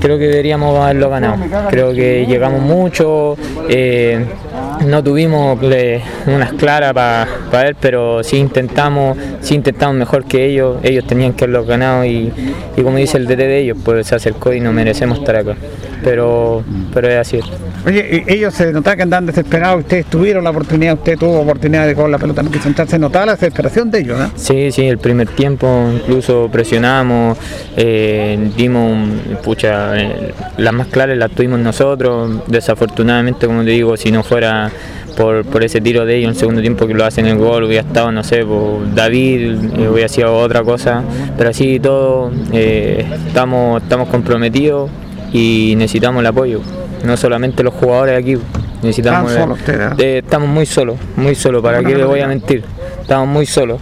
[0.00, 1.36] creo que deberíamos haberlo ganado.
[1.68, 3.36] Creo que llegamos mucho,
[3.68, 4.24] eh,
[4.86, 5.58] no tuvimos
[6.26, 10.78] unas claras para ver, pero sí intentamos, sí intentamos mejor que ellos.
[10.82, 12.32] Ellos tenían que haberlo ganado y,
[12.76, 15.54] y como dice el DT de ellos, pues se acercó y no merecemos estar acá.
[16.02, 16.62] Pero,
[16.94, 17.40] pero es así.
[17.86, 21.86] Oye, y- ellos se notaba que andaban desesperados, ustedes tuvieron la oportunidad, usted tuvo oportunidad
[21.86, 24.30] de con la pelota, no quiso entrar, se notaba la desesperación de ellos, ¿no?
[24.34, 27.38] Sí, sí, el primer tiempo incluso presionamos,
[27.76, 33.96] eh, dimos, un- pucha, eh, las más claras las tuvimos nosotros, desafortunadamente, como te digo,
[33.96, 34.69] si no fuera
[35.16, 37.64] por, por ese tiro de ellos en el segundo tiempo que lo hacen el gol,
[37.64, 41.02] hubiera estado, no sé, por David, eh, hubiera sido otra cosa,
[41.36, 44.90] pero así todo, eh, estamos, estamos comprometidos
[45.32, 46.60] y necesitamos el apoyo,
[47.04, 48.36] no solamente los jugadores aquí,
[48.82, 49.32] necesitamos...
[49.98, 52.64] Eh, estamos muy solos, muy solos, ¿para qué le voy a mentir?
[53.00, 53.80] Estamos muy solos.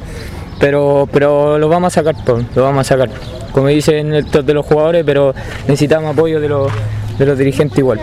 [0.59, 3.11] Pero, pero lo vamos a sacar, lo vamos a sacar.
[3.53, 5.33] Como dicen estos de los jugadores, pero
[5.69, 6.73] necesitamos apoyo de los,
[7.17, 8.01] de los dirigentes igual.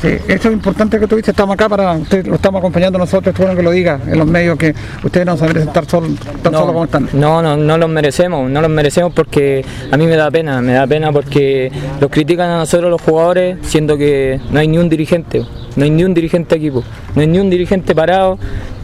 [0.00, 3.34] Sí, eso es importante que tú dices, estamos acá para, usted lo estamos acompañando nosotros,
[3.34, 4.74] es bueno que lo diga en los medios que
[5.04, 6.12] ustedes no se merecen estar solos,
[6.42, 7.08] tan solos como están.
[7.12, 10.72] No, no, no los merecemos, no los merecemos porque a mí me da pena, me
[10.72, 11.70] da pena porque
[12.00, 15.44] los critican a nosotros los jugadores, siendo que no hay ni un dirigente,
[15.76, 16.82] no hay ni un dirigente aquí, po,
[17.14, 18.38] no hay ni un dirigente parado,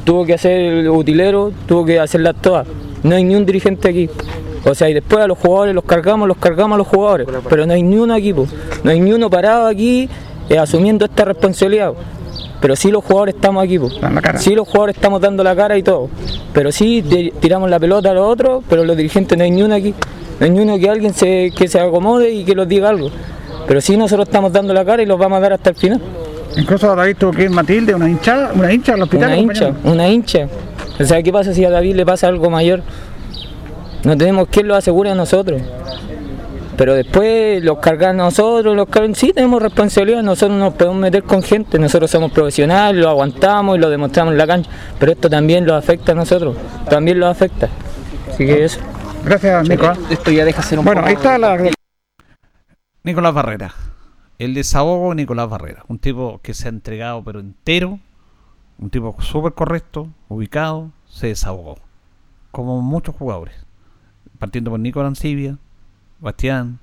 [0.04, 2.66] tuvo que hacer el utilero, tuvo que hacerlas todas,
[3.02, 4.10] no hay ni un dirigente aquí.
[4.68, 7.64] O sea, y después a los jugadores los cargamos, los cargamos a los jugadores, pero
[7.66, 8.46] no hay ni uno aquí, po,
[8.84, 10.10] no hay ni uno parado aquí
[10.58, 11.92] asumiendo esta responsabilidad.
[12.60, 13.88] Pero sí los jugadores estamos aquí, po.
[14.38, 16.08] sí los jugadores estamos dando la cara y todo.
[16.52, 19.62] Pero sí ti- tiramos la pelota a los otros, pero los dirigentes no hay ni
[19.62, 19.94] uno aquí.
[20.40, 23.10] No hay ni uno que alguien se, que se acomode y que los diga algo.
[23.66, 26.00] Pero sí nosotros estamos dando la cara y los vamos a dar hasta el final.
[26.56, 29.28] Incluso David tuvo que ir Matilde, una hinchada, una hincha al hospital.
[29.28, 30.48] Una hincha, una hincha.
[30.98, 32.82] O sea, ¿qué pasa si a David le pasa algo mayor?
[34.04, 35.60] No tenemos quien lo asegure a nosotros.
[36.76, 41.42] Pero después los cargan nosotros, los cargan, sí tenemos responsabilidad, nosotros nos podemos meter con
[41.42, 45.66] gente, nosotros somos profesionales, lo aguantamos y lo demostramos en la cancha, pero esto también
[45.66, 46.56] lo afecta a nosotros,
[46.90, 47.68] también lo afecta.
[48.28, 48.80] Así que eso.
[49.24, 49.90] Gracias, Nico.
[50.10, 51.58] Esto ya deja ser un Bueno, ahí está la...
[53.02, 53.72] Nicolás Barrera.
[54.38, 55.84] El desahogo de Nicolás Barrera.
[55.88, 57.98] Un tipo que se ha entregado pero entero.
[58.78, 61.78] Un tipo súper correcto, ubicado, se desahogó.
[62.50, 63.54] Como muchos jugadores.
[64.38, 65.56] Partiendo por Nico Arancibia,
[66.20, 66.78] Bastián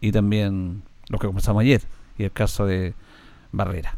[0.00, 1.82] y también los que conversamos ayer.
[2.18, 2.94] Y el caso de
[3.52, 3.96] Barrera.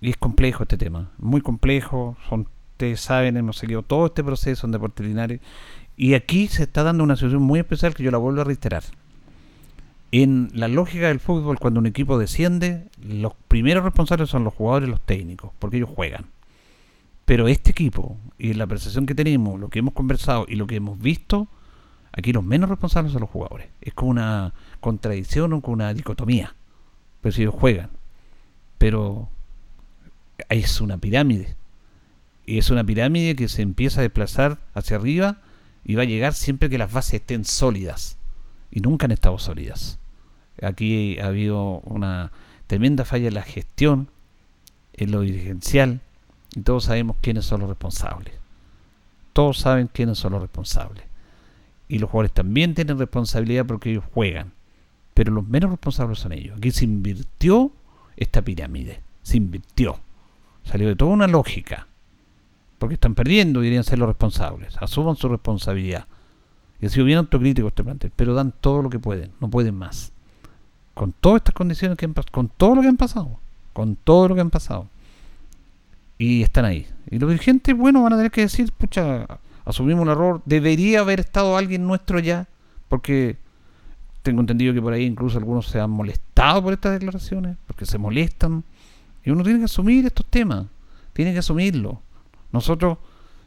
[0.00, 1.10] Y es complejo este tema.
[1.18, 2.16] Muy complejo.
[2.28, 5.40] Son, ustedes saben, hemos seguido todo este proceso en Deportes Linares.
[5.96, 8.82] Y aquí se está dando una situación muy especial que yo la vuelvo a reiterar.
[10.10, 14.88] En la lógica del fútbol, cuando un equipo desciende, los primeros responsables son los jugadores
[14.88, 16.26] y los técnicos, porque ellos juegan.
[17.24, 20.76] Pero este equipo, y la percepción que tenemos, lo que hemos conversado y lo que
[20.76, 21.48] hemos visto,
[22.12, 23.68] aquí los menos responsables son los jugadores.
[23.80, 26.54] Es como una contradicción o como una dicotomía.
[27.20, 27.90] Pero si ellos juegan.
[28.78, 29.28] Pero
[30.48, 31.56] es una pirámide.
[32.44, 35.38] Y es una pirámide que se empieza a desplazar hacia arriba
[35.84, 38.18] y va a llegar siempre que las bases estén sólidas.
[38.70, 39.98] Y nunca han estado sólidas.
[40.60, 42.32] Aquí ha habido una
[42.66, 44.08] tremenda falla en la gestión,
[44.94, 46.00] en lo dirigencial,
[46.54, 48.34] y todos sabemos quiénes son los responsables.
[49.32, 51.04] Todos saben quiénes son los responsables.
[51.92, 54.54] Y los jugadores también tienen responsabilidad porque ellos juegan.
[55.12, 56.56] Pero los menos responsables son ellos.
[56.56, 57.70] Aquí se invirtió
[58.16, 59.02] esta pirámide.
[59.22, 60.00] Se invirtió.
[60.64, 61.86] Salió de toda una lógica.
[62.78, 64.74] porque están perdiendo deberían ser los responsables.
[64.80, 66.06] Asuman su responsabilidad.
[66.80, 69.74] Y ha sido bien autocrítico este plantel, pero dan todo lo que pueden, no pueden
[69.74, 70.12] más.
[70.94, 73.38] Con todas estas condiciones que han pasado, con todo lo que han pasado,
[73.74, 74.88] con todo lo que han pasado.
[76.16, 76.86] Y están ahí.
[77.10, 79.26] Y los dirigentes, bueno, van a tener que decir, pucha,
[79.64, 82.48] asumimos un error, debería haber estado alguien nuestro ya,
[82.88, 83.36] porque
[84.22, 87.98] tengo entendido que por ahí incluso algunos se han molestado por estas declaraciones, porque se
[87.98, 88.64] molestan.
[89.24, 90.66] Y uno tiene que asumir estos temas,
[91.12, 92.00] tiene que asumirlo.
[92.52, 92.98] Nosotros,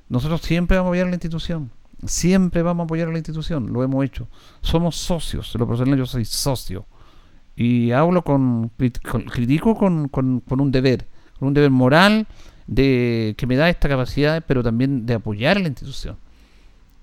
[0.09, 1.71] nosotros siempre vamos a apoyar a la institución,
[2.05, 4.27] siempre vamos a apoyar a la institución, lo hemos hecho.
[4.61, 6.85] Somos socios, lo personal yo soy socio.
[7.57, 8.69] Y hablo con,
[9.31, 11.07] critico con, con, con un deber,
[11.39, 12.27] con un deber moral
[12.67, 16.17] de que me da esta capacidad, pero también de apoyar a la institución.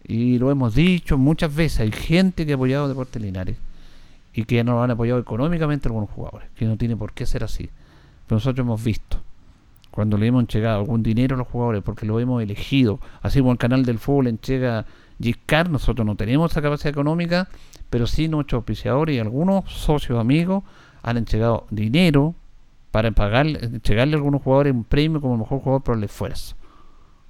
[0.05, 3.57] Y lo hemos dicho muchas veces, hay gente que ha apoyado Deportes Linares
[4.35, 7.71] y que nos han apoyado económicamente algunos jugadores, que no tiene por qué ser así.
[8.27, 9.21] Pero nosotros hemos visto,
[9.91, 13.53] cuando le hemos entregado algún dinero a los jugadores, porque lo hemos elegido, así como
[13.53, 14.87] el canal del fútbol entrega
[15.21, 17.49] Giscard, nosotros no tenemos esa capacidad económica,
[17.91, 20.65] pero sí nuestros auspiciadores y algunos socios amigos
[21.03, 22.35] han entregado dinero
[22.93, 26.55] para pagar, entregarle a algunos jugadores un premio como mejor jugador por el esfuerzo.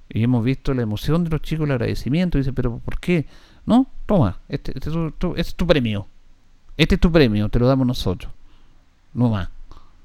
[0.09, 2.37] Y hemos visto la emoción de los chicos, el agradecimiento.
[2.37, 3.25] Dice, pero ¿por qué?
[3.65, 6.05] No, toma, este, este, es tu, este es tu premio.
[6.75, 8.31] Este es tu premio, te lo damos nosotros.
[9.13, 9.49] No más.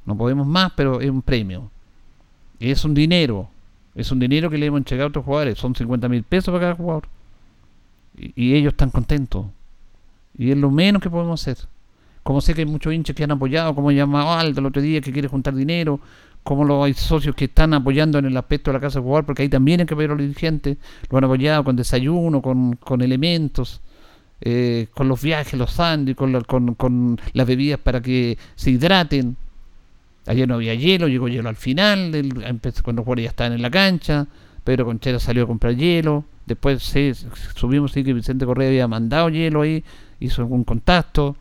[0.07, 1.71] No podemos más, pero es un premio.
[2.61, 3.49] Es un dinero.
[3.95, 5.59] Es un dinero que le hemos entregado a otros jugadores.
[5.59, 7.09] Son 50 mil pesos para cada jugador.
[8.17, 9.47] Y, y, ellos están contentos.
[10.37, 11.67] Y es lo menos que podemos hacer.
[12.29, 15.01] Como sé que hay muchos hinchas que han apoyado, como llamaba Aldo el otro día,
[15.01, 15.99] que quiere juntar dinero
[16.43, 19.25] como los hay socios que están apoyando en el aspecto de la casa de jugador,
[19.25, 20.77] porque ahí también hay que apoyar a los dirigentes,
[21.09, 23.81] lo han apoyado con desayuno, con, con elementos,
[24.43, 28.73] eh, con los viajes, los sándwiches, con, la, con, con, las bebidas para que se
[28.73, 29.35] hidraten.
[30.27, 33.63] Ayer no había hielo, llegó hielo al final, del, cuando los jugadores ya estaban en
[33.63, 34.27] la cancha,
[34.65, 37.15] Pedro Conchera salió a comprar hielo, después se,
[37.55, 39.83] subimos sí que Vicente Correa había mandado hielo ahí,
[40.21, 41.35] hizo algún contacto,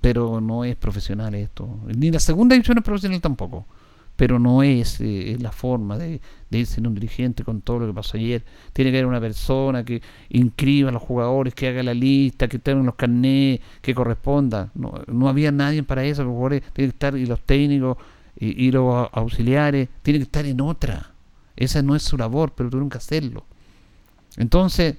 [0.00, 3.66] pero no es profesional esto, ni la segunda división es profesional tampoco
[4.18, 6.20] pero no es, eh, la forma de,
[6.50, 8.44] irse en un dirigente con todo lo que pasó ayer.
[8.72, 12.58] Tiene que haber una persona que inscriba a los jugadores, que haga la lista, que
[12.58, 14.72] tengan los carnés, que corresponda.
[14.74, 17.96] No, no había nadie para eso, los jugadores tienen que estar, y los técnicos,
[18.36, 21.12] y, y los auxiliares, tienen que estar en otra.
[21.54, 23.44] Esa no es su labor, pero tuvieron que hacerlo.
[24.36, 24.96] Entonces,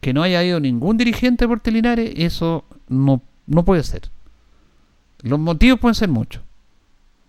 [0.00, 4.02] que no haya ido ningún dirigente por Telinares, eso no, no puede ser.
[5.22, 6.42] Los motivos pueden ser muchos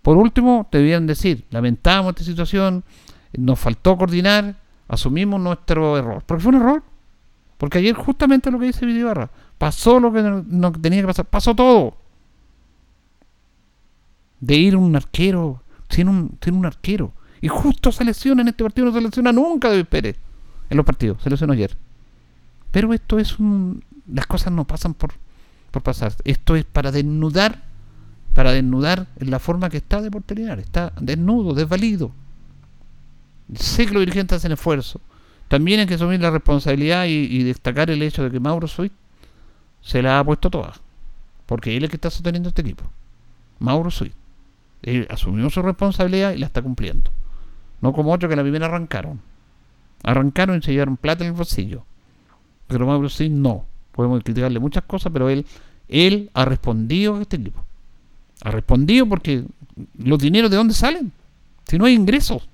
[0.04, 2.84] por último, te debían decir, lamentamos esta situación,
[3.38, 4.54] nos faltó coordinar,
[4.86, 6.22] asumimos nuestro error.
[6.26, 6.82] Porque fue un error.
[7.56, 11.54] Porque ayer justamente lo que dice Vidibarra, pasó lo que no, tenía que pasar, pasó
[11.54, 11.96] todo.
[14.40, 17.14] De ir un arquero, tiene un, un arquero.
[17.40, 20.18] Y justo se lesiona en este partido, no se lesiona nunca David Pérez
[20.68, 21.78] en los partidos, se lesionó ayer.
[22.70, 23.82] Pero esto es un...
[24.06, 25.14] Las cosas no pasan por,
[25.70, 26.12] por pasar.
[26.24, 27.72] Esto es para desnudar
[28.34, 30.66] para desnudar en la forma que está de Linares.
[30.66, 32.10] Está desnudo, desvalido.
[33.54, 35.00] Sé que los dirigentes hacen esfuerzo.
[35.48, 38.92] También hay que asumir la responsabilidad y, destacar el hecho de que Mauro Suit
[39.80, 40.74] se la ha puesto toda.
[41.46, 42.84] Porque él es el que está sosteniendo este equipo.
[43.60, 44.12] Mauro Suit.
[44.82, 47.10] Él asumió su responsabilidad y la está cumpliendo.
[47.80, 49.20] No como otros que la primera arrancaron.
[50.02, 51.84] Arrancaron y se llevaron plata en el bolsillo.
[52.66, 53.64] Pero Mauro Suit no.
[53.92, 55.46] Podemos criticarle muchas cosas, pero él,
[55.88, 57.64] él ha respondido a este equipo.
[58.42, 59.44] Ha respondido porque
[59.98, 61.12] los dineros de dónde salen,
[61.66, 62.48] si no hay ingresos.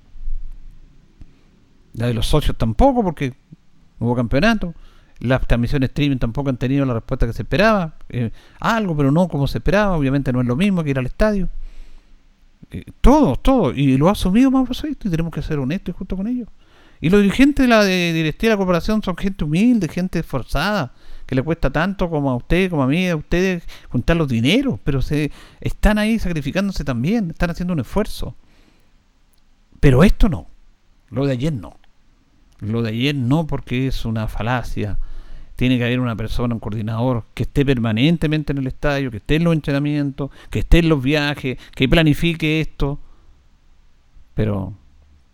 [1.93, 3.33] La de los socios tampoco, porque
[3.99, 4.73] no hubo campeonato.
[5.19, 7.95] Las transmisiones streaming tampoco han tenido la respuesta que se esperaba.
[8.09, 9.97] Eh, algo, pero no como se esperaba.
[9.97, 11.49] Obviamente no es lo mismo que ir al estadio.
[12.71, 13.73] Eh, todo, todo.
[13.73, 16.47] Y lo ha asumido Mauro Seito y tenemos que ser honestos y justos con ellos.
[17.01, 20.93] Y los dirigentes de la de directiva de la corporación son gente humilde, gente esforzada,
[21.31, 24.81] que le cuesta tanto como a usted, como a mí, a ustedes juntar los dineros,
[24.83, 25.31] pero se
[25.61, 28.35] están ahí sacrificándose también, están haciendo un esfuerzo.
[29.79, 30.47] Pero esto no,
[31.09, 31.77] lo de ayer no.
[32.59, 34.99] Lo de ayer no porque es una falacia.
[35.55, 39.37] Tiene que haber una persona, un coordinador, que esté permanentemente en el estadio, que esté
[39.37, 42.99] en los entrenamientos, que esté en los viajes, que planifique esto.
[44.33, 44.73] Pero,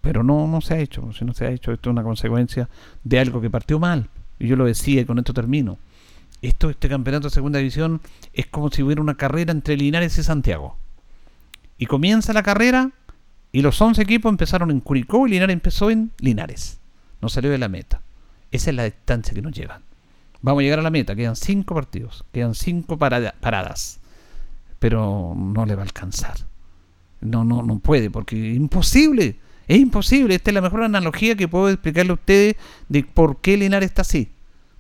[0.02, 1.12] pero no, no se ha hecho.
[1.14, 2.70] Si no se ha hecho, esto es una consecuencia
[3.04, 4.12] de algo que partió mal.
[4.38, 5.80] Y yo lo decía con esto termino
[6.42, 8.02] esto, este campeonato de segunda división
[8.34, 10.78] es como si hubiera una carrera entre Linares y Santiago.
[11.78, 12.92] Y comienza la carrera
[13.52, 16.80] y los 11 equipos empezaron en Curicó y Linares empezó en Linares.
[17.22, 18.02] No salió de la meta.
[18.52, 19.82] Esa es la distancia que nos llevan.
[20.42, 24.00] Vamos a llegar a la meta, quedan 5 partidos, quedan 5 paradas.
[24.80, 26.38] Pero no le va a alcanzar.
[27.20, 29.40] No, no, no puede, porque es imposible.
[29.68, 32.56] Es imposible, esta es la mejor analogía que puedo explicarle a ustedes
[32.88, 34.30] de por qué Linares está así.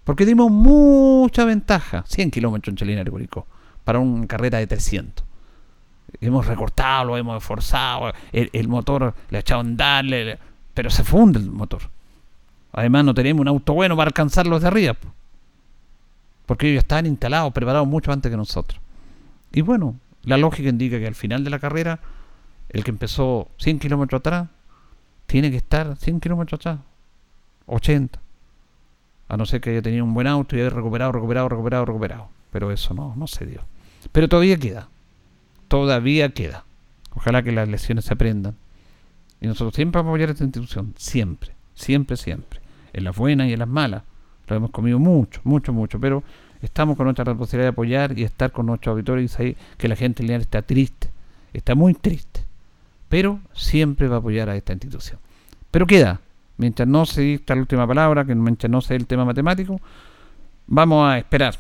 [0.07, 3.45] Porque dimos mucha ventaja, 100 kilómetros entre Linares y Curicó,
[3.83, 5.25] para una carrera de 300.
[6.21, 9.65] Hemos recortado, lo hemos esforzado, el, motor le ha echado
[10.73, 11.81] pero se funde el motor.
[12.71, 14.93] Además no tenemos un auto bueno para alcanzarlos de arriba.
[14.93, 15.09] po.
[16.45, 18.79] Porque ellos estaban instalados, preparados mucho antes que nosotros.
[19.51, 21.99] Y bueno, la lógica indica que al final de la carrera,
[22.69, 24.47] el que empezó 100 kilómetros atrás,
[25.25, 26.79] tiene que estar 100 kilómetros atrás,
[27.65, 28.21] 80.
[29.27, 32.29] A no ser que haya tenido un buen auto y haya recuperado, recuperado, recuperado, recuperado.
[32.51, 33.61] Pero eso no, no se dio.
[34.11, 34.89] Pero todavía queda.
[35.67, 36.65] Todavía queda.
[37.15, 38.55] Ojalá que las lesiones se aprendan.
[39.41, 40.93] Y nosotros siempre vamos a apoyar esta institución.
[40.97, 42.61] Siempre, siempre, siempre.
[42.93, 44.03] En las buenas y en las malas.
[44.47, 45.99] Lo hemos comido mucho, mucho, mucho.
[45.99, 46.23] Pero
[46.61, 50.23] estamos con nuestra responsabilidad de apoyar y estar con nuestros auditores y que la gente
[50.23, 51.09] lineal está triste.
[51.53, 52.41] Está muy triste.
[53.09, 55.19] Pero siempre va a apoyar a esta institución.
[55.71, 56.21] Pero queda.
[56.57, 59.79] Mientras no se dicta la última palabra, que mientras no se dé el tema matemático,
[60.65, 61.55] vamos a esperar.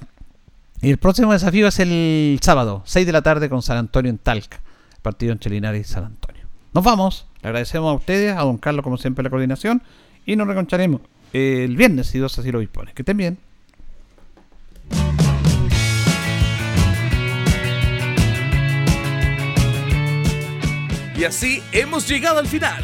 [0.81, 4.17] Y el próximo desafío es el sábado, 6 de la tarde con San Antonio en
[4.17, 4.59] Talca.
[5.01, 6.43] Partido entre Linares y San Antonio.
[6.73, 7.27] Nos vamos.
[7.41, 9.81] Le agradecemos a ustedes, a don Carlos, como siempre, la coordinación.
[10.25, 11.01] Y nos reconcharemos
[11.33, 12.93] el viernes, si Dios así lo dispone.
[12.93, 13.37] Que estén bien.
[21.17, 22.83] Y así hemos llegado al final,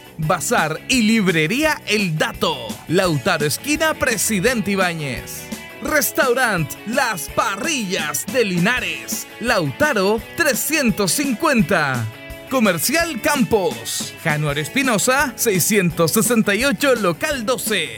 [0.27, 2.55] Bazar y Librería El Dato.
[2.87, 5.43] Lautaro Esquina Presidente Ibáñez.
[5.81, 9.27] Restaurant Las Parrillas de Linares.
[9.39, 12.05] Lautaro 350.
[12.49, 14.13] Comercial Campos.
[14.23, 17.89] Januar Espinosa 668 Local 12.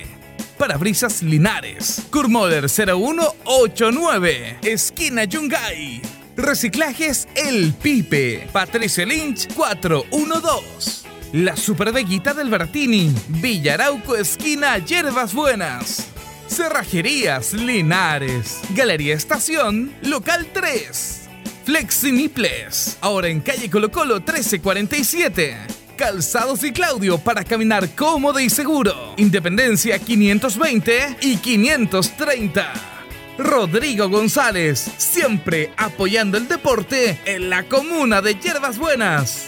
[0.57, 2.03] Parabrisas Linares.
[2.09, 4.59] Kurmoder 0189.
[4.63, 6.01] Esquina Yungay.
[6.37, 8.47] Reciclajes El Pipe.
[8.51, 11.02] Patricio Lynch 412.
[11.34, 13.11] La Superveguita del Bertini.
[13.27, 16.05] Villarauco Esquina Hierbas Buenas.
[16.47, 18.60] Cerrajerías Linares.
[18.76, 21.22] Galería Estación, local 3.
[21.65, 22.99] Flexiniples.
[23.01, 25.57] Ahora en calle Colo Colo 1347.
[25.97, 29.15] Calzados y Claudio para caminar cómodo y seguro.
[29.18, 32.73] Independencia 520 y 530.
[33.39, 39.47] Rodrigo González, siempre apoyando el deporte en la comuna de Hierbas Buenas.